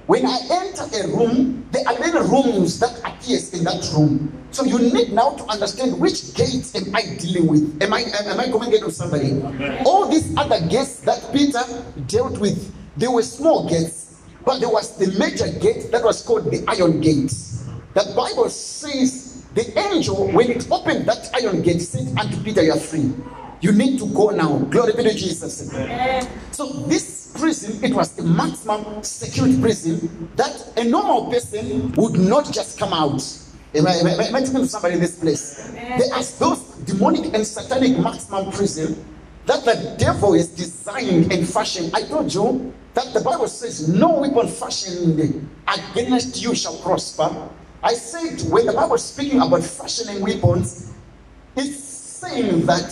When 0.07 0.25
I 0.25 0.37
enter 0.51 0.83
a 0.83 1.07
room, 1.07 1.65
there 1.71 1.83
are 1.87 1.97
many 1.99 2.19
rooms 2.19 2.79
that 2.79 2.99
appears 3.03 3.53
in 3.53 3.63
that 3.63 3.89
room. 3.97 4.31
So 4.51 4.63
you 4.63 4.77
need 4.77 5.13
now 5.13 5.31
to 5.31 5.43
understand 5.45 5.99
which 5.99 6.35
gates 6.35 6.75
am 6.75 6.95
I 6.95 7.15
dealing 7.17 7.47
with. 7.47 7.81
Am 7.81 7.91
I 7.91 8.01
am 8.01 8.39
I 8.39 8.45
communicating 8.45 8.85
with 8.85 8.95
somebody? 8.95 9.41
All 9.83 10.07
these 10.07 10.37
other 10.37 10.61
gates 10.67 11.01
that 11.01 11.27
Peter 11.33 11.63
dealt 12.05 12.37
with, 12.39 12.71
they 12.95 13.07
were 13.07 13.23
small 13.23 13.67
gates, 13.67 14.21
but 14.45 14.59
there 14.59 14.69
was 14.69 14.95
the 14.97 15.07
major 15.17 15.51
gate 15.59 15.91
that 15.91 16.03
was 16.03 16.21
called 16.21 16.51
the 16.51 16.63
iron 16.67 17.01
gate. 17.01 17.33
The 17.95 18.13
Bible 18.15 18.49
says 18.49 19.24
the 19.55 19.79
angel, 19.79 20.27
when 20.31 20.51
it 20.51 20.69
opened 20.69 21.05
that 21.07 21.29
iron 21.33 21.61
gate, 21.61 21.81
said 21.81 22.07
unto 22.19 22.41
Peter, 22.43 22.61
You 22.61 22.73
are 22.73 22.79
free. 22.79 23.13
You 23.61 23.71
need 23.71 23.99
to 23.99 24.05
go 24.07 24.29
now. 24.29 24.57
Glory 24.57 24.93
be 24.93 25.03
to 25.03 25.13
Jesus. 25.13 25.71
So 26.51 26.67
this 26.87 27.33
prison, 27.37 27.83
it 27.83 27.93
was 27.93 28.17
a 28.19 28.23
maximum 28.23 29.01
security 29.01 29.59
prison 29.61 30.29
that 30.35 30.77
a 30.77 30.83
normal 30.83 31.31
person 31.31 31.91
would 31.93 32.19
not 32.19 32.51
just 32.51 32.77
come 32.77 32.91
out. 32.93 33.23
Am 33.73 33.87
I, 33.87 33.91
am 33.91 34.07
I, 34.07 34.23
am 34.25 34.35
I 34.35 34.39
talking 34.41 34.61
to 34.61 34.67
somebody 34.67 34.95
in 34.95 34.99
this 34.99 35.17
place? 35.17 35.71
There 35.73 36.13
are 36.13 36.23
those 36.23 36.59
demonic 36.85 37.33
and 37.33 37.47
satanic 37.47 37.97
maximum 37.97 38.51
prison 38.51 39.03
that 39.45 39.63
the 39.63 39.95
devil 39.97 40.33
is 40.33 40.47
designed 40.47 41.31
and 41.31 41.47
fashioned. 41.47 41.95
I 41.95 42.03
told 42.03 42.33
you 42.33 42.73
that 42.93 43.13
the 43.13 43.21
Bible 43.21 43.47
says, 43.47 43.87
No 43.87 44.19
weapon 44.19 44.47
fashioned 44.47 45.49
against 45.67 46.41
you 46.41 46.55
shall 46.55 46.77
prosper. 46.77 47.49
I 47.85 47.93
said, 47.93 48.41
when 48.51 48.65
the 48.65 48.73
Bible 48.73 48.95
is 48.95 49.03
speaking 49.05 49.39
about 49.39 49.61
fashioning 49.63 50.19
weapons, 50.19 50.91
it's 51.55 51.77
saying 51.77 52.65
that 52.65 52.91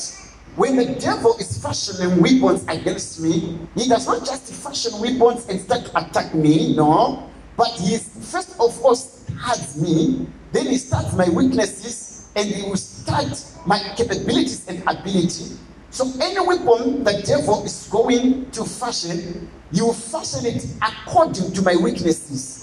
when 0.56 0.76
the 0.76 0.86
devil 0.86 1.36
is 1.38 1.58
fashioning 1.58 2.22
weapons 2.22 2.64
against 2.68 3.20
me, 3.20 3.58
he 3.76 3.90
does 3.90 4.06
not 4.06 4.24
just 4.24 4.54
fashion 4.54 4.92
weapons 5.02 5.50
and 5.50 5.60
start 5.60 5.86
to 5.86 5.98
attack 5.98 6.36
me, 6.36 6.76
no. 6.76 7.28
But 7.58 7.72
he 7.72 7.98
first 7.98 8.52
of 8.60 8.80
all 8.86 8.94
starts 8.94 9.82
me, 9.82 10.28
then 10.52 10.68
he 10.68 10.78
starts 10.78 11.16
my 11.16 11.28
weaknesses, 11.28 12.30
and 12.36 12.48
he 12.48 12.62
will 12.62 12.78
start 12.78 13.44
my 13.66 13.80
capabilities 13.98 14.68
and 14.68 14.84
ability. 14.84 15.58
So 15.90 16.06
any 16.22 16.40
weapon 16.40 17.04
the 17.04 17.24
devil 17.26 17.66
is 17.66 17.88
going 17.92 18.52
to 18.52 18.64
fashion, 18.64 19.50
will 19.72 19.94
fashion 19.94 20.46
it 20.46 20.68
according 20.84 21.52
to 21.54 21.64
my 21.64 21.78
weaknesses, 21.78 22.63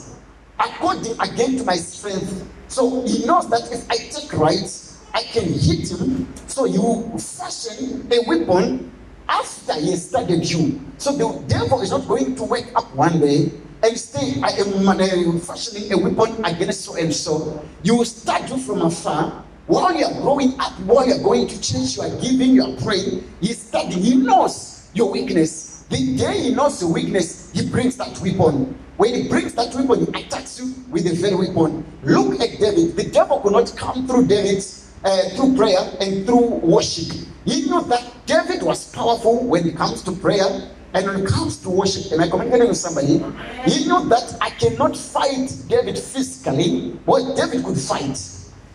according 0.60 1.18
again 1.20 1.56
to 1.56 1.64
my 1.64 1.76
strength. 1.76 2.46
So 2.68 3.04
he 3.06 3.24
knows 3.24 3.48
that 3.50 3.72
if 3.72 3.90
I 3.90 3.96
take 3.96 4.32
right, 4.34 4.68
I 5.12 5.22
can 5.22 5.52
hit 5.52 5.90
him. 5.90 6.32
So 6.46 6.66
you 6.66 7.18
fashion 7.18 8.06
a 8.12 8.28
weapon 8.28 8.92
after 9.28 9.74
he 9.74 9.96
studied 9.96 10.44
you. 10.44 10.80
So 10.98 11.16
the 11.16 11.42
devil 11.48 11.80
is 11.80 11.90
not 11.90 12.06
going 12.06 12.36
to 12.36 12.44
wake 12.44 12.70
up 12.76 12.94
one 12.94 13.20
day 13.20 13.50
and 13.82 13.98
say, 13.98 14.40
I 14.42 14.50
am 14.50 15.40
fashioning 15.40 15.92
a 15.92 15.98
weapon 15.98 16.44
against 16.44 16.82
so 16.82 16.96
and 16.96 17.14
so. 17.14 17.64
You 17.82 17.96
will 17.96 18.04
start 18.04 18.48
you 18.50 18.58
from 18.58 18.82
afar. 18.82 19.44
While 19.66 19.94
you 19.94 20.04
are 20.04 20.20
growing 20.20 20.58
up, 20.60 20.72
while 20.80 21.06
you 21.06 21.14
are 21.14 21.22
going 21.22 21.46
to 21.46 21.60
church, 21.60 21.96
you 21.96 22.02
are 22.02 22.20
giving, 22.20 22.50
you 22.50 22.64
are 22.64 22.76
praying, 22.82 23.24
he's 23.40 23.62
studying. 23.62 24.02
He 24.02 24.16
knows 24.16 24.90
your 24.94 25.10
weakness. 25.10 25.84
The 25.88 26.16
day 26.16 26.38
he 26.42 26.54
knows 26.54 26.82
your 26.82 26.92
weakness, 26.92 27.50
he 27.52 27.68
brings 27.68 27.96
that 27.96 28.18
weapon. 28.20 28.76
When 29.00 29.14
he 29.14 29.28
brings 29.28 29.54
that 29.54 29.74
weapon, 29.74 30.12
he 30.12 30.20
attacks 30.24 30.60
you 30.60 30.74
with 30.90 31.04
the 31.04 31.14
very 31.14 31.34
weapon. 31.34 31.86
Look 32.02 32.38
at 32.38 32.60
David. 32.60 32.96
The 32.96 33.08
devil 33.10 33.40
could 33.40 33.52
not 33.52 33.74
come 33.74 34.06
through 34.06 34.26
David 34.26 34.62
uh, 35.02 35.30
through 35.30 35.56
prayer 35.56 35.78
and 36.02 36.26
through 36.26 36.60
worship. 36.60 37.26
He 37.46 37.62
knew 37.62 37.80
that 37.84 38.04
David 38.26 38.62
was 38.62 38.92
powerful 38.92 39.42
when 39.46 39.66
it 39.66 39.74
comes 39.74 40.02
to 40.02 40.12
prayer 40.12 40.44
and 40.92 41.06
when 41.06 41.22
it 41.22 41.26
comes 41.26 41.56
to 41.62 41.70
worship. 41.70 42.12
Am 42.12 42.20
I 42.20 42.28
communicating 42.28 42.68
with 42.68 42.76
somebody? 42.76 43.24
He 43.64 43.86
knew 43.86 44.06
that 44.10 44.36
I 44.38 44.50
cannot 44.50 44.94
fight 44.94 45.48
David 45.66 45.98
physically, 45.98 46.94
but 47.06 47.36
David 47.36 47.64
could 47.64 47.78
fight. 47.78 48.18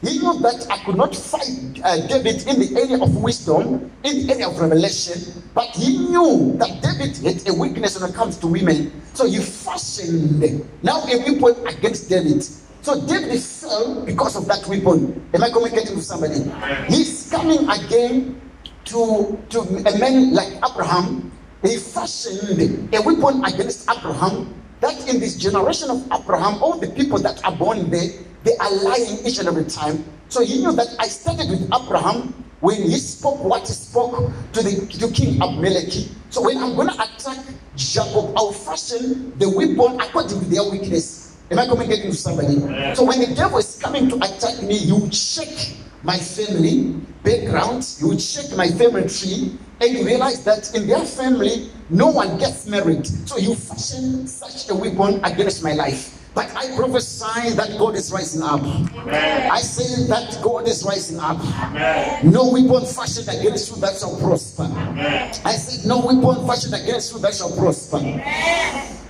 He 0.01 0.19
knew 0.19 0.39
that 0.39 0.67
I 0.69 0.77
could 0.83 0.97
not 0.97 1.15
fight 1.15 1.81
uh, 1.83 2.05
David 2.07 2.45
in 2.47 2.59
the 2.59 2.79
area 2.79 3.01
of 3.01 3.15
wisdom, 3.23 3.91
in 4.03 4.27
the 4.27 4.33
area 4.33 4.47
of 4.49 4.59
revelation, 4.59 5.41
but 5.53 5.69
he 5.75 5.97
knew 5.97 6.55
that 6.57 6.81
David 6.81 7.17
had 7.17 7.47
a 7.49 7.53
weakness 7.53 7.99
when 7.99 8.09
it 8.09 8.13
comes 8.15 8.37
to 8.39 8.47
women. 8.47 9.01
So 9.13 9.25
he 9.25 9.39
fashioned 9.39 10.41
now 10.83 11.03
a 11.05 11.17
weapon 11.17 11.67
against 11.67 12.09
David. 12.09 12.43
So 12.81 13.01
David 13.07 13.41
fell 13.41 14.05
because 14.05 14.35
of 14.35 14.45
that 14.47 14.67
weapon. 14.67 15.27
Am 15.33 15.43
I 15.43 15.49
communicating 15.49 15.95
with 15.95 16.05
somebody? 16.05 16.43
He's 16.87 17.31
coming 17.31 17.67
again 17.67 18.39
to, 18.85 19.39
to 19.49 19.59
a 19.61 19.97
man 19.97 20.33
like 20.33 20.53
Abraham. 20.69 21.31
He 21.63 21.77
fashioned 21.77 22.93
a 22.93 23.01
weapon 23.01 23.43
against 23.43 23.89
Abraham. 23.89 24.53
That 24.81 25.07
in 25.07 25.19
this 25.19 25.37
generation 25.37 25.89
of 25.89 26.05
Abraham, 26.11 26.61
all 26.61 26.77
the 26.77 26.89
people 26.89 27.17
that 27.19 27.43
are 27.45 27.55
born 27.55 27.89
there, 27.89 28.09
they 28.43 28.55
are 28.57 28.71
lying 28.83 29.25
each 29.25 29.39
and 29.39 29.47
every 29.47 29.65
time. 29.65 30.03
So 30.29 30.43
he 30.43 30.59
knew 30.59 30.71
that 30.73 30.87
I 30.99 31.07
started 31.07 31.49
with 31.49 31.63
Abraham 31.73 32.33
when 32.59 32.81
he 32.81 32.97
spoke 32.97 33.43
what 33.43 33.67
he 33.67 33.73
spoke 33.73 34.31
to 34.53 34.61
the 34.61 34.85
to 34.99 35.07
King 35.11 35.41
Abimelech. 35.41 35.93
So 36.29 36.43
when 36.43 36.57
I'm 36.57 36.75
going 36.75 36.89
to 36.89 36.95
attack 36.95 37.45
Jacob, 37.75 38.33
I'll 38.35 38.51
fashion 38.51 39.37
the 39.37 39.49
weapon 39.49 39.99
according 40.01 40.39
to 40.39 40.45
their 40.45 40.63
weakness. 40.69 41.37
Am 41.51 41.59
I 41.59 41.67
communicating 41.67 42.11
to 42.11 42.17
somebody? 42.17 42.55
So 42.95 43.03
when 43.05 43.19
the 43.19 43.33
devil 43.35 43.59
is 43.59 43.77
coming 43.81 44.09
to 44.09 44.15
attack 44.17 44.63
me, 44.63 44.77
you 44.77 45.07
check 45.09 45.49
my 46.03 46.17
family 46.17 46.93
background, 47.23 47.85
you 47.99 48.15
check 48.17 48.55
my 48.57 48.67
family 48.67 49.07
tree, 49.07 49.57
and 49.81 49.91
you 49.91 50.05
realize 50.05 50.43
that 50.43 50.73
in 50.75 50.87
their 50.87 51.03
family, 51.05 51.69
no 51.89 52.07
one 52.09 52.37
gets 52.37 52.67
married. 52.67 53.05
So 53.27 53.37
you 53.37 53.55
fashion 53.55 54.27
such 54.27 54.69
a 54.69 54.75
weapon 54.75 55.23
against 55.23 55.63
my 55.63 55.73
life. 55.73 56.21
But 56.33 56.53
I 56.53 56.75
prophesy 56.75 57.51
that 57.55 57.77
God 57.79 57.95
is 57.95 58.11
rising 58.11 58.43
up. 58.43 58.59
I 59.07 59.59
say 59.61 60.05
that 60.07 60.37
God 60.43 60.67
is 60.67 60.83
rising 60.83 61.17
up. 61.19 61.37
No 62.25 62.51
weapon 62.51 62.85
fashioned 62.85 63.29
against 63.29 63.71
you 63.71 63.81
that 63.81 63.97
shall 63.97 64.19
prosper. 64.19 64.67
I 65.45 65.53
said, 65.55 65.87
No 65.87 65.99
weapon 66.05 66.45
fashioned 66.45 66.73
against 66.73 67.13
you 67.13 67.19
that 67.19 67.33
shall 67.35 67.55
prosper. 67.55 67.99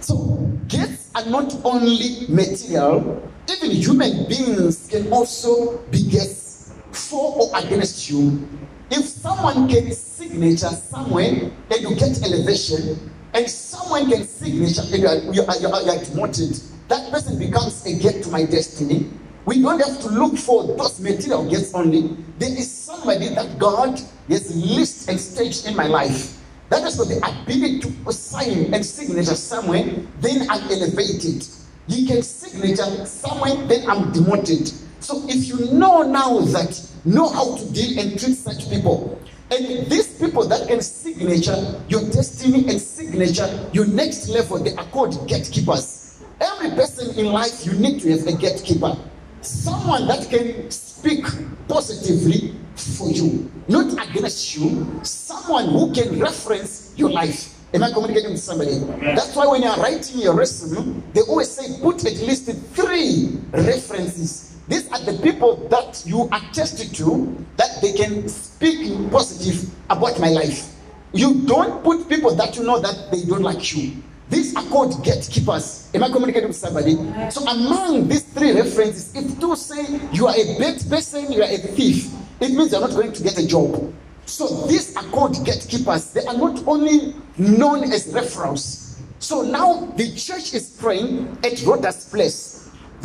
So, 0.02 0.38
gifts 0.68 1.10
are 1.16 1.26
not 1.26 1.52
only 1.66 2.28
material, 2.30 3.24
even 3.50 3.72
human 3.72 4.28
beings 4.28 4.88
can 4.88 5.12
also 5.12 5.80
be 5.90 6.04
gifts 6.04 6.74
for 6.92 7.36
or 7.42 7.58
against 7.58 8.08
you. 8.08 8.48
If 8.92 9.06
someone 9.06 9.68
can 9.68 9.92
signature 9.92 10.70
somewhere 10.70 11.52
then 11.70 11.82
you 11.82 11.96
get 11.96 12.22
elevation, 12.24 13.12
and 13.34 13.50
someone 13.50 14.10
can 14.10 14.24
signature 14.24 14.82
and 14.94 15.02
you 15.02 15.08
are, 15.08 15.18
you 15.34 15.42
are, 15.44 15.58
you 15.58 15.68
are, 15.68 15.82
you 15.84 15.92
are 15.92 16.04
demoted, 16.06 16.60
that 16.88 17.12
person 17.12 17.38
becomes 17.38 17.86
a 17.86 17.98
gate 18.00 18.24
to 18.24 18.30
my 18.30 18.46
destiny. 18.46 19.10
We 19.46 19.62
don't 19.62 19.80
have 19.80 20.00
to 20.02 20.10
look 20.10 20.38
for 20.38 20.64
those 20.78 21.00
material 21.00 21.48
gifts 21.50 21.74
only. 21.74 22.16
There 22.40 22.50
is 22.50 22.72
somebody 22.72 23.30
that 23.30 23.60
God 23.60 24.00
has 24.30 24.56
list 24.56 25.10
and 25.10 25.20
staged 25.20 25.68
in 25.68 25.76
my 25.76 25.86
life. 25.88 26.40
That 26.70 26.84
is 26.84 26.96
for 26.96 27.06
the 27.06 27.18
ability 27.18 27.82
to 27.82 28.14
sign 28.14 28.74
and 28.74 28.86
signature 28.86 29.36
somewhere, 29.36 29.84
then 30.22 30.50
I'm 30.50 30.64
elevated. 30.72 31.46
He 31.88 32.08
can 32.08 32.24
signature 32.24 33.06
somewhere, 33.06 33.56
then 33.68 33.90
I'm 33.90 34.12
demoted. 34.12 34.72
So 35.00 35.24
if 35.28 35.48
you 35.48 35.72
know 35.72 36.04
now 36.04 36.40
that, 36.40 36.82
know 37.06 37.30
how 37.30 37.56
to 37.58 37.66
deal 37.72 38.00
and 38.00 38.20
treat 38.20 38.36
such 38.36 38.70
people, 38.70 39.20
and 39.52 39.86
these 39.88 40.18
people 40.20 40.48
that 40.48 40.68
can 40.68 40.82
signature 40.82 41.82
your 41.88 42.02
destiny 42.10 42.68
and 42.68 42.82
signature 42.82 43.70
your 43.74 43.86
next 43.86 44.30
level, 44.30 44.58
they 44.64 44.74
are 44.76 44.86
called 44.86 45.28
gatekeepers. 45.28 46.24
Every 46.42 46.72
person 46.72 47.18
in 47.18 47.32
life, 47.32 47.66
you 47.66 47.74
need 47.74 48.02
to 48.02 48.12
have 48.12 48.28
a 48.28 48.34
gatekeeper. 48.34 48.98
Someone 49.42 50.08
that 50.08 50.28
can 50.30 50.70
speak 50.72 51.26
positively 51.68 52.56
for 52.76 53.12
you, 53.12 53.52
not 53.68 53.94
against 54.10 54.58
you. 54.58 55.00
Someone 55.04 55.70
who 55.70 55.94
can 55.94 56.20
reference 56.20 56.94
your 56.98 57.12
life. 57.12 57.54
Am 57.74 57.84
I 57.84 57.92
communicating 57.92 58.32
with 58.32 58.42
somebody? 58.42 58.80
That's 59.02 59.36
why 59.36 59.48
when 59.48 59.62
you 59.62 59.68
are 59.68 59.80
writing 59.80 60.22
your 60.22 60.34
resume, 60.34 61.04
they 61.14 61.22
always 61.22 61.52
say 61.52 61.80
put 61.82 62.06
at 62.06 62.14
least 62.14 62.50
three 62.74 63.38
references. 63.52 64.55
These 64.68 64.92
are 64.92 65.00
the 65.00 65.20
people 65.22 65.68
that 65.70 66.04
you 66.06 66.28
attested 66.32 66.96
to 66.96 67.46
that 67.58 67.82
they 67.82 67.94
can 67.94 68.28
speak 68.28 69.12
positive 69.12 69.70
about 69.90 70.20
my 70.20 70.30
life. 70.30 70.74
You 71.14 71.46
don't 71.46 71.84
put 71.84 72.10
people 72.10 72.34
that 72.36 72.58
you 72.58 72.64
know 72.64 72.80
that 72.80 73.12
they 73.12 73.24
don't 73.24 73.44
like 73.44 73.76
you. 73.76 74.02
These 74.30 74.56
are 74.56 74.64
called 74.64 75.04
gatekeepers. 75.04 75.92
Am 75.94 76.04
I 76.04 76.10
communicating 76.10 76.48
with 76.48 76.58
somebody? 76.58 76.96
So 77.30 77.46
among 77.48 78.08
these 78.08 78.24
three 78.24 78.54
references, 78.54 79.16
if 79.16 79.40
two 79.40 79.56
say 79.56 80.00
you 80.12 80.26
are 80.28 80.36
a 80.36 80.58
bad 80.58 80.82
person, 80.90 81.32
you 81.32 81.44
are 81.44 81.50
a 81.50 81.58
thief, 81.58 82.12
it 82.40 82.52
means 82.52 82.72
you're 82.72 82.82
not 82.82 82.90
going 82.90 83.14
to 83.14 83.24
get 83.24 83.38
a 83.38 83.46
job. 83.46 83.94
So 84.26 84.66
these 84.66 84.96
are 84.98 85.04
called 85.04 85.46
gatekeepers. 85.46 86.12
They 86.12 86.26
are 86.26 86.38
not 86.38 86.68
only 86.68 87.14
known 87.38 87.84
as 87.94 88.12
referrals. 88.12 89.00
So 89.20 89.44
now 89.44 89.86
the 89.96 90.16
church 90.16 90.56
is 90.56 90.72
praying 90.72 91.38
at 91.44 91.62
Rhoda's 91.64 92.10
place. 92.10 92.55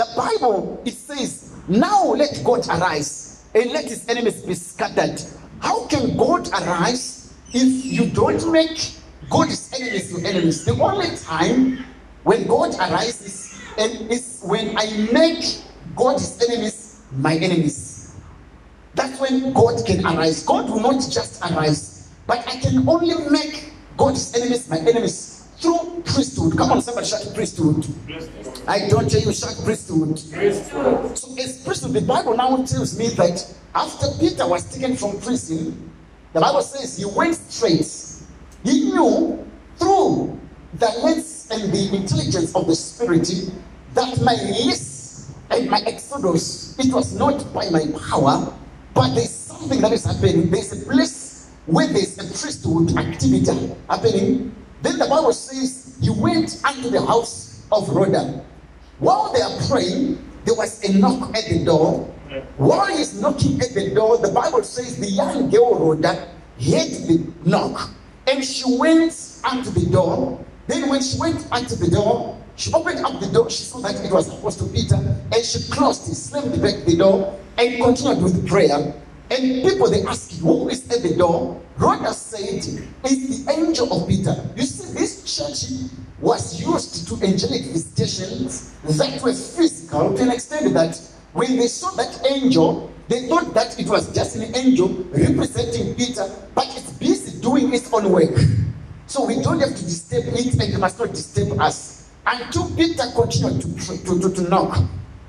The 0.01 0.09
Bible 0.17 0.81
it 0.87 0.95
says, 0.95 1.53
Now 1.69 2.15
let 2.15 2.41
God 2.43 2.67
arise 2.69 3.45
and 3.55 3.71
let 3.71 3.85
his 3.85 4.09
enemies 4.09 4.41
be 4.41 4.55
scattered. 4.55 5.21
How 5.61 5.87
can 5.89 6.17
God 6.17 6.49
arise 6.49 7.35
if 7.53 7.85
you 7.85 8.07
don't 8.09 8.51
make 8.51 8.95
God's 9.29 9.71
enemies 9.79 10.11
your 10.11 10.27
enemies? 10.27 10.65
The 10.65 10.73
only 10.81 11.15
time 11.19 11.85
when 12.23 12.47
God 12.47 12.75
arises 12.81 13.61
and 13.77 14.11
is 14.11 14.41
when 14.43 14.73
I 14.79 14.89
make 15.13 15.45
God's 15.95 16.49
enemies 16.49 17.03
my 17.13 17.37
enemies. 17.37 18.17
That's 18.95 19.21
when 19.21 19.53
God 19.53 19.85
can 19.85 20.07
arise. 20.07 20.45
God 20.45 20.71
will 20.71 20.81
not 20.81 21.05
just 21.11 21.45
arise, 21.45 22.09
but 22.27 22.39
I 22.49 22.57
can 22.57 22.89
only 22.89 23.17
make 23.29 23.75
God's 23.99 24.35
enemies 24.35 24.67
my 24.67 24.79
enemies 24.79 25.30
through 25.61 26.03
priesthood. 26.05 26.57
Come 26.57 26.73
on, 26.73 26.83
somebody 26.83 27.07
shout 27.07 27.27
priesthood. 27.35 27.87
I 28.67 28.89
don't 28.89 29.11
hear 29.11 29.21
you 29.21 29.33
shout 29.33 29.57
priesthood. 29.65 30.19
So 30.19 31.37
as 31.39 31.63
priesthood, 31.65 31.93
the 31.93 32.03
Bible 32.03 32.37
now 32.37 32.57
tells 32.65 32.99
me 32.99 33.09
that 33.11 33.55
after 33.75 34.07
Peter 34.19 34.49
was 34.49 34.65
taken 34.73 34.97
from 34.97 35.21
prison, 35.21 35.91
the 36.33 36.41
Bible 36.41 36.63
says 36.63 36.97
he 36.97 37.05
went 37.05 37.37
straight. 37.37 37.87
He 38.65 38.93
knew 38.93 39.47
through 39.79 40.39
the 40.75 40.89
lens 41.03 41.49
and 41.51 41.73
the 41.73 41.97
intelligence 41.97 42.55
of 42.55 42.67
the 42.67 42.75
Spirit 42.75 43.29
that 43.95 44.21
my 44.23 44.35
release 44.45 45.33
and 45.51 45.69
my 45.69 45.81
exodus, 45.81 46.79
it 46.79 46.93
was 46.93 47.15
not 47.15 47.53
by 47.53 47.69
my 47.71 47.85
power, 48.09 48.53
but 48.95 49.15
there's 49.15 49.31
something 49.31 49.81
that 49.81 49.93
is 49.93 50.05
happening. 50.05 50.51
There's 50.51 50.73
a 50.73 50.85
place 50.85 51.51
where 51.67 51.87
there's 51.89 52.19
a 52.19 52.25
priesthood 52.25 52.97
activity 52.97 53.75
happening. 53.89 54.55
Then 54.83 54.99
the 54.99 55.07
Bible 55.07 55.33
says 55.33 55.97
he 56.01 56.11
went 56.11 56.61
unto 56.65 56.91
the 56.91 57.05
house 57.05 57.63
of 57.71 57.89
Rhoda. 57.89 58.45
While 58.99 59.33
they 59.33 59.41
are 59.41 59.59
praying, 59.69 60.25
there 60.45 60.55
was 60.55 60.83
a 60.85 60.93
knock 60.93 61.37
at 61.37 61.49
the 61.49 61.65
door. 61.65 62.05
While 62.57 62.87
he's 62.87 63.21
knocking 63.21 63.61
at 63.61 63.75
the 63.75 63.95
door, 63.95 64.19
the 64.19 64.33
Bible 64.33 64.63
says 64.63 64.97
the 64.99 65.07
young 65.07 65.51
girl 65.51 65.75
Rhoda 65.79 66.29
heard 66.59 66.91
the 67.09 67.27
knock 67.45 67.91
and 68.27 68.45
she 68.45 68.65
went 68.79 69.41
unto 69.45 69.71
the 69.71 69.87
door. 69.91 70.45
Then 70.67 70.89
when 70.89 71.03
she 71.03 71.19
went 71.19 71.47
unto 71.51 71.75
the 71.75 71.91
door, 71.91 72.39
she 72.57 72.73
opened 72.73 73.05
up 73.05 73.21
the 73.21 73.27
door. 73.27 73.51
She 73.51 73.65
saw 73.65 73.81
that 73.81 74.05
it 74.05 74.13
was 74.13 74.29
Apostle 74.29 74.69
Peter 74.69 74.97
and 74.97 75.45
she 75.45 75.71
closed 75.71 76.09
it, 76.09 76.15
slammed 76.15 76.61
back 76.63 76.85
the 76.85 76.97
door 76.97 77.39
and 77.59 77.83
continued 77.83 78.23
with 78.23 78.47
prayer. 78.47 78.95
And 79.31 79.63
people 79.63 79.89
they 79.89 80.03
ask, 80.03 80.41
who 80.41 80.69
is 80.69 80.91
at 80.91 81.03
the 81.03 81.15
door? 81.17 81.61
Rhoda 81.79 82.13
said, 82.13 82.65
it's 83.05 83.45
the 83.45 83.53
angel 83.53 83.93
of 83.93 84.09
Peter. 84.09 84.35
You 84.57 84.65
see, 84.65 84.93
this 84.93 85.23
church 85.25 85.89
was 86.21 86.61
used 86.61 87.09
to 87.09 87.15
angelic 87.25 87.63
visitations 87.63 88.75
that 88.83 89.23
were 89.23 89.33
physical 89.33 90.15
to 90.17 90.23
an 90.23 90.33
extent 90.33 90.75
that 90.75 91.01
when 91.33 91.57
they 91.57 91.69
saw 91.69 91.91
that 91.93 92.27
angel, 92.27 92.93
they 93.07 93.29
thought 93.29 93.55
that 93.55 93.79
it 93.79 93.89
was 93.89 94.13
just 94.13 94.37
an 94.37 94.55
angel 94.55 94.89
representing 95.13 95.95
Peter, 95.95 96.29
but 96.55 96.67
it's 96.77 96.93
busy 96.95 97.41
doing 97.41 97.73
its 97.73 97.93
own 97.93 98.11
work. 98.11 98.37
So 99.07 99.27
we 99.27 99.41
don't 99.43 99.61
have 99.61 99.75
to 99.75 99.83
disturb 99.83 100.25
it 100.27 100.53
and 100.55 100.75
it 100.75 100.79
must 100.79 100.99
not 100.99 101.11
disturb 101.11 101.61
us. 101.61 102.11
Until 102.27 102.69
Peter 102.77 103.05
continued 103.15 103.63
to, 103.63 104.05
to, 104.05 104.21
to, 104.21 104.35
to 104.35 104.43
knock. 104.51 104.79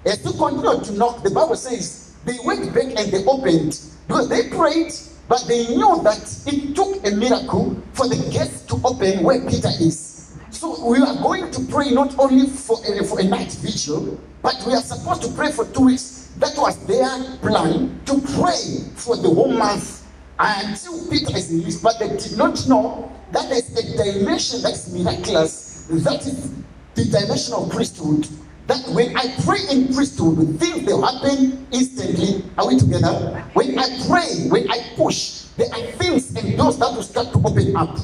As 0.06 0.22
they 0.24 0.32
continued 0.32 0.84
to 0.86 0.94
knock, 0.94 1.24
the 1.24 1.30
Bible 1.30 1.56
says 1.56 2.16
they 2.26 2.38
went 2.44 2.74
back 2.74 2.86
and 2.98 3.12
they 3.12 3.24
opened 3.26 3.80
because 4.12 4.28
they 4.28 4.50
prayed, 4.50 4.91
but 5.30 5.45
they 5.47 5.67
knew 5.67 6.02
that 6.04 6.19
it 6.45 6.76
took 6.76 7.08
a 7.08 7.12
miracle 7.15 7.82
for 7.93 8.10
the 8.10 8.17
gates 8.30 8.63
to 8.63 8.76
open 8.84 9.24
where 9.24 9.39
Peter 9.47 9.69
is. 9.80 10.36
So 10.50 10.86
we 10.86 10.97
are 10.97 11.15
going 11.24 11.50
to 11.50 11.62
pray 11.71 11.91
not 11.91 12.19
only 12.19 12.47
for 12.47 12.78
a, 12.86 13.06
for 13.06 13.21
a 13.21 13.24
night 13.24 13.54
vigil, 13.54 14.19
but 14.41 14.62
we 14.67 14.74
are 14.74 14.82
supposed 14.82 15.21
to 15.21 15.30
pray 15.30 15.50
for 15.54 15.63
two 15.67 15.86
weeks. 15.86 16.34
That 16.39 16.58
was 16.58 16.76
their 16.88 17.38
plan 17.38 18.02
to 18.06 18.19
pray 18.36 18.84
for 18.95 19.15
the 19.15 19.30
whole 19.30 19.54
month 19.54 20.06
until 20.38 21.10
Peter 21.10 21.38
is 21.38 21.50
released. 21.50 21.82
But 21.82 21.97
they 22.00 22.10
did 22.10 22.38
not 22.38 22.67
know 22.67 23.10
that 23.32 23.47
there's 23.47 23.71
a 23.78 23.95
dimension 23.95 24.62
that's 24.62 24.91
miraculous. 24.91 25.88
That 25.89 26.19
is 26.28 26.52
the 26.95 27.06
dimension 27.06 27.54
of 27.54 27.69
priesthood. 27.69 28.28
That 28.67 28.88
when 28.89 29.15
I 29.17 29.36
pray 29.43 29.60
in 29.71 29.93
priesthood, 29.93 30.60
things 30.60 30.86
will 30.86 31.02
happen 31.02 31.67
instantly. 31.71 32.43
Are 32.58 32.67
we 32.67 32.78
together? 32.78 33.43
When 33.54 33.78
I 33.78 33.88
pray, 34.08 34.47
when 34.50 34.69
I 34.71 34.93
push, 34.95 35.45
there 35.58 35.67
are 35.74 35.91
things 35.97 36.36
and 36.36 36.58
doors 36.58 36.78
that 36.78 36.93
will 36.93 37.04
start 37.04 37.34
to 37.34 37.39
open 37.39 37.76
up. 37.76 37.97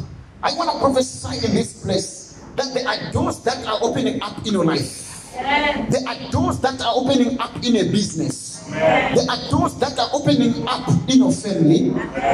I 0.43 0.53
want 0.55 0.71
to 0.71 0.79
prophesy 0.79 1.47
in 1.47 1.55
this 1.55 1.83
place 1.83 2.43
that 2.55 2.73
there 2.73 2.87
are 2.87 3.11
doors 3.11 3.39
that 3.43 3.65
are 3.65 3.79
opening 3.81 4.21
up 4.21 4.45
in 4.45 4.53
your 4.53 4.65
life. 4.65 5.31
There 5.33 6.07
are 6.07 6.31
doors 6.31 6.59
that 6.61 6.81
are 6.81 6.93
opening 6.95 7.39
up 7.39 7.55
in 7.63 7.75
a 7.77 7.83
business. 7.91 8.65
There 8.69 9.29
are 9.29 9.49
doors 9.49 9.75
that 9.75 9.97
are 9.97 10.09
opening 10.13 10.67
up 10.67 10.89
in 11.07 11.19
your 11.19 11.31
family. 11.31 11.91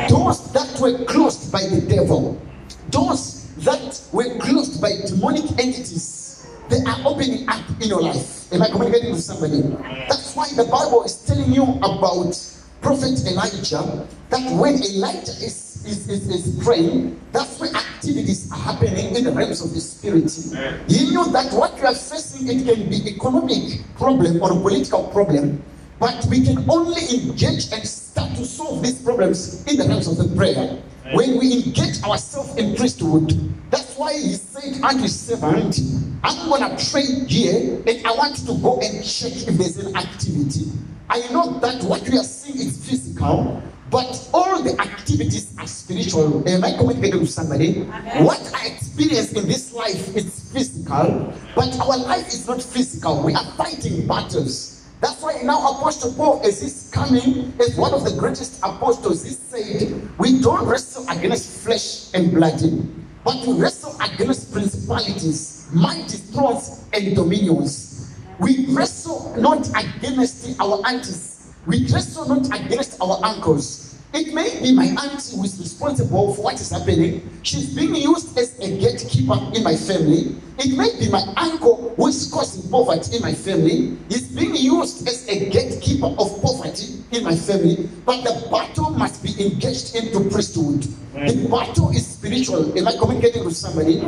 Doors 0.08 0.52
that 0.54 0.80
were 0.80 1.04
closed 1.06 1.52
by 1.52 1.62
the 1.68 1.82
devil. 1.82 2.42
Doors 2.90 3.48
that 3.58 4.02
were 4.12 4.38
closed 4.40 4.82
by 4.82 4.92
demonic 5.06 5.52
entities. 5.60 6.23
They 6.70 6.80
are 6.88 6.98
opening 7.06 7.48
up 7.50 7.62
in 7.82 7.90
your 7.90 8.02
life. 8.02 8.52
Am 8.54 8.62
I 8.62 8.70
communicating 8.70 9.12
with 9.12 9.22
somebody? 9.22 9.62
That's 10.08 10.36
why 10.36 10.48
the 10.56 10.64
Bible 10.64 11.04
is 11.04 11.18
telling 11.26 11.52
you 11.52 11.64
about 11.64 12.36
Prophet 12.82 13.20
Elijah 13.28 14.08
that 14.30 14.60
when 14.60 14.76
Elijah 14.76 15.32
is, 15.44 15.84
is, 15.86 16.10
is, 16.10 16.30
is 16.30 16.64
praying, 16.64 17.20
that's 17.32 17.60
where 17.60 17.74
activities 17.74 18.52
are 18.52 18.60
happening 18.60 19.16
in 19.16 19.24
the 19.24 19.32
realms 19.32 19.62
of 19.62 19.74
the 19.74 19.82
spirit. 19.82 20.32
He 20.88 21.10
knew 21.10 21.32
that 21.32 21.54
what 21.54 21.78
you 21.78 21.86
are 21.86 21.96
facing, 21.96 22.48
it 22.48 22.66
can 22.66 22.90
be 22.90 23.10
economic 23.10 23.82
problem 23.96 24.42
or 24.42 24.52
a 24.52 24.56
political 24.56 25.08
problem, 25.10 25.62
but 26.00 26.26
we 26.30 26.44
can 26.46 26.70
only 26.70 27.02
engage 27.24 27.72
and 27.72 27.88
start 27.88 28.36
to 28.36 28.46
solve 28.46 28.84
these 28.84 29.02
problems 29.02 29.66
in 29.68 29.78
the 29.78 29.86
realms 29.88 30.08
of 30.08 30.18
the 30.18 30.36
prayer. 30.36 30.82
When 31.14 31.38
we 31.38 31.64
engage 31.64 32.02
ourselves 32.04 32.56
in 32.58 32.76
priesthood, 32.76 33.32
that's 33.70 33.98
why 33.98 34.14
he 34.14 34.34
said 34.34 34.82
unto 34.84 35.04
his 35.04 35.20
servant, 35.20 35.80
I'm 36.26 36.50
gonna 36.50 36.78
pray 36.92 37.04
here 37.28 37.84
and 37.86 38.08
I 38.08 38.14
want 38.14 38.38
to 38.38 38.54
go 38.62 38.80
and 38.80 39.04
check 39.04 39.34
if 39.34 39.58
there's 39.58 39.78
an 39.78 39.96
activity. 39.96 40.72
I 41.10 41.20
know 41.32 41.60
that 41.60 41.84
what 41.84 42.08
we 42.08 42.18
are 42.18 42.24
seeing 42.24 42.56
is 42.66 42.90
physical, 42.90 43.62
but 43.90 44.30
all 44.34 44.64
the 44.64 44.80
activities 44.80 45.54
are 45.60 45.68
spiritual. 45.68 46.48
Am 46.48 46.64
I 46.64 46.78
communicating 46.78 47.20
with 47.20 47.30
somebody? 47.30 47.84
What 48.24 48.40
I 48.56 48.68
experience 48.68 49.34
in 49.34 49.48
this 49.48 49.74
life 49.74 50.16
is 50.16 50.52
physical, 50.54 51.34
but 51.56 51.78
our 51.80 51.98
life 51.98 52.28
is 52.28 52.48
not 52.48 52.64
physical. 52.64 53.22
We 53.22 53.36
are 53.36 53.46
fighting 53.58 54.08
battles. 54.08 54.88
That's 55.02 55.22
why 55.22 55.42
now 55.44 55.60
Apostle 55.60 56.14
Paul, 56.14 56.42
as 56.46 56.62
he's 56.62 56.90
coming 56.94 57.52
as 57.60 57.76
one 57.76 57.94
of 57.94 58.06
the 58.06 58.16
greatest 58.18 58.60
apostles, 58.64 59.26
he 59.26 59.32
said, 59.32 60.10
We 60.18 60.40
don't 60.42 60.66
wrestle 60.66 61.06
against 61.10 61.66
flesh 61.66 62.14
and 62.14 62.32
blood, 62.32 62.62
but 63.26 63.46
we 63.46 63.60
wrestle 63.60 63.98
against 64.00 64.54
principalities, 64.54 65.63
mighty 65.74 66.18
thrones, 66.18 66.86
and 66.94 67.16
dominions. 67.16 68.16
We 68.40 68.68
wrestle 68.70 69.34
not 69.38 69.70
against 69.70 70.60
our 70.60 70.82
aunties, 70.86 71.54
we 71.66 71.86
wrestle 71.88 72.28
not 72.28 72.46
against 72.48 73.02
our 73.02 73.20
uncles, 73.24 73.84
It 74.14 74.32
may 74.32 74.62
be 74.62 74.72
my 74.76 74.86
auntie 74.86 75.36
who 75.36 75.44
is 75.44 75.58
responsible 75.60 76.36
for 76.36 76.44
what 76.44 76.62
is 76.62 76.70
happening. 76.70 77.28
She's 77.42 77.74
being 77.74 77.96
used 77.96 78.38
as 78.38 78.60
a 78.60 78.78
gatekeeper 78.78 79.34
in 79.56 79.64
my 79.64 79.76
family. 79.76 80.36
It 80.60 80.78
may 80.78 80.94
be 81.00 81.10
my 81.10 81.24
uncle 81.36 81.96
who 81.98 82.08
is 82.10 82.32
causing 82.32 82.70
poverty 82.70 83.16
in 83.16 83.24
my 83.24 83.34
family. 83.34 83.98
He's 84.10 84.30
being 84.30 84.56
used 84.56 85.08
as 85.08 85.28
a 85.28 85.50
gatekeeper 85.50 86.06
of 86.06 86.40
poverty 86.44 87.02
in 87.12 87.24
my 87.24 87.36
family. 87.36 87.90
But 88.06 88.24
the 88.24 88.48
battle 88.52 88.92
must 88.92 89.24
be 89.24 89.32
engaged 89.44 89.96
into 89.96 90.30
priesthood. 90.30 90.86
The 91.14 91.48
battle 91.48 91.92
is 91.92 92.08
spiritual. 92.08 92.76
Am 92.78 92.88
I 92.88 92.98
communicating 92.98 93.46
with 93.46 93.56
somebody? 93.56 94.00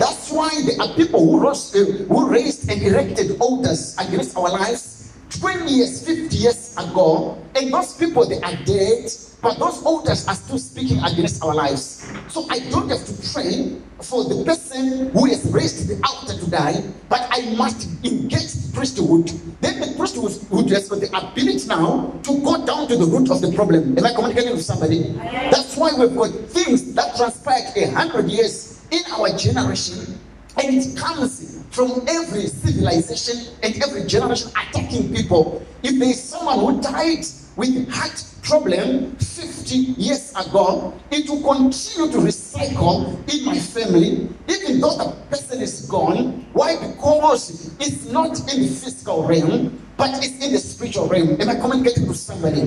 That's 0.00 0.32
why 0.32 0.48
there 0.64 0.80
are 0.80 0.94
people 0.94 1.20
who, 1.20 1.46
uh, 1.46 1.54
who 1.54 2.28
raised 2.28 2.70
and 2.70 2.80
erected 2.82 3.36
altars 3.38 3.94
against 3.98 4.34
our 4.34 4.48
lives 4.48 5.12
20 5.40 5.70
years, 5.70 6.06
50 6.06 6.36
years 6.36 6.74
ago, 6.78 7.36
and 7.54 7.72
those 7.72 7.92
people 7.94 8.26
they 8.26 8.40
are 8.40 8.56
dead, 8.64 9.12
but 9.44 9.58
those 9.58 9.82
altars 9.84 10.26
are 10.26 10.34
still 10.34 10.58
speaking 10.58 10.98
against 11.04 11.44
our 11.44 11.54
lives. 11.54 12.10
So 12.28 12.48
I 12.48 12.60
don't 12.70 12.88
have 12.88 13.04
to 13.04 13.12
pray 13.30 13.76
for 14.00 14.24
the 14.24 14.42
person 14.42 15.10
who 15.10 15.26
has 15.26 15.44
raised 15.52 15.86
the 15.86 16.00
altar 16.02 16.38
to 16.40 16.50
die, 16.50 16.82
but 17.10 17.28
I 17.30 17.54
must 17.54 17.86
engage 18.02 18.52
the 18.54 18.72
priesthood. 18.72 19.28
Then 19.60 19.80
the 19.80 19.94
priesthood 19.98 20.32
has 20.70 20.88
got 20.88 21.00
the 21.00 21.10
ability 21.12 21.68
now 21.68 22.18
to 22.22 22.40
go 22.40 22.64
down 22.64 22.88
to 22.88 22.96
the 22.96 23.04
root 23.04 23.30
of 23.30 23.42
the 23.42 23.52
problem. 23.52 23.98
Am 23.98 24.04
I 24.06 24.14
communicating 24.14 24.52
with 24.52 24.64
somebody? 24.64 25.12
That's 25.52 25.76
why 25.76 25.92
we've 25.92 26.16
got 26.16 26.30
things 26.48 26.94
that 26.94 27.14
transpired 27.14 27.76
a 27.76 27.90
hundred 27.90 28.30
years 28.30 28.80
in 28.90 29.02
our 29.12 29.28
generation 29.36 30.18
and 30.56 30.74
it 30.74 30.96
comes 30.96 31.62
from 31.70 32.04
every 32.08 32.46
civilization 32.46 33.54
and 33.62 33.76
every 33.82 34.04
generation 34.06 34.50
attacking 34.50 35.12
people. 35.12 35.62
If 35.82 35.98
there 35.98 36.08
is 36.08 36.22
someone 36.22 36.60
who 36.60 36.80
died 36.80 37.26
with 37.56 37.88
heart 37.90 38.33
problem 38.44 39.16
50 39.16 39.74
years 39.96 40.30
ago, 40.32 40.92
it 41.10 41.28
will 41.28 41.42
continue 41.42 42.12
to 42.12 42.18
recycle 42.18 43.16
in 43.32 43.44
my 43.46 43.58
family, 43.58 44.28
even 44.48 44.80
though 44.80 44.96
the 44.96 45.16
person 45.30 45.60
is 45.62 45.86
gone. 45.88 46.46
Why? 46.52 46.76
Because 46.76 47.74
it's 47.80 48.04
not 48.12 48.38
in 48.52 48.62
the 48.62 48.68
physical 48.68 49.26
realm, 49.26 49.80
but 49.96 50.10
it's 50.22 50.44
in 50.44 50.52
the 50.52 50.58
spiritual 50.58 51.08
realm. 51.08 51.40
Am 51.40 51.48
I 51.48 51.54
communicating 51.54 52.06
with 52.06 52.18
somebody? 52.18 52.60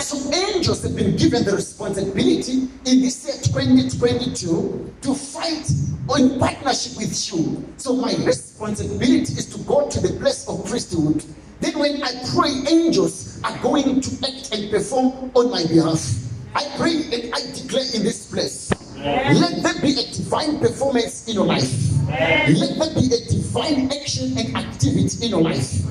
So 0.00 0.32
angels 0.32 0.82
have 0.84 0.94
been 0.94 1.16
given 1.16 1.44
the 1.44 1.52
responsibility 1.56 2.68
in 2.86 3.00
this 3.02 3.26
year 3.26 3.34
2022 3.42 4.94
to 5.02 5.14
fight 5.14 5.68
in 6.16 6.38
partnership 6.38 6.96
with 6.96 7.32
you. 7.32 7.64
So 7.76 7.96
my 7.96 8.14
responsibility 8.24 9.32
is 9.34 9.46
to 9.46 9.58
go 9.64 9.88
to 9.88 10.00
the 10.00 10.18
place 10.20 10.46
of 10.48 10.64
priesthood. 10.66 11.24
Then 11.60 11.78
when 11.78 12.02
I 12.02 12.12
pray, 12.34 12.52
angels 12.68 13.40
are 13.44 13.56
going 13.58 14.00
to 14.00 14.10
act 14.26 14.54
and 14.54 14.70
perform 14.70 15.30
on 15.34 15.50
my 15.50 15.64
behalf. 15.66 16.00
I 16.54 16.64
pray 16.76 17.02
and 17.12 17.34
I 17.34 17.40
declare 17.52 17.84
in 17.94 18.02
this 18.02 18.30
place. 18.30 18.72
Let 18.96 19.62
there 19.62 19.80
be 19.82 19.92
a 19.98 20.06
divine 20.12 20.58
performance 20.60 21.28
in 21.28 21.34
your 21.34 21.46
life. 21.46 21.70
Let 22.08 22.78
there 22.78 22.94
be 22.94 23.12
a 23.14 23.20
divine 23.28 23.90
action 23.92 24.38
and 24.38 24.56
activity 24.56 25.24
in 25.26 25.30
your 25.30 25.42
life. 25.42 25.82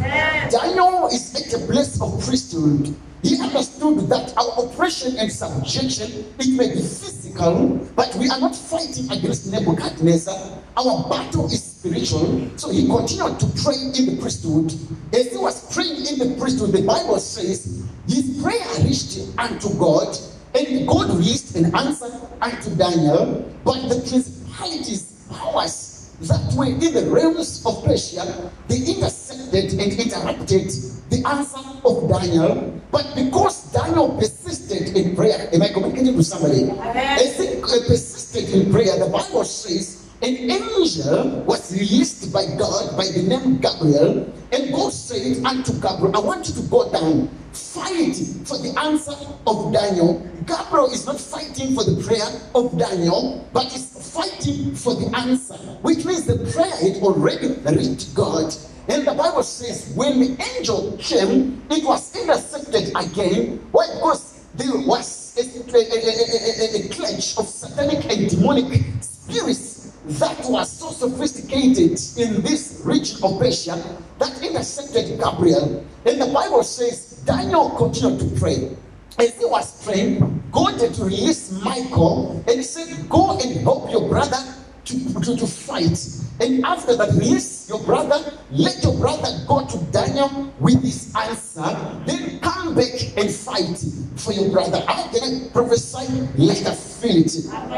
Daniel 0.49 1.08
is 1.08 1.36
at 1.36 1.54
a 1.62 1.65
place 1.65 2.02
of 2.02 2.23
priesthood. 2.23 2.95
He 3.23 3.39
understood 3.39 3.99
that 4.09 4.33
our 4.38 4.65
oppression 4.65 5.15
and 5.17 5.31
subjection, 5.31 6.25
it 6.38 6.57
may 6.57 6.67
be 6.73 6.81
physical, 6.81 7.79
but 7.95 8.13
we 8.15 8.29
are 8.29 8.39
not 8.39 8.53
fighting 8.53 9.09
against 9.09 9.49
Nebuchadnezzar. 9.49 10.59
Our 10.75 11.09
battle 11.09 11.45
is 11.45 11.63
spiritual. 11.63 12.49
So 12.57 12.69
he 12.69 12.86
continued 12.86 13.39
to 13.39 13.45
pray 13.63 13.75
in 13.75 14.05
the 14.07 14.17
priesthood. 14.19 14.73
As 15.13 15.31
he 15.31 15.38
was 15.38 15.73
praying 15.73 16.05
in 16.05 16.19
the 16.19 16.36
priesthood, 16.38 16.73
the 16.73 16.81
Bible 16.81 17.17
says 17.19 17.88
his 18.07 18.41
prayer 18.43 18.67
reached 18.83 19.19
unto 19.38 19.73
God, 19.79 20.17
and 20.53 20.86
God 20.86 21.09
released 21.12 21.55
an 21.55 21.73
answer 21.73 22.12
unto 22.41 22.75
Daniel. 22.75 23.49
But 23.63 23.88
the 23.88 24.01
principalities, 24.01 25.25
powers 25.31 25.92
that 26.21 26.54
were 26.56 26.65
in 26.65 26.80
the 26.80 27.10
realms 27.10 27.65
of 27.65 27.84
Persia, 27.84 28.52
they 28.67 28.78
intercepted 28.78 29.73
and 29.80 29.91
interrupted 29.93 30.69
the 31.10 31.23
answer 31.28 31.60
of 31.86 32.10
Daniel. 32.10 32.82
But 32.91 33.15
because 33.15 33.71
Daniel 33.71 34.15
persisted 34.17 34.95
in 34.95 35.15
prayer, 35.15 35.49
am 35.54 35.62
I 35.62 35.69
communicating 35.69 36.15
with 36.15 36.28
somebody? 36.28 36.69
As 36.69 37.38
he 37.38 37.62
uh, 37.62 37.67
persisted 37.88 38.49
in 38.49 38.71
prayer, 38.71 38.97
the 38.99 39.10
Bible 39.10 39.43
says 39.43 40.02
an 40.23 40.49
angel 40.49 41.43
was 41.43 41.73
released 41.73 42.31
by 42.31 42.45
God 42.57 42.95
by 42.95 43.03
the 43.07 43.23
name 43.23 43.59
Gabriel, 43.59 44.23
and 44.53 44.71
God 44.71 44.93
said 44.93 45.43
unto 45.45 45.73
Gabriel, 45.81 46.15
I 46.15 46.19
want 46.19 46.47
you 46.47 46.55
to 46.55 46.62
go 46.69 46.89
down, 46.89 47.27
fight 47.51 48.15
for 48.47 48.57
the 48.57 48.73
answer 48.79 49.12
of 49.45 49.73
Daniel. 49.73 50.25
Gabriel 50.47 50.89
is 50.91 51.05
not 51.05 51.19
fighting 51.19 51.75
for 51.75 51.83
the 51.83 52.01
prayer 52.07 52.23
of 52.55 52.77
Daniel, 52.79 53.45
but 53.51 53.65
is 53.75 54.13
fighting 54.15 54.73
for 54.75 54.95
the 54.95 55.13
answer, 55.17 55.55
which 55.83 56.05
means 56.05 56.25
the 56.25 56.39
prayer 56.53 56.71
had 56.71 57.03
already 57.03 57.59
reached 57.75 58.15
God. 58.15 58.55
And 58.88 59.05
the 59.05 59.13
Bible 59.13 59.43
says 59.43 59.91
when 59.93 60.19
the 60.21 60.41
angel 60.55 60.95
came, 60.99 61.62
it 61.69 61.83
was 61.83 62.15
intercepted 62.15 62.95
again. 62.95 63.59
Why? 63.71 63.88
Because 63.93 64.45
there 64.55 64.71
was 64.88 65.36
a, 65.38 65.41
a, 65.41 65.79
a, 65.79 66.79
a, 66.79 66.86
a 66.86 66.89
clutch 66.89 67.38
of 67.38 67.45
satanic 67.47 68.05
and 68.09 68.29
demonic 68.29 68.83
spirits 69.01 69.72
that 70.05 70.45
was 70.49 70.69
so 70.71 70.91
sophisticated 70.91 71.99
in 72.17 72.41
this 72.41 72.81
region 72.83 73.23
of 73.23 73.39
that 73.39 74.43
intercepted 74.43 75.19
Gabriel. 75.19 75.85
And 76.05 76.21
the 76.21 76.31
Bible 76.33 76.63
says 76.63 77.21
Daniel 77.25 77.69
continued 77.71 78.19
to 78.19 78.39
pray. 78.39 78.75
As 79.17 79.37
he 79.37 79.45
was 79.45 79.83
praying, 79.85 80.43
God 80.51 80.79
had 80.81 80.93
to 80.95 81.05
release 81.05 81.51
Michael 81.63 82.43
and 82.47 82.57
he 82.57 82.63
said, 82.63 83.07
Go 83.09 83.39
and 83.39 83.61
help 83.61 83.91
your 83.91 84.09
brother 84.09 84.37
to, 84.85 85.13
to, 85.21 85.37
to 85.37 85.47
fight. 85.47 85.97
And 86.39 86.65
after 86.65 86.95
that, 86.97 87.09
release 87.11 87.62
your 87.73 87.83
brother, 87.83 88.38
let 88.51 88.83
your 88.83 88.95
brother 88.99 89.29
go 89.47 89.65
to 89.65 89.77
Daniel 89.91 90.53
with 90.59 90.79
his 90.83 91.12
answer, 91.15 91.62
then 92.05 92.39
come 92.39 92.75
back 92.75 92.93
and 93.17 93.31
fight 93.31 93.77
for 94.17 94.31
your 94.31 94.51
brother. 94.51 94.83
How 94.88 95.07
can 95.07 95.23
I 95.23 95.49
prophesy? 95.51 96.29
Let 96.38 96.67
us 96.67 97.01
feel 97.01 97.17
it. 97.17 97.31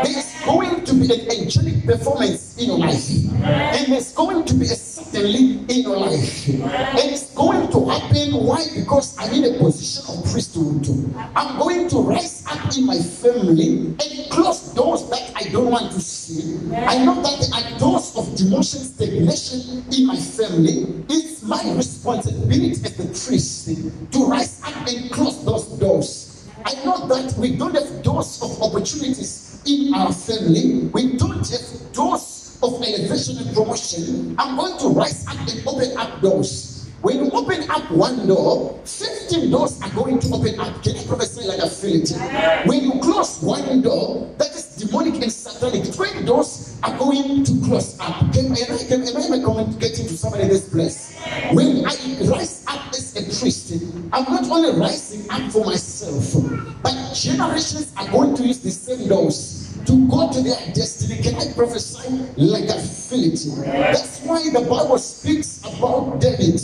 There 0.03 0.17
is 0.17 0.35
going 0.43 0.83
to 0.83 0.93
be 0.93 1.05
an 1.13 1.31
angelic 1.31 1.85
performance 1.85 2.57
in 2.57 2.67
your 2.67 2.79
life, 2.79 3.09
and 3.41 3.91
there's 3.93 4.11
going 4.13 4.43
to 4.43 4.53
be 4.53 4.65
a 4.65 4.75
certainly 4.75 5.59
in 5.69 5.83
your 5.83 5.97
life, 5.97 6.47
and 6.49 7.09
it's 7.11 7.33
going 7.33 7.71
to 7.71 7.89
happen. 7.89 8.33
Why? 8.33 8.65
Because 8.75 9.17
I'm 9.17 9.33
in 9.33 9.55
a 9.55 9.57
position 9.57 10.03
of 10.13 10.29
priesthood. 10.29 10.87
I'm 11.35 11.57
going 11.57 11.87
to 11.89 11.97
rise 12.01 12.45
up 12.47 12.77
in 12.77 12.85
my 12.85 12.97
family 12.97 13.95
and 13.95 14.29
close 14.29 14.73
doors 14.73 15.09
that 15.09 15.31
I 15.35 15.49
don't 15.49 15.71
want 15.71 15.91
to 15.93 16.01
see. 16.01 16.59
I 16.75 17.03
know 17.03 17.21
that 17.21 17.39
there 17.39 17.53
are 17.55 17.79
doors 17.79 18.15
of 18.17 18.25
demotion, 18.35 18.83
stagnation 18.83 19.84
in 19.91 20.07
my 20.07 20.15
family. 20.17 21.03
It's 21.09 21.43
my 21.43 21.61
responsibility 21.73 22.71
as 22.71 22.97
the 22.97 23.05
priest 23.05 23.67
to 24.11 24.25
rise 24.25 24.61
up 24.63 24.87
and 24.87 25.11
close 25.11 25.43
those 25.45 25.67
doors. 25.79 26.49
I 26.65 26.73
know 26.83 27.07
that 27.07 27.33
we 27.37 27.55
don't 27.55 27.75
have 27.75 28.03
doors 28.03 28.41
of 28.41 28.61
opportunities 28.61 29.61
in 29.65 29.93
our 29.93 30.11
family. 30.11 30.89
We 30.93 31.17
don't 31.17 31.47
have 31.47 31.91
doors 31.93 32.57
of 32.63 32.81
elevation 32.81 33.37
and 33.37 33.55
promotion. 33.55 34.35
I'm 34.39 34.55
going 34.55 34.77
to 34.79 34.87
rise 34.89 35.27
up 35.27 35.37
and 35.47 35.67
open 35.67 35.97
up 35.97 36.21
doors. 36.21 36.89
When 37.01 37.23
you 37.23 37.31
open 37.31 37.69
up 37.69 37.91
one 37.91 38.25
door, 38.27 38.79
15 38.83 39.51
doors 39.51 39.79
are 39.83 39.91
going 39.91 40.17
to 40.19 40.33
open 40.33 40.59
up. 40.59 40.81
Can 40.81 40.95
you 40.95 41.03
prophesy 41.05 41.47
like 41.47 41.59
I 41.59 41.69
feel 41.69 42.01
it? 42.01 42.67
When 42.67 42.83
you 42.83 42.99
close 42.99 43.43
one 43.43 43.83
door, 43.83 44.33
that 44.39 44.49
is 44.55 44.64
demonic 44.77 45.21
and 45.21 45.31
satanic. 45.31 45.93
20 45.93 46.25
doors 46.25 46.77
are 46.83 46.97
going 46.97 47.43
to 47.43 47.51
close 47.65 47.99
up. 47.99 48.33
Can, 48.33 48.45
am, 48.47 48.53
I, 48.53 48.83
can, 48.87 49.03
am 49.03 49.33
I 49.33 49.39
communicating 49.43 50.07
to 50.07 50.17
somebody 50.17 50.43
in 50.43 50.49
this 50.49 50.69
place? 50.69 51.17
When 51.51 51.85
I 51.85 51.95
rise 52.29 52.63
up 52.67 52.89
as 52.89 53.15
a 53.15 53.23
Christian, 53.23 54.09
I'm 54.13 54.23
not 54.25 54.45
only 54.49 54.79
rising 54.79 55.29
up 55.29 55.51
for 55.51 55.65
myself, 55.65 56.43
but 56.83 57.13
generations 57.13 57.93
are 57.97 58.09
going 58.11 58.35
to 58.35 58.43
use 58.43 58.59
the 58.59 58.71
same 58.71 59.07
doors 59.07 59.65
to 59.85 60.07
go 60.09 60.31
to 60.31 60.41
their 60.41 60.59
destiny. 60.73 61.21
Can 61.21 61.35
I 61.35 61.53
prophesy 61.53 62.09
like 62.37 62.69
a 62.69 62.79
feel? 62.79 63.31
That's 63.63 64.21
why 64.21 64.43
the 64.49 64.61
Bible 64.61 64.97
speaks 64.97 65.59
about 65.59 66.19
David 66.19 66.59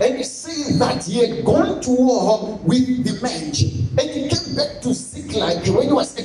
and 0.00 0.20
it 0.20 0.26
says 0.26 0.78
that 0.78 1.04
he 1.04 1.26
had 1.26 1.44
gone 1.44 1.80
to 1.80 1.90
war 1.90 2.58
with 2.64 3.04
the 3.04 3.20
men 3.22 3.44
and 3.98 4.10
he 4.10 4.28
came 4.28 4.54
back 4.54 4.80
to 4.82 4.92
Ziklag. 4.92 5.66
When 5.68 5.86
he 5.86 5.92
was 5.92 6.16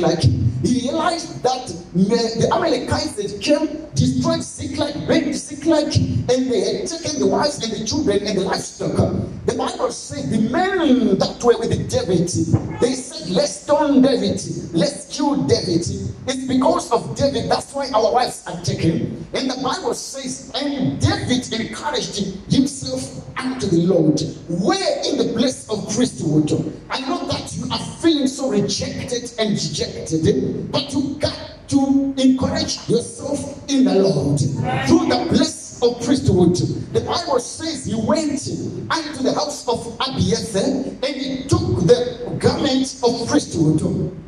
Ziklag, 0.00 0.22
he 0.64 0.88
realized 0.88 1.42
that 1.42 1.68
the 1.92 2.48
Amalekites 2.52 3.20
had 3.20 3.40
came, 3.40 3.86
destroyed 3.94 4.42
Ziklag, 4.42 5.08
burned 5.08 5.34
Ziklag, 5.34 5.96
and 5.96 6.28
they 6.28 6.60
had 6.60 6.86
taken 6.86 7.18
the 7.18 7.26
wives 7.26 7.62
and 7.64 7.72
the 7.72 7.84
children 7.84 8.26
and 8.26 8.38
the 8.38 8.42
livestock. 8.42 8.96
The 9.46 9.54
Bible 9.56 9.90
says 9.90 10.30
the 10.30 10.48
men 10.50 11.18
that 11.18 11.42
were 11.42 11.58
with 11.58 11.90
David, 11.90 12.28
they 12.80 12.94
said, 12.94 13.30
let's 13.30 13.62
stone 13.62 14.02
David, 14.02 14.40
let's 14.72 15.16
kill 15.16 15.42
David. 15.46 15.80
It's 16.26 16.46
because 16.46 16.92
of 16.92 17.16
David, 17.16 17.50
that's 17.50 17.74
why 17.74 17.90
our 17.92 18.12
wives 18.12 18.44
are 18.46 18.62
taken. 18.62 19.26
And 19.34 19.50
the 19.50 19.60
Bible 19.60 19.94
says, 19.94 20.52
and 20.54 21.00
David 21.00 21.52
encouraged 21.52 22.18
himself 22.52 23.26
unto 23.36 23.66
the 23.66 23.86
Lord. 23.86 24.20
Where 24.48 24.98
in 25.10 25.18
the 25.18 25.32
place 25.36 25.68
of 25.68 25.92
priesthood? 25.92 26.52
I 26.88 27.00
know 27.00 27.26
that 27.26 27.56
you 27.56 27.64
are 27.72 27.78
feeling 28.00 28.28
so 28.28 28.48
rejected 28.48 29.32
and 29.40 29.58
dejected, 29.58 30.70
but 30.70 30.92
you 30.92 31.16
got 31.18 31.49
to 31.70 32.14
encourage 32.18 32.88
yourself 32.88 33.62
in 33.70 33.84
the 33.84 33.94
Lord 33.94 34.38
through 34.86 35.06
the 35.08 35.26
bliss 35.30 35.80
of 35.82 36.04
priesthood. 36.04 36.56
The 36.92 37.00
Bible 37.00 37.38
says 37.38 37.86
he 37.86 37.94
went 37.94 38.42
unto 38.90 39.22
the 39.22 39.32
house 39.34 39.66
of 39.68 39.96
Abiathar 40.00 40.64
and 40.64 41.16
he 41.16 41.44
took 41.44 41.86
the 41.86 42.36
garment 42.38 43.00
of 43.02 43.28
priesthood 43.28 43.80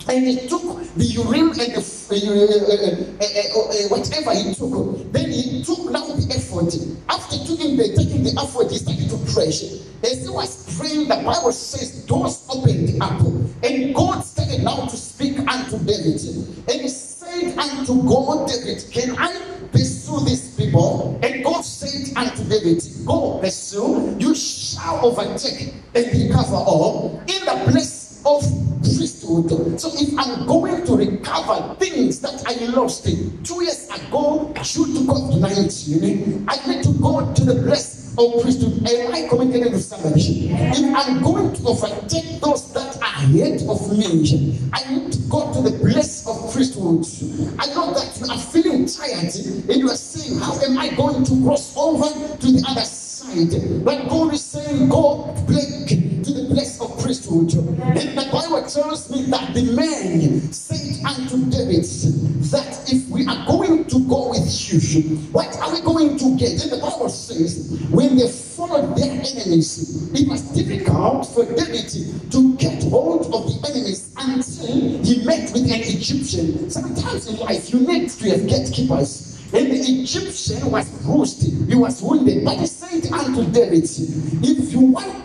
and 0.08 0.26
he 0.26 0.48
took 0.48 0.62
the 0.94 1.04
urim 1.04 1.50
and 1.50 1.74
the 1.74 1.82
uh, 2.12 2.14
uh, 2.14 2.86
uh, 3.18 3.58
uh, 3.58 3.84
uh, 3.84 3.88
whatever 3.88 4.34
he 4.34 4.54
took. 4.54 5.12
Then 5.12 5.30
he 5.32 5.64
took 5.64 5.90
now 5.90 6.06
the 6.06 6.26
ephod. 6.30 6.72
After 7.08 7.38
taking 7.38 7.76
the 7.76 7.94
taking 7.96 8.22
the 8.22 8.30
ephod, 8.30 8.70
he 8.70 8.78
started 8.78 9.10
to 9.10 9.18
pray. 9.32 9.48
As 9.48 10.22
he 10.22 10.28
was 10.28 10.78
praying, 10.78 11.08
the 11.08 11.16
Bible 11.16 11.52
says 11.52 12.04
doors 12.06 12.46
opened 12.50 13.02
up, 13.02 13.20
and 13.62 13.94
God 13.94 14.20
started 14.22 14.62
now 14.62 14.86
to 14.86 14.96
speak 14.96 15.38
unto 15.38 15.78
David. 15.78 16.20
And 16.68 16.80
he 16.80 16.88
said 17.32 17.58
unto 17.58 18.02
God, 18.02 18.48
David, 18.48 18.84
can 18.90 19.16
I 19.18 19.40
pursue 19.72 20.20
these 20.24 20.54
people? 20.56 21.18
And 21.22 21.44
God 21.44 21.62
said 21.62 22.16
unto 22.16 22.44
David, 22.44 22.82
Go 23.06 23.38
pursue, 23.38 24.16
you 24.18 24.34
shall 24.34 25.04
overtake 25.04 25.74
and 25.94 26.06
recover 26.06 26.56
all 26.56 27.20
in 27.20 27.44
the 27.44 27.70
place 27.70 28.22
of 28.24 28.42
priesthood. 28.82 29.80
So 29.80 29.90
if 29.94 30.18
I'm 30.18 30.46
going 30.46 30.84
to 30.86 30.96
recover 30.96 31.74
things 31.76 32.20
that 32.20 32.42
I 32.46 32.64
lost 32.66 33.04
two 33.04 33.62
years 33.62 33.88
ago 33.88 34.52
due 34.54 34.86
to 34.86 35.00
COVID 35.06 35.40
19, 35.40 36.46
I 36.48 36.68
need 36.68 36.84
to 36.84 36.92
go 37.00 37.32
to 37.32 37.44
the 37.44 37.62
place 37.62 38.14
of 38.18 38.42
priesthood. 38.42 38.86
Am 38.86 39.14
I 39.14 39.26
communicating 39.28 39.72
with 39.72 39.84
somebody? 39.84 40.50
If 40.50 40.94
I'm 40.94 41.22
going 41.22 41.54
to 41.54 41.66
overtake 41.66 42.40
those 42.40 42.72
that 42.74 42.96
are 42.98 43.24
ahead 43.24 43.62
of 43.68 43.96
me, 43.96 44.58
I 44.72 44.92
need 44.92 45.12
to 45.12 45.18
go 45.28 45.52
to 45.54 45.62
the 45.62 45.78
place 45.78 46.21
priesthood. 46.52 47.06
I 47.58 47.66
know 47.74 47.94
that 47.94 48.20
you 48.20 48.30
are 48.30 48.38
feeling 48.38 48.86
tired 48.86 49.34
and 49.34 49.76
you 49.76 49.88
are 49.88 49.96
saying, 49.96 50.38
How 50.38 50.60
am 50.60 50.78
I 50.78 50.94
going 50.94 51.24
to 51.24 51.44
cross 51.44 51.74
over 51.76 52.08
to 52.38 52.46
the 52.46 52.64
other 52.68 52.84
side? 52.84 53.84
But 53.84 54.08
God 54.08 54.34
is 54.34 54.44
saying, 54.44 54.88
Go 54.88 55.34
Blake 55.46 55.88
to 55.88 56.32
the 56.32 56.48
place 56.54 56.80
of 56.80 56.98
priesthood. 57.00 57.52
And 57.54 58.18
the 58.18 58.28
Bible 58.30 58.62
tells 58.68 59.10
me 59.10 59.24
that 59.30 59.54
the 59.54 59.72
man 59.72 60.52
said 60.52 61.04
unto 61.04 61.50
David 61.50 61.84
that 62.52 62.92
if 62.92 63.08
we 63.08 63.26
are 63.26 63.46
going 63.46 63.84
to 63.86 64.08
go 64.08 64.30
with 64.30 64.46
you, 64.72 65.16
what 65.32 65.56
are 65.58 65.72
we 65.72 65.80
going 65.80 66.18
to 66.18 66.36
get? 66.36 66.62
And 66.62 66.72
the 66.72 66.78
Bible 66.80 67.08
says, 67.08 67.80
when 67.90 68.16
they 68.16 68.28
followed 68.28 68.96
their 68.96 69.10
enemies, 69.10 70.12
it 70.12 70.28
was 70.28 70.42
difficult 70.52 71.26
for 71.28 71.44
David 71.44 71.88
to 72.30 72.56
get 72.56 72.82
hold 72.84 73.26
of 73.34 73.46
the 73.46 73.68
enemies 73.70 74.14
until 74.18 75.04
he 75.04 75.24
met 75.24 75.52
with 75.52 75.64
an 75.64 75.82
Egyptian. 76.12 76.70
Sometimes 76.70 77.26
in 77.28 77.36
life, 77.36 77.72
you 77.72 77.80
need 77.80 78.10
to 78.10 78.30
have 78.30 78.46
gatekeepers. 78.46 79.40
And 79.54 79.70
the 79.70 79.76
Egyptian 79.76 80.70
was 80.70 80.88
bruised, 81.02 81.42
he 81.68 81.74
was 81.74 82.00
wounded, 82.02 82.44
but 82.44 82.56
he 82.58 82.66
said 82.66 83.12
unto 83.12 83.44
David, 83.50 83.84
If 83.84 84.72
you 84.72 84.80
want 84.80 85.21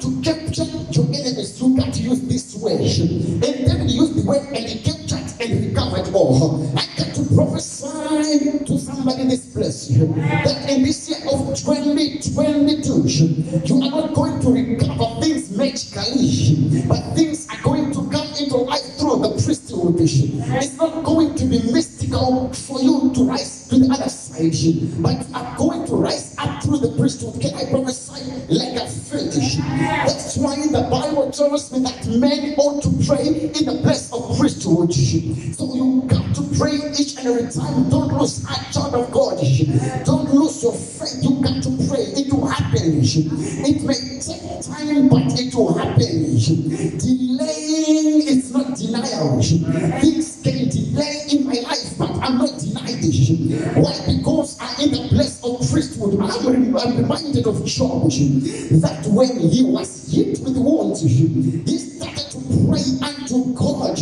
pray 62.48 62.84
unto 63.04 63.54
God, 63.54 63.98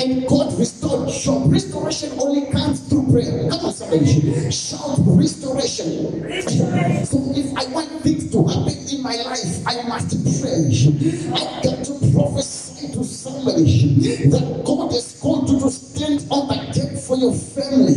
and 0.00 0.26
God 0.28 0.58
restored 0.58 1.08
Job. 1.08 1.52
Restoration 1.52 2.18
only 2.20 2.50
comes 2.50 2.80
through 2.88 3.10
prayer. 3.10 3.48
Come 3.50 3.66
on, 3.66 3.72
somebody. 3.72 4.50
Shout 4.50 4.98
restoration. 4.98 5.86
So 7.06 7.18
if 7.34 7.56
I 7.56 7.64
want 7.72 7.90
things 8.02 8.30
to 8.32 8.46
happen 8.46 8.76
in 8.90 9.02
my 9.02 9.16
life, 9.16 9.66
I 9.66 9.82
must 9.88 10.10
pray. 10.42 10.70
I 11.32 11.62
got 11.62 11.84
to 11.84 12.12
prophesy 12.12 12.92
to 12.92 13.04
somebody 13.04 14.28
that 14.28 14.62
God 14.64 14.92
has 14.92 15.18
called 15.20 15.48
you 15.48 15.60
to 15.60 15.70
stand 15.70 16.26
on 16.30 16.48
the 16.48 16.56
gate 16.72 16.98
for 16.98 17.16
your 17.16 17.34
family. 17.34 17.94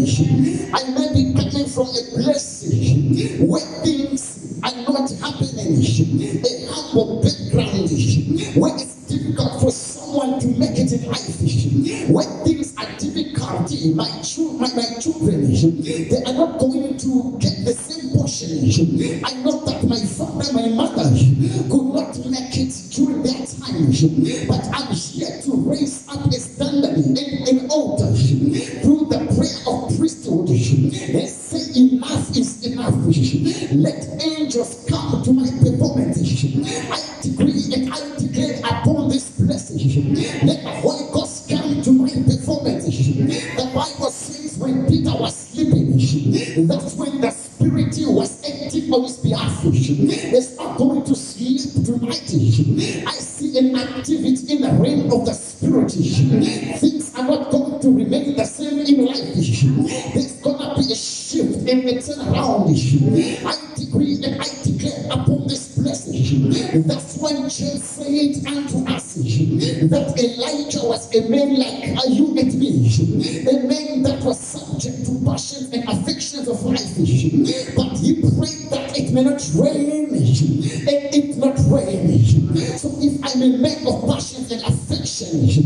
So 81.88 82.91
if 82.99 83.23
I'm 83.23 83.41
a 83.41 83.57
man 83.59 83.88
of 83.88 84.09
passions 84.09 84.51
and 84.51 84.61
affections, 84.61 85.57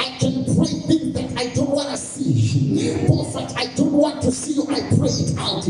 I 0.00 0.16
can 0.18 0.44
pray 0.56 0.72
things 0.88 1.12
that 1.12 1.34
I 1.36 1.52
don't 1.52 1.68
want 1.68 1.90
to 1.90 1.98
see. 1.98 3.04
Prophet, 3.06 3.52
I 3.58 3.66
don't 3.74 3.92
want 3.92 4.22
to 4.22 4.32
see 4.32 4.56
I 4.72 4.80
pray 4.96 5.08
it 5.08 5.36
out. 5.38 5.64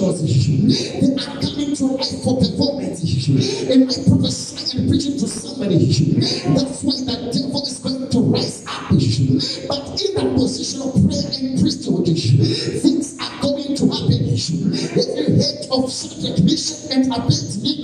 rituals 0.00 0.22
issue. 0.24 1.16
coming 1.18 1.76
to 1.76 1.84
life 1.86 2.22
for 2.24 2.38
performance 2.38 3.04
issue. 3.04 3.72
And 3.72 3.90
I 3.90 3.94
prophesy 4.08 4.78
and 4.78 4.88
preaching 4.88 5.18
to 5.18 5.28
somebody 5.28 5.90
issue. 5.90 6.14
That's 6.14 6.82
why 6.82 6.96
the 7.04 7.30
devil 7.32 7.62
is 7.62 7.78
going 7.78 8.08
to 8.08 8.18
rise 8.20 8.64
up 8.66 8.92
issue. 8.92 9.40
But 9.68 10.00
in 10.00 10.14
the 10.14 10.34
position 10.34 10.82
of 10.82 10.92
prayer 10.94 11.28
and 11.40 11.60
priesthood 11.60 12.08
issue, 12.08 12.44
things 12.80 13.16
are 13.20 13.42
going 13.42 13.76
to 13.76 13.84
happen 13.88 14.28
issue. 14.32 14.72
Every 14.96 15.36
head 15.36 15.68
of 15.70 15.90
subject, 15.92 16.42
mission, 16.44 16.92
and 16.92 17.12
ability 17.12 17.79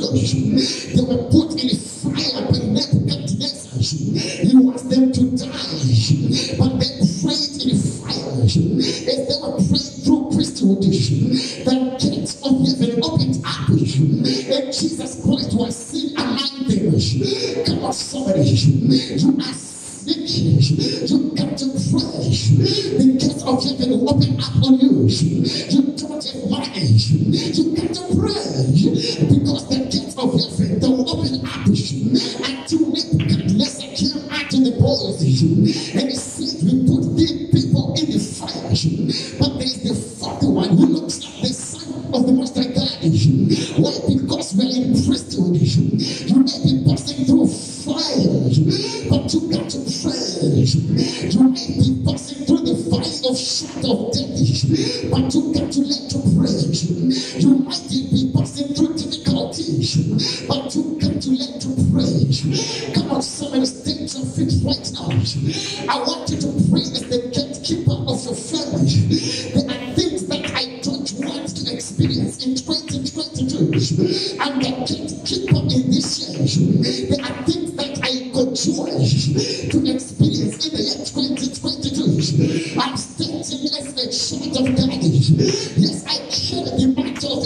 Yes, 84.66 86.04
I 86.06 86.28
should 86.28 86.66
be 86.76 86.86
much 86.86 87.24
of. 87.24 87.40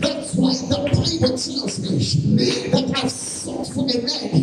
That's 0.00 0.34
why 0.34 0.52
the 0.52 0.76
Bible 0.82 1.38
tells 1.38 1.78
me 1.78 1.98
that 2.70 2.86
I've 2.96 3.10
sought 3.10 3.66
for 3.68 3.84
the 3.86 3.98
man 4.02 4.35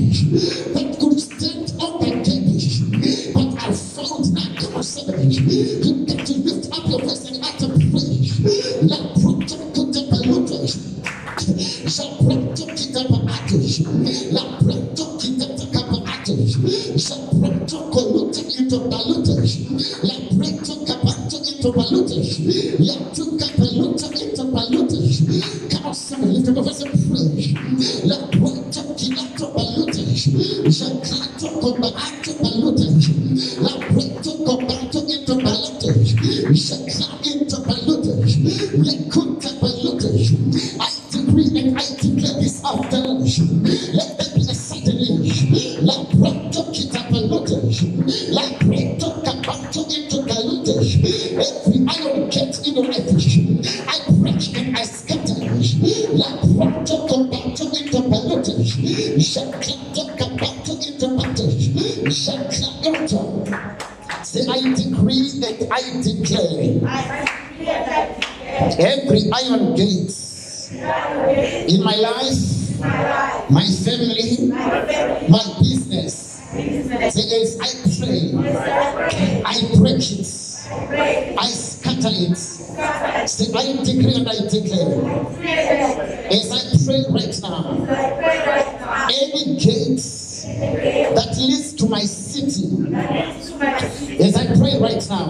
As 94.19 94.35
I 94.35 94.45
pray 94.45 94.77
right 94.79 95.09
now, 95.09 95.25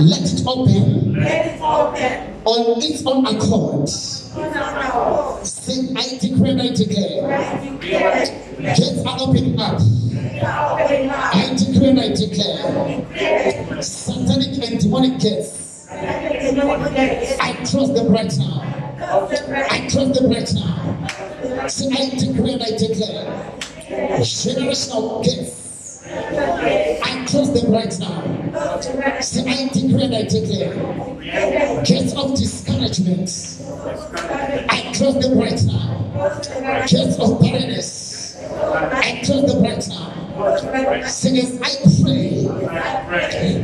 let 0.00 0.32
it 0.32 0.42
open, 0.46 1.14
let 1.14 1.46
it 1.46 1.60
open. 1.60 2.34
on 2.44 2.82
its 2.82 3.06
own 3.06 3.26
accord. 3.26 3.88
Say, 3.88 5.88
I 5.94 6.18
declare, 6.18 6.58
I 6.58 6.68
declare. 6.68 7.78
Gates 8.60 9.04
are 9.06 9.16
opening 9.20 9.58
up. 9.60 9.80
I 10.42 11.54
declare, 11.56 11.98
I 11.98 12.08
declare. 12.14 13.82
Satanic 13.82 14.68
and 14.70 14.80
demonic 14.80 15.20
gates. 15.20 15.86
I 15.90 17.52
trust 17.70 17.94
them 17.94 18.12
right 18.12 18.32
now. 18.38 18.62
I 19.70 19.88
trust 19.90 20.14
them 20.14 20.30
right 20.30 20.52
now. 20.54 21.06
Say, 21.68 21.86
I 21.92 22.08
declare, 22.10 22.58
I 22.62 22.70
declare. 22.76 23.52
Generational 24.20 25.22
gates. 25.24 25.59
I 26.12 27.24
trust 27.28 27.54
them 27.54 27.72
right 27.72 27.98
now. 28.00 29.20
Say, 29.20 29.44
I 29.48 29.68
decree 29.68 30.04
and 30.04 30.14
I 30.14 30.22
declare. 30.24 30.74
Gates 31.84 32.14
of 32.14 32.36
discouragement. 32.36 33.30
I 34.68 34.92
trust 34.92 35.20
them 35.20 35.38
right 35.38 35.62
now. 35.64 36.84
Gates 36.88 37.18
of 37.18 37.40
barrenness. 37.40 38.36
I 38.42 39.20
trust 39.24 39.46
them 39.46 39.62
right 39.62 39.88
now. 39.88 41.06
Singers, 41.06 41.60
I 41.60 41.76
pray. 42.02 42.46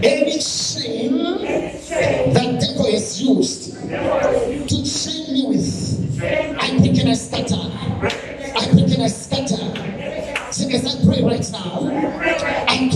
Any 0.05 0.39
shame 0.41 1.19
that 1.19 2.61
devil 2.61 2.87
is 2.87 3.21
used 3.23 3.73
to 3.73 4.85
shame 4.85 5.33
me 5.33 5.47
with, 5.49 6.23
I 6.23 6.79
break 6.79 6.99
and 6.99 7.09
I 7.09 7.15
scatter. 7.15 7.57
I 7.57 8.73
break 8.73 8.93
and 8.95 9.03
I 9.03 9.09
scatter. 9.09 10.53
Singers, 10.53 10.85
I 10.87 11.05
pray 11.05 11.23
right 11.23 11.51
now 11.51 12.36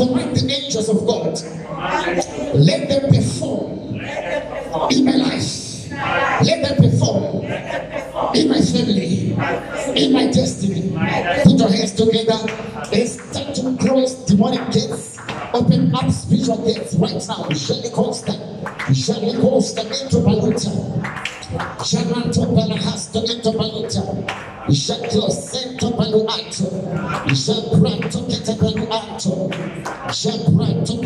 command 0.07 0.35
the 0.35 0.53
angels 0.53 0.89
of 0.89 1.07
God, 1.07 1.37
let 2.55 2.89
them 2.89 3.11
perform 3.13 4.01
in 4.91 5.05
my 5.05 5.17
life. 5.17 5.91
Let 5.91 6.63
them 6.65 6.91
perform 6.91 7.45
in 8.35 8.49
my 8.49 8.61
family, 8.61 9.33
in 9.95 10.13
my 10.13 10.27
destiny. 10.27 10.93
Put 11.45 11.59
your 11.59 11.71
hands 11.71 11.93
together 11.93 12.41
and 12.93 13.09
start 13.09 13.55
to 13.57 13.77
close 13.79 14.15
demonic 14.25 14.73
gates. 14.73 15.19
Open 15.53 15.95
up 15.95 16.11
spiritual 16.11 16.65
gates 16.65 16.95
right 16.95 17.13
now. 17.13 17.21
Shall 17.21 17.49
We 17.49 17.55
shall 17.55 17.91
Costa, 17.91 18.33
Shall 18.95 19.41
Costa 19.41 19.83
into 19.83 20.17
Baluta. 20.25 21.40
Shamanto 21.51 22.47
Balahasta 22.55 23.19
into 23.29 23.51
Baluta. 23.51 24.03
Shaklo 24.69 25.29
Sento 25.31 25.91
Baluato. 25.91 26.71
Shapranto 27.35 28.25
Kete 28.29 28.55
Baluato. 28.55 29.51
Shapranto 30.11 31.01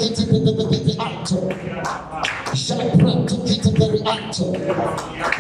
Kete 2.55 2.87
Baluato. 2.87 3.35
Shapranto 3.43 3.47
Kete 3.47 3.73
Baluato. 3.73 4.55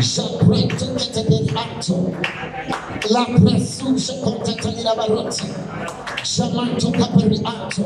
Shapranto 0.01 0.87
Kete 0.97 1.45
Baluato. 1.53 2.11
La 3.11 3.25
Presusa 3.25 4.15
Contatalina 4.21 4.95
Barotti. 4.97 5.47
Shamanto 6.25 6.91
Capariato. 6.91 7.85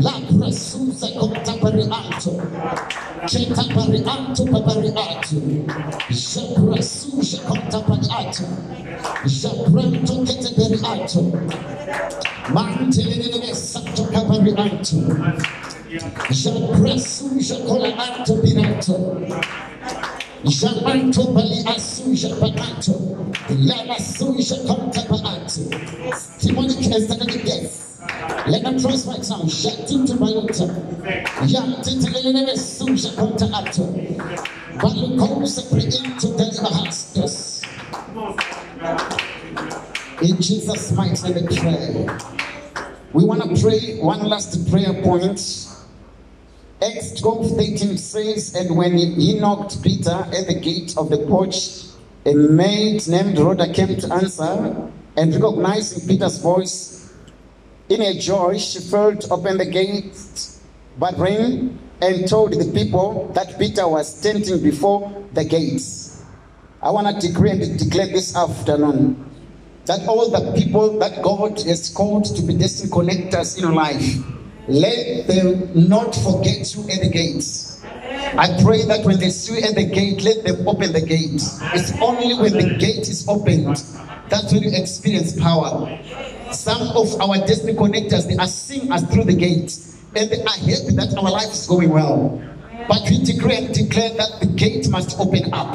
La 0.00 0.20
Presusa 0.28 1.08
Contapariato. 1.18 2.36
Keta 3.26 3.64
Pariato 3.72 4.44
Papariato. 4.44 5.36
Shaprasusa 6.10 7.38
Contapariato. 7.46 8.44
Shapranto 9.26 10.22
Kete 10.22 10.52
Bariato. 10.54 11.20
Mantelele 12.52 13.54
Santo 13.54 14.04
Capariato. 14.12 15.73
Shaprasusa 15.98 17.64
Colanato 17.66 18.34
Pirato. 18.42 18.94
Jamanto 20.44 21.32
bali 21.32 21.62
asuja 21.64 22.34
panato. 22.40 22.94
Lama 23.50 23.94
suja 24.00 24.56
konta 24.66 25.02
panato. 25.06 25.62
Demonic 26.40 26.92
and 26.92 27.06
satanic 27.06 27.44
death. 27.44 28.00
Let 28.48 28.62
them 28.62 28.80
cross 28.80 29.06
my 29.06 29.18
tongue. 29.18 29.48
Shut 29.48 29.90
into 29.92 30.14
Bayota. 30.14 30.66
Yanti 31.46 32.00
telele 32.00 32.56
suja 32.58 33.10
konta 33.14 33.46
ato. 33.54 33.84
Balu 34.78 35.16
kosa 35.16 35.62
pre 35.70 35.84
into 35.84 36.36
deliver 36.36 36.74
hastos. 36.74 37.62
In 40.22 40.40
Jesus' 40.40 40.92
mighty 40.92 41.32
name 41.32 41.46
we 41.46 41.56
pray. 41.56 42.06
We 43.12 43.24
want 43.24 43.42
to 43.42 43.62
pray 43.62 43.98
one 44.00 44.26
last 44.28 44.68
prayer 44.68 44.92
point. 45.04 45.63
Acts 46.84 47.18
12 47.18 47.56
13 47.56 47.96
says, 47.96 48.54
And 48.54 48.76
when 48.76 48.98
he 48.98 49.38
knocked 49.40 49.82
Peter 49.82 50.10
at 50.10 50.46
the 50.46 50.60
gate 50.60 50.94
of 50.98 51.08
the 51.08 51.16
porch, 51.16 51.84
a 52.26 52.34
maid 52.34 53.08
named 53.08 53.38
Rhoda 53.38 53.72
came 53.72 53.96
to 53.96 54.12
answer, 54.12 54.90
and 55.16 55.34
recognizing 55.34 56.06
Peter's 56.06 56.38
voice, 56.38 57.10
in 57.88 58.02
a 58.02 58.12
joy, 58.18 58.58
she 58.58 58.80
to 58.80 59.28
open 59.30 59.56
the 59.56 59.64
gate, 59.64 60.14
but 60.98 61.16
ran 61.16 61.78
and 62.02 62.28
told 62.28 62.52
the 62.52 62.70
people 62.72 63.30
that 63.34 63.58
Peter 63.58 63.88
was 63.88 64.18
standing 64.18 64.62
before 64.62 65.24
the 65.32 65.44
gates. 65.44 66.22
I 66.82 66.90
want 66.90 67.18
to 67.18 67.28
decree 67.28 67.52
and 67.52 67.78
declare 67.78 68.08
this 68.08 68.36
afternoon 68.36 69.24
that 69.86 70.06
all 70.06 70.30
the 70.30 70.52
people 70.52 70.98
that 70.98 71.22
God 71.22 71.60
has 71.62 71.88
called 71.88 72.26
to 72.36 72.42
be 72.42 72.52
destiny 72.58 72.90
connectors 72.90 73.56
in 73.56 73.64
your 73.64 73.72
life, 73.72 74.16
let 74.68 75.26
them 75.26 75.88
not 75.88 76.14
forget 76.14 76.74
you 76.74 76.82
at 76.90 77.00
the 77.00 77.10
gates. 77.10 77.82
I 77.84 78.62
pray 78.62 78.84
that 78.84 79.04
when 79.04 79.18
they 79.18 79.30
see 79.30 79.60
you 79.60 79.66
at 79.66 79.74
the 79.74 79.84
gate, 79.84 80.22
let 80.22 80.44
them 80.44 80.66
open 80.66 80.92
the 80.92 81.00
gate. 81.00 81.42
It's 81.74 81.92
only 82.00 82.34
when 82.34 82.52
the 82.52 82.76
gate 82.78 83.08
is 83.08 83.26
opened 83.28 83.82
that's 84.28 84.52
when 84.52 84.62
you 84.62 84.70
experience 84.72 85.38
power. 85.38 85.98
Some 86.50 86.82
of 86.96 87.20
our 87.20 87.36
destiny 87.46 87.74
connectors, 87.74 88.26
they 88.26 88.36
are 88.36 88.46
seeing 88.46 88.90
us 88.90 89.02
through 89.12 89.24
the 89.24 89.34
gate 89.34 89.76
and 90.16 90.30
they 90.30 90.42
are 90.42 90.58
happy 90.58 90.94
that 90.94 91.14
our 91.16 91.30
life 91.30 91.52
is 91.52 91.66
going 91.66 91.90
well. 91.90 92.42
But 92.88 93.02
we 93.08 93.22
decree 93.22 93.56
and 93.56 93.74
declare 93.74 94.10
that 94.10 94.40
the 94.40 94.46
gate 94.46 94.88
must 94.90 95.18
open 95.20 95.52
up. 95.52 95.74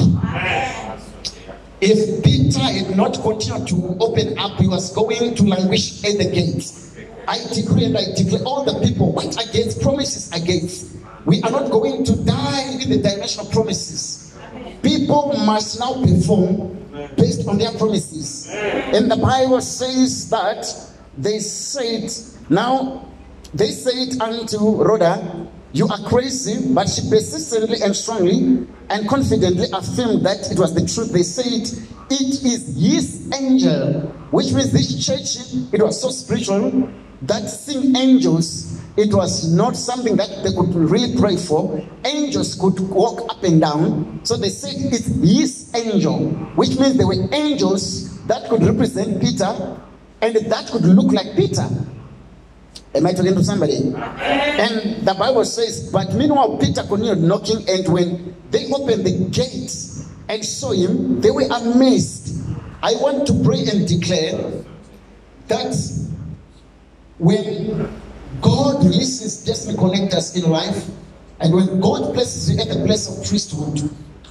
If 1.81 2.23
Peter 2.23 2.59
had 2.59 2.97
not 2.97 3.21
continued 3.21 3.67
to 3.69 3.97
open 3.99 4.37
up, 4.37 4.59
he 4.59 4.67
was 4.67 4.93
going 4.93 5.35
to 5.35 5.43
languish 5.43 6.03
at 6.03 6.17
the 6.17 6.29
gate. 6.29 6.71
I 7.30 7.38
decree 7.53 7.86
and 7.86 7.95
I 7.95 8.05
declare 8.15 8.41
all 8.43 8.65
the 8.65 8.80
people 8.84 9.11
what 9.11 9.38
against 9.38 9.84
promises 9.84 10.32
against. 10.32 10.97
We 11.25 11.43
are 11.43 11.51
not 11.51 11.69
going 11.69 12.03
to 12.05 12.15
die 12.25 12.71
in 12.82 12.89
the 12.89 12.97
dimension 12.97 13.45
of 13.45 13.51
promises. 13.51 14.36
People 14.82 15.38
must 15.45 15.80
now 15.80 15.93
perform 16.01 16.75
based 17.17 17.47
on 17.47 17.59
their 17.59 17.71
promises. 17.77 18.49
And 18.51 19.11
the 19.11 19.17
Bible 19.17 19.61
says 19.61 20.27
that 20.32 20.65
they 21.19 21.38
said, 21.38 22.11
now 22.49 23.07
they 23.53 23.67
said 23.67 24.19
unto 24.19 24.82
Rhoda, 24.82 25.47
You 25.71 25.88
are 25.88 25.99
crazy, 26.09 26.73
but 26.73 26.89
she 26.89 27.07
persistently 27.11 27.84
and 27.84 27.95
strongly 27.95 28.65
and 28.89 29.07
confidently 29.07 29.67
affirmed 29.71 30.25
that 30.25 30.51
it 30.51 30.57
was 30.57 30.73
the 30.73 30.82
truth. 30.82 31.13
They 31.13 31.21
said, 31.21 31.61
It 32.09 32.43
is 32.43 32.75
his 32.75 33.32
angel, 33.39 34.01
which 34.32 34.51
means 34.51 34.71
this 34.71 35.05
church, 35.05 35.69
it 35.71 35.80
was 35.80 36.01
so 36.01 36.09
spiritual 36.09 36.89
that 37.24 37.49
seeing 37.49 37.95
angels, 37.95 38.80
it 38.97 39.13
was 39.13 39.51
not 39.53 39.76
something 39.76 40.15
that 40.17 40.30
they 40.43 40.51
could 40.51 40.74
really 40.74 41.17
pray 41.17 41.36
for. 41.38 41.82
Angels 42.05 42.55
could 42.55 42.80
walk 42.80 43.30
up 43.30 43.43
and 43.43 43.61
down. 43.61 44.22
So 44.24 44.36
they 44.36 44.49
said 44.49 44.74
it's 44.93 45.07
his 45.07 45.74
angel, 45.76 46.30
which 46.55 46.78
means 46.80 46.97
there 46.97 47.07
were 47.07 47.34
angels 47.34 48.17
that 48.28 48.49
could 48.49 48.63
represent 48.63 49.22
Peter 49.22 49.78
and 50.22 50.36
that 50.36 50.67
could 50.67 50.84
look 50.84 51.11
like 51.11 51.36
Peter. 51.36 51.67
Am 52.95 53.05
I 53.05 53.13
talking 53.13 53.36
to 53.36 53.43
somebody? 53.43 53.78
And 53.78 55.05
the 55.05 55.15
Bible 55.17 55.45
says, 55.45 55.91
but 55.91 56.13
meanwhile, 56.13 56.57
Peter 56.57 56.84
continued 56.84 57.20
knocking, 57.20 57.63
and 57.70 57.88
when 57.88 58.36
they 58.49 58.70
opened 58.72 59.05
the 59.05 59.30
gates 59.30 60.09
and 60.28 60.43
saw 60.43 60.72
him, 60.72 61.22
they 61.22 61.32
were 61.32 61.47
amazed. 61.51 62.43
I 62.82 62.93
want 62.95 63.28
to 63.28 63.43
pray 63.43 63.65
and 63.67 63.88
declare 63.88 64.63
that 65.47 65.76
when 67.20 68.01
God 68.41 68.84
releases 68.84 69.43
destiny 69.45 69.78
connectors 69.78 70.36
in 70.36 70.49
life, 70.49 70.88
and 71.41 71.53
when 71.53 71.80
God 71.80 72.13
places 72.13 72.49
you 72.49 72.59
at 72.59 72.67
the 72.67 72.84
place 72.86 73.07
of 73.07 73.28
priesthood, 73.28 73.78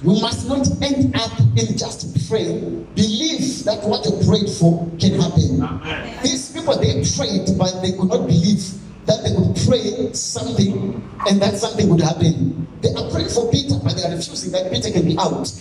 you 0.01 0.21
must 0.21 0.47
not 0.47 0.65
end 0.81 1.15
up 1.15 1.39
in 1.57 1.77
just 1.77 2.29
praying. 2.29 2.85
Believe 2.95 3.63
that 3.65 3.83
what 3.83 4.05
you 4.05 4.11
prayed 4.25 4.49
for 4.49 4.89
can 4.99 5.19
happen. 5.19 6.21
These 6.23 6.53
people 6.53 6.77
they 6.77 7.03
prayed, 7.15 7.57
but 7.57 7.81
they 7.81 7.91
could 7.91 8.09
not 8.09 8.25
believe 8.25 8.63
that 9.05 9.23
they 9.23 9.35
could 9.35 9.55
pray 9.67 10.13
something 10.13 11.03
and 11.27 11.41
that 11.41 11.55
something 11.57 11.89
would 11.89 12.01
happen. 12.01 12.67
They 12.81 12.93
are 12.93 13.09
praying 13.11 13.29
for 13.29 13.51
Peter, 13.51 13.75
but 13.83 13.95
they 13.95 14.03
are 14.03 14.15
refusing 14.15 14.51
that 14.53 14.71
Peter 14.71 14.91
can 14.91 15.05
be 15.05 15.17
out. 15.17 15.51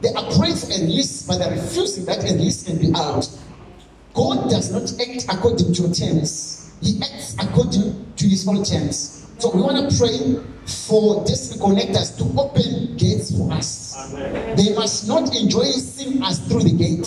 They 0.00 0.12
are 0.14 0.30
praying 0.36 0.56
for 0.56 0.70
enlist, 0.70 1.26
but 1.26 1.38
they 1.38 1.44
are 1.44 1.50
refusing 1.50 2.04
that 2.04 2.24
enlist 2.24 2.66
can 2.66 2.78
be 2.78 2.92
out. 2.94 3.28
God 4.14 4.48
does 4.50 4.70
not 4.70 4.88
act 5.00 5.26
according 5.28 5.72
to 5.74 5.82
your 5.82 5.92
terms. 5.92 6.57
He 6.80 7.00
acts 7.02 7.34
according 7.38 8.12
to 8.16 8.28
his 8.28 8.46
own 8.46 8.64
terms. 8.64 9.26
So 9.38 9.54
we 9.54 9.62
want 9.62 9.90
to 9.90 9.96
pray 9.96 10.42
for 10.66 11.24
destiny 11.24 11.60
connectors 11.60 12.16
to 12.18 12.24
open 12.40 12.96
gates 12.96 13.36
for 13.36 13.52
us. 13.52 14.12
They 14.56 14.74
must 14.74 15.06
not 15.08 15.34
enjoy 15.34 15.64
seeing 15.64 16.22
us 16.22 16.38
through 16.48 16.62
the 16.62 16.72
gate. 16.72 17.06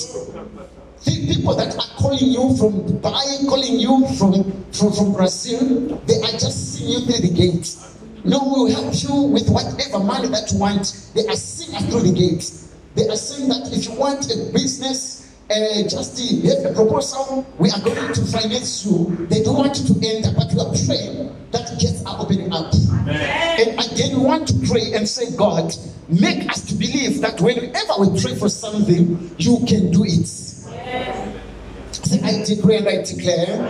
The 1.04 1.34
people 1.34 1.56
that 1.56 1.76
are 1.76 1.98
calling 1.98 2.30
you 2.30 2.56
from 2.58 2.84
Dubai, 2.88 3.48
calling 3.48 3.80
you 3.80 4.08
from, 4.18 4.34
from, 4.72 4.94
from 4.94 5.14
Brazil, 5.14 5.98
they 6.06 6.18
are 6.22 6.32
just 6.32 6.74
seeing 6.74 6.92
you 6.92 7.00
through 7.06 7.28
the 7.28 7.34
gate. 7.34 7.76
No, 8.24 8.40
we'll 8.44 8.72
help 8.72 8.94
you 9.02 9.24
with 9.24 9.50
whatever 9.50 10.00
money 10.04 10.28
that 10.30 10.52
you 10.52 10.60
want. 10.60 11.10
They 11.16 11.26
are 11.28 11.36
seeing 11.36 11.76
us 11.76 11.90
through 11.90 12.02
the 12.02 12.14
gate. 12.14 12.52
They 12.96 13.08
are 13.08 13.16
saying 13.16 13.50
that 13.50 13.74
if 13.74 13.88
you 13.90 13.96
want 13.96 14.26
a 14.32 14.52
business, 14.54 15.21
uh, 15.52 15.88
just 15.88 16.18
have 16.20 16.72
a 16.72 16.74
proposal, 16.74 17.46
we 17.60 17.70
are 17.72 17.80
going 17.82 18.14
to 18.14 18.22
finance 18.26 18.86
you. 18.86 19.28
They 19.30 19.44
don't 19.44 19.58
want 19.58 19.78
you 19.80 19.94
to 19.94 20.08
enter, 20.08 20.32
but 20.36 20.52
we 20.54 20.60
are 20.60 20.72
praying 20.86 21.36
that 21.52 21.62
that 21.72 21.80
gates 21.80 22.04
are 22.06 22.20
opening 22.20 22.52
up. 22.54 22.74
And 22.74 23.80
again, 23.80 24.20
we 24.20 24.26
want 24.26 24.48
to 24.48 24.68
pray 24.68 24.94
and 24.94 25.08
say, 25.08 25.36
God, 25.36 25.74
make 26.10 26.50
us 26.50 26.66
to 26.68 26.76
believe 26.76 27.22
that 27.22 27.40
whenever 27.42 27.94
we 28.00 28.22
pray 28.22 28.36
for 28.36 28.50
something, 28.50 29.34
you 29.38 29.58
can 29.68 29.92
do 29.92 30.04
it. 30.04 30.28
Say, 30.28 32.20
I 32.24 32.44
decree 32.44 32.78
and 32.78 32.88
I 32.88 33.04
declare, 33.04 33.62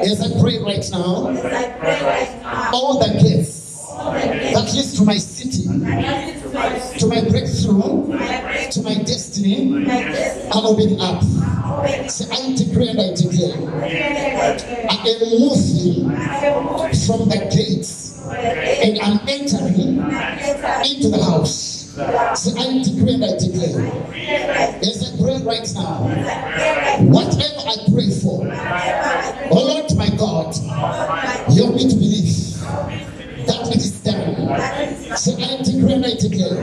as 0.00 0.20
I 0.20 0.40
pray 0.40 0.58
right 0.58 0.84
now, 0.90 1.28
all 2.72 2.98
the 2.98 3.18
gates 3.22 3.86
that 3.96 4.70
leads 4.72 4.96
to 4.98 5.04
my 5.04 5.16
city, 5.16 5.66
to 6.50 7.06
my 7.06 7.20
breakthrough, 7.28 8.18
to 8.70 8.82
my 8.82 8.94
destiny, 9.04 9.86
I'm 10.52 10.66
opening 10.66 11.00
up. 11.00 11.22
Say, 12.10 12.26
I 12.30 12.54
decree 12.56 12.88
and 12.88 13.00
I 13.00 13.14
declare, 13.14 13.56
I 14.90 14.96
am 15.06 15.20
moving 15.38 16.10
from 17.06 17.28
the 17.28 17.38
gates 17.54 18.20
and 18.28 18.98
I'm 19.00 19.20
entering 19.28 19.98
into 20.90 21.08
the 21.08 21.22
house. 21.22 21.94
Say, 22.34 22.52
I 22.58 22.82
decree 22.82 23.14
and 23.14 23.24
I 23.24 23.38
declare, 23.38 23.86
as 24.82 24.98
I 25.06 25.22
pray 25.22 25.42
right 25.42 25.68
now, 25.74 26.02
whatever 27.06 27.60
I 27.62 27.76
pray 27.92 28.10
for, 28.10 28.42
oh 29.52 29.66
Lord 29.66 29.96
my 29.96 30.10
God, 30.16 30.54
help 31.54 31.74
me 31.76 31.88
to 31.88 31.94
believe 31.94 32.40
that 33.46 33.68
it 33.70 33.76
is 33.76 33.89
done. 34.04 35.16
Say, 35.16 35.34
I 35.42 35.60
and 35.92 36.06
I 36.06 36.14
declare. 36.14 36.56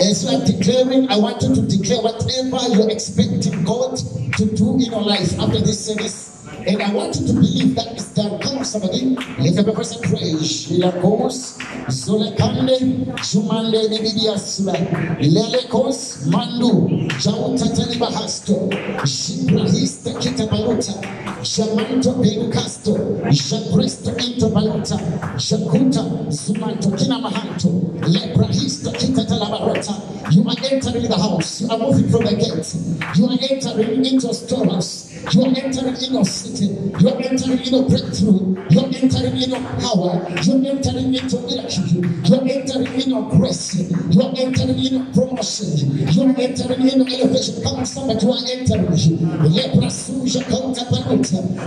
As 0.00 0.24
you 0.24 0.36
are 0.36 0.44
declaring, 0.44 1.08
I 1.08 1.16
want 1.18 1.42
you 1.42 1.54
to 1.54 1.62
declare 1.62 2.02
whatever 2.02 2.74
you're 2.74 2.90
expecting 2.90 3.64
God 3.64 3.96
to 4.36 4.46
do 4.56 4.74
in 4.74 4.80
your 4.80 5.02
life 5.02 5.38
after 5.38 5.60
this 5.60 5.86
service. 5.86 6.41
And 6.66 6.82
I 6.82 6.92
want 6.92 7.16
you 7.18 7.26
to 7.26 7.32
believe 7.32 7.74
that 7.74 7.92
it's 7.92 8.14
done. 8.14 8.38
Come 8.40 8.58
on, 8.58 8.64
somebody. 8.64 9.16
Lift 9.38 9.58
up 9.58 9.66
a 9.66 9.72
voice 9.72 9.92
and 9.96 10.02
praise. 10.04 10.68
Ilakos, 10.70 11.58
Zolekande, 11.88 12.78
Jumande, 13.18 13.88
Nibidiasula, 13.88 14.72
Lelekos, 15.18 16.26
Mandu, 16.28 17.08
Jautatani 17.18 17.96
Bahasto, 17.98 18.70
Shibrahista 19.04 20.14
Kitabaluta, 20.20 20.92
Shamanto 21.42 22.12
Benucasto, 22.22 22.94
Shabristo 23.32 24.10
Interbaluta, 24.18 24.96
Shakuta, 25.38 26.02
Zumanto 26.30 26.90
Kinamahanto, 26.90 27.68
Lebrahista 28.06 28.92
Kitatalabarota. 28.92 30.11
You 30.32 30.48
are 30.48 30.56
entering 30.64 31.08
the 31.08 31.18
house. 31.20 31.60
You 31.60 31.68
are 31.68 31.76
moving 31.76 32.08
from 32.08 32.24
the 32.24 32.32
gate. 32.32 32.64
You 33.20 33.28
are 33.28 33.36
entering 33.36 34.00
into 34.00 34.30
a 34.30 34.34
storehouse. 34.34 35.12
You 35.34 35.44
are 35.44 35.52
entering 35.52 35.92
in 35.92 36.12
your 36.16 36.24
city. 36.24 36.72
You 36.72 37.08
are 37.12 37.20
entering 37.20 37.60
in 37.60 37.68
your 37.68 37.84
breakthrough. 37.84 38.56
You 38.72 38.80
are 38.80 38.88
entering 38.96 39.36
in 39.36 39.50
your 39.52 39.60
power. 39.76 40.24
You 40.40 40.56
are 40.56 40.64
entering 40.72 41.12
into 41.12 41.36
miracle. 41.44 41.84
You 41.84 42.32
are 42.32 42.48
entering 42.48 42.96
in 42.96 43.10
your 43.12 43.28
grace. 43.28 43.76
You 43.76 44.22
are 44.24 44.32
entering 44.32 44.78
in 44.80 44.92
your 44.96 45.04
promotion. 45.12 45.68
You 46.08 46.22
are 46.24 46.34
entering 46.40 46.80
in 46.80 46.96
your 46.96 47.08
elevation. 47.12 47.60
Come 47.62 47.76
on, 47.76 47.84
somebody, 47.84 48.24
you 48.24 48.32
are 48.32 48.40
entering. 48.48 48.88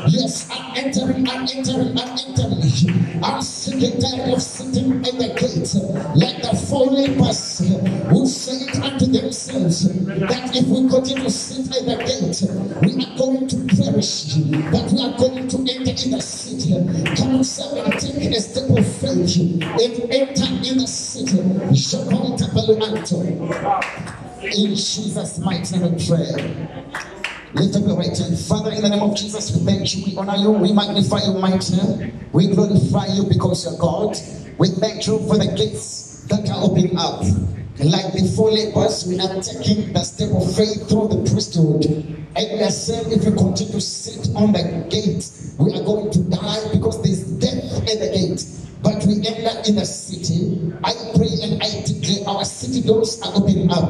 Yes, 0.09 0.49
I'm 0.49 0.73
entering, 0.73 1.21
I'm 1.29 1.45
entering, 1.45 1.93
I'm 1.93 2.17
entering. 2.17 2.54
I'm 3.23 3.41
sick 3.41 3.81
and 3.81 4.01
tired 4.01 4.33
of 4.33 4.41
sitting 4.41 4.97
at 5.05 5.15
the 5.15 5.29
gate 5.39 5.71
like 6.15 6.41
the 6.41 6.55
fallen 6.67 7.15
person 7.15 7.85
who 8.07 8.27
said 8.27 8.75
unto 8.83 9.05
themselves 9.05 9.87
that 10.05 10.55
if 10.55 10.67
we 10.67 10.89
continue 10.89 11.23
to 11.23 11.29
sit 11.29 11.71
at 11.71 11.85
the 11.85 11.95
gate, 12.03 12.43
we 12.83 13.05
are 13.05 13.17
going 13.17 13.47
to 13.47 13.57
perish, 13.75 14.35
but 14.71 14.91
we 14.91 14.99
are 15.01 15.17
going 15.17 15.47
to 15.47 15.57
enter 15.71 15.95
in 16.03 16.11
the 16.11 16.21
city. 16.21 16.75
Come 17.15 17.35
on, 17.35 17.43
somebody, 17.43 17.97
take 17.97 18.35
a 18.35 18.41
step 18.41 18.69
of 18.69 18.85
faith 18.85 19.37
and 19.39 20.11
enter 20.11 20.47
in 20.67 20.77
the 20.77 20.87
city. 20.87 21.39
In 24.45 24.75
Jesus' 24.75 25.39
mighty 25.39 25.79
name 25.79 25.95
we 25.95 26.07
pray. 26.07 27.14
Lift 27.55 27.75
up 27.77 27.87
your 27.87 27.95
right 27.95 28.17
hand. 28.17 28.37
Father, 28.37 28.71
in 28.71 28.81
the 28.81 28.89
name 28.89 29.01
of 29.01 29.15
Jesus, 29.15 29.55
we 29.55 29.65
thank 29.65 29.95
you, 29.95 30.03
we 30.05 30.17
honor 30.17 30.35
you, 30.35 30.51
we 30.51 30.73
magnify 30.73 31.19
your 31.23 31.39
mighty 31.39 31.73
we 32.33 32.49
glorify 32.49 33.07
you 33.07 33.23
because 33.23 33.63
you're 33.63 33.79
God. 33.79 34.17
We 34.57 34.67
thank 34.67 35.07
you 35.07 35.19
for 35.19 35.37
the 35.37 35.47
gates 35.55 36.25
that 36.27 36.49
are 36.49 36.63
opening 36.63 36.97
up. 36.97 37.21
Like 37.79 38.11
the 38.11 38.27
four 38.35 38.51
we 38.51 39.19
are 39.19 39.41
taking 39.41 39.93
the 39.93 40.03
step 40.03 40.31
of 40.35 40.43
faith 40.55 40.89
through 40.89 41.15
the 41.15 41.31
priesthood. 41.31 41.85
And 42.35 42.59
we 42.59 42.63
are 42.63 42.71
saying 42.71 43.11
if 43.11 43.23
we 43.23 43.31
continue 43.31 43.71
to 43.71 43.79
sit 43.79 44.35
on 44.35 44.51
the 44.51 44.87
gate, 44.91 45.23
we 45.57 45.71
are 45.79 45.83
going 45.83 46.11
to 46.11 46.19
die 46.27 46.59
because 46.73 47.01
there's 47.03 47.23
death 47.39 47.63
at 47.87 47.99
the 48.03 48.11
gate. 48.11 48.54
But 48.85 49.03
we 49.07 49.17
enter 49.25 49.49
in 49.65 49.81
the 49.81 49.85
city. 49.85 50.61
I 50.83 50.93
pray 51.17 51.33
and 51.41 51.57
I 51.57 51.81
declare 51.89 52.29
our 52.29 52.45
city 52.45 52.85
doors 52.85 53.19
are 53.25 53.33
opening 53.33 53.71
up. 53.71 53.89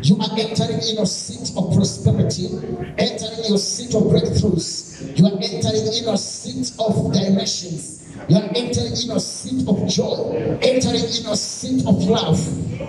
You 0.00 0.16
are 0.16 0.32
entering 0.32 0.80
in 0.80 0.96
your 0.96 1.04
seat 1.04 1.52
of 1.60 1.76
prosperity, 1.76 2.48
entering 2.96 3.36
in 3.36 3.52
your 3.52 3.60
seat 3.60 3.92
of 3.94 4.08
breakthroughs. 4.08 4.96
You 5.12 5.26
are 5.26 5.36
entering 5.36 5.84
in 5.92 6.04
your 6.08 6.16
seat 6.16 6.72
of 6.80 7.12
dimensions. 7.12 8.00
You 8.32 8.36
are 8.40 8.48
entering 8.56 8.96
in 8.96 9.12
your 9.12 9.20
seat 9.20 9.68
of 9.68 9.86
joy, 9.86 10.32
entering 10.64 11.04
in 11.04 11.20
your 11.20 11.36
seat 11.36 11.84
of 11.84 12.00
love, 12.08 12.40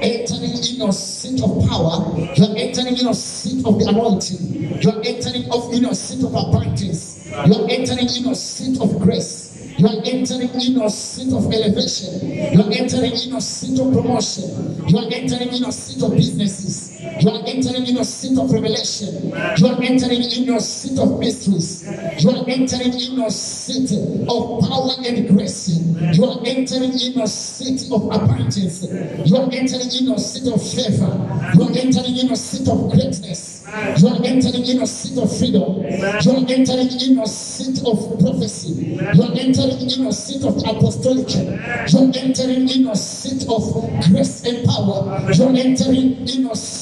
entering 0.02 0.56
in 0.56 0.76
your 0.80 0.94
seat 0.94 1.44
of 1.44 1.52
power. 1.68 2.16
You 2.32 2.46
are 2.48 2.56
entering 2.56 2.96
in 2.96 3.04
your 3.12 3.14
seat 3.14 3.66
of 3.66 3.78
the 3.78 3.92
anointing. 3.92 4.80
You 4.80 4.90
are 4.90 5.02
entering 5.04 5.52
in 5.52 5.84
your 5.84 5.96
seat 5.96 6.24
of 6.24 6.32
abundance. 6.32 7.28
You 7.28 7.56
are 7.60 7.68
entering 7.68 8.08
in 8.08 8.24
your 8.24 8.36
seat 8.36 8.80
of 8.80 8.98
grace. 9.02 9.41
You 9.78 9.88
are 9.88 10.02
entering 10.06 10.50
in 10.50 10.74
your 10.74 10.90
seat 10.90 11.34
of 11.34 11.52
elevation. 11.52 12.54
You 12.54 12.62
are 12.62 12.72
entering 12.72 13.12
in 13.14 13.30
your 13.30 13.42
seat 13.42 13.80
of 13.80 13.94
promotion. 13.94 14.88
You 14.88 14.98
are 14.98 15.10
entering 15.12 15.50
in 15.50 15.56
your 15.56 15.72
seat 15.72 16.04
of 16.04 16.12
businesses. 16.16 17.02
You 17.22 17.30
are 17.30 17.44
entering 17.46 17.88
in 17.88 17.96
your 17.96 18.04
seat 18.04 18.38
of 18.38 18.52
revelation. 18.52 19.32
You 19.58 19.68
are 19.68 19.82
entering 19.82 20.22
in 20.22 20.44
your 20.44 20.60
seat 20.60 21.00
of 21.00 21.20
mysteries. 21.20 21.84
You 22.24 22.30
are 22.32 22.46
entering 22.48 22.94
in 22.94 23.14
your 23.18 23.30
seat 23.30 23.92
of 24.28 24.62
power 24.70 24.94
and 25.06 25.28
grace. 25.30 25.70
You 25.70 26.26
are 26.26 26.40
entering 26.46 26.94
in 26.94 27.14
your 27.14 27.28
seat 27.28 27.92
of 27.92 28.04
abundance. 28.06 28.84
You 28.84 29.36
are 29.38 29.50
entering 29.52 29.92
in 29.92 30.06
your 30.06 30.20
seat 30.20 30.48
of 30.52 30.62
favor. 30.62 31.12
You 31.56 31.64
are 31.64 31.78
entering 31.78 32.18
in 32.18 32.28
your 32.28 32.36
seat 32.36 32.68
of 32.68 32.92
greatness. 32.92 33.51
You 33.72 34.08
are 34.10 34.20
entering 34.26 34.66
in 34.66 34.82
a 34.82 34.88
seat 34.88 35.18
of 35.18 35.38
freedom. 35.38 35.80
You 35.80 36.32
are 36.32 36.46
entering 36.52 36.92
in 36.92 37.20
a 37.20 37.28
seat 37.28 37.80
of 37.86 38.20
prophecy. 38.20 39.00
You 39.00 39.24
are 39.24 39.32
entering 39.32 39.80
in 39.80 40.08
a 40.08 40.12
seat 40.12 40.44
of 40.44 40.58
apostolic. 40.58 41.30
You 41.32 42.00
are 42.00 42.12
entering 42.20 42.68
in 42.68 42.88
a 42.88 42.96
seat 42.96 43.48
of 43.48 43.64
grace 44.10 44.44
and 44.44 44.68
power. 44.68 45.32
You 45.32 45.44
are 45.46 45.56
entering 45.56 46.28
in 46.28 46.50
a 46.52 46.56
seat 46.56 46.81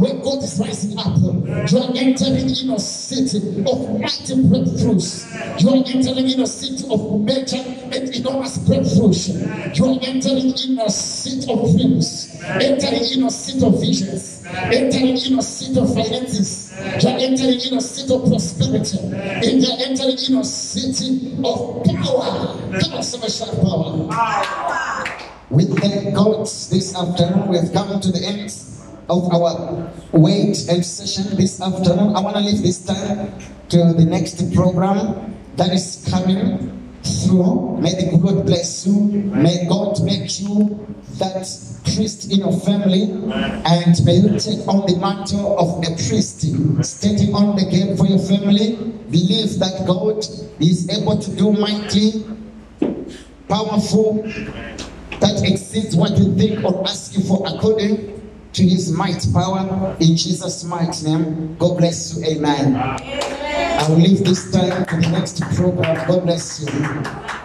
where 0.00 0.14
God 0.14 0.42
is 0.42 0.58
rising 0.58 0.98
up. 0.98 1.14
You 1.20 1.78
are 1.78 1.92
entering 1.94 2.48
in 2.48 2.70
a 2.70 2.80
city 2.80 3.38
of 3.68 4.00
mighty 4.00 4.34
breakthroughs. 4.48 5.28
You 5.60 5.68
are 5.68 5.76
entering 5.76 6.30
in 6.30 6.40
a 6.40 6.46
city 6.46 6.88
of 6.90 7.20
major 7.20 7.60
and 7.60 8.08
enormous 8.08 8.56
breakthroughs. 8.58 9.76
You 9.76 9.84
are 9.84 9.98
entering 10.02 10.56
in 10.56 10.80
a 10.80 10.88
city 10.88 11.52
of 11.52 11.76
dreams. 11.76 12.40
Entering 12.42 13.04
in 13.12 13.24
a 13.24 13.30
city 13.30 13.66
of 13.66 13.78
visions. 13.78 14.42
Entering 14.46 15.18
in 15.18 15.38
a 15.38 15.42
city 15.42 15.78
of 15.78 15.92
finances. 15.92 16.72
You 17.02 17.08
are 17.10 17.18
entering 17.18 17.60
in 17.60 17.76
a 17.76 17.80
city 17.80 18.14
of 18.14 18.24
prosperity. 18.24 18.98
And 18.98 19.62
you 19.62 19.68
are 19.68 19.78
entering 19.84 20.16
in 20.16 20.36
a 20.40 20.44
city 20.44 21.36
of 21.44 21.84
power. 21.84 22.56
Come 22.80 22.92
on, 22.94 23.02
somebody 23.02 23.32
shout 23.32 23.52
power. 23.60 24.08
We 25.50 25.64
thank 25.64 26.14
God 26.14 26.40
this 26.46 26.96
afternoon. 26.96 27.48
We've 27.48 27.72
come 27.72 28.00
to 28.00 28.10
the 28.10 28.24
end 28.24 28.50
of 29.10 29.34
our 29.34 29.90
weight 30.12 30.68
and 30.68 30.86
session 30.86 31.36
this 31.36 31.60
afternoon. 31.60 32.14
I 32.14 32.20
want 32.20 32.36
to 32.36 32.42
leave 32.42 32.62
this 32.62 32.84
time 32.84 33.34
to 33.70 33.92
the 33.92 34.04
next 34.04 34.54
program 34.54 35.36
that 35.56 35.72
is 35.72 36.06
coming 36.08 36.70
through. 37.02 37.78
May 37.80 37.94
the 37.94 38.16
God 38.16 38.46
bless 38.46 38.86
you. 38.86 38.94
May 38.94 39.66
God 39.68 40.00
make 40.04 40.38
you 40.38 40.86
that 41.18 41.42
priest 41.84 42.30
in 42.30 42.38
your 42.38 42.52
family 42.60 43.10
and 43.66 44.04
may 44.04 44.14
you 44.14 44.38
take 44.38 44.62
on 44.68 44.86
the 44.86 44.96
mantle 45.00 45.58
of 45.58 45.82
a 45.82 45.90
priest 46.06 46.46
standing 46.84 47.34
on 47.34 47.56
the 47.56 47.66
gate 47.66 47.98
for 47.98 48.06
your 48.06 48.20
family. 48.20 48.76
Believe 49.10 49.58
that 49.58 49.84
God 49.88 50.18
is 50.62 50.88
able 50.88 51.18
to 51.18 51.30
do 51.34 51.50
mighty, 51.50 52.24
powerful, 53.48 54.22
that 55.18 55.42
exceeds 55.44 55.96
what 55.96 56.16
you 56.16 56.32
think 56.36 56.64
or 56.64 56.86
ask 56.86 57.16
you 57.16 57.24
for 57.24 57.42
according 57.48 58.19
to 58.52 58.62
his 58.62 58.90
might 58.90 59.24
power 59.32 59.96
in 60.00 60.16
Jesus' 60.16 60.64
mighty 60.64 61.06
name. 61.06 61.56
God 61.56 61.78
bless 61.78 62.16
you. 62.16 62.24
Amen. 62.24 62.76
I 62.76 63.88
will 63.88 63.96
leave 63.96 64.24
this 64.24 64.50
time 64.50 64.84
to 64.86 64.96
the 64.96 65.08
next 65.08 65.40
program. 65.54 66.06
God 66.08 66.24
bless 66.24 66.60
you. 66.60 67.40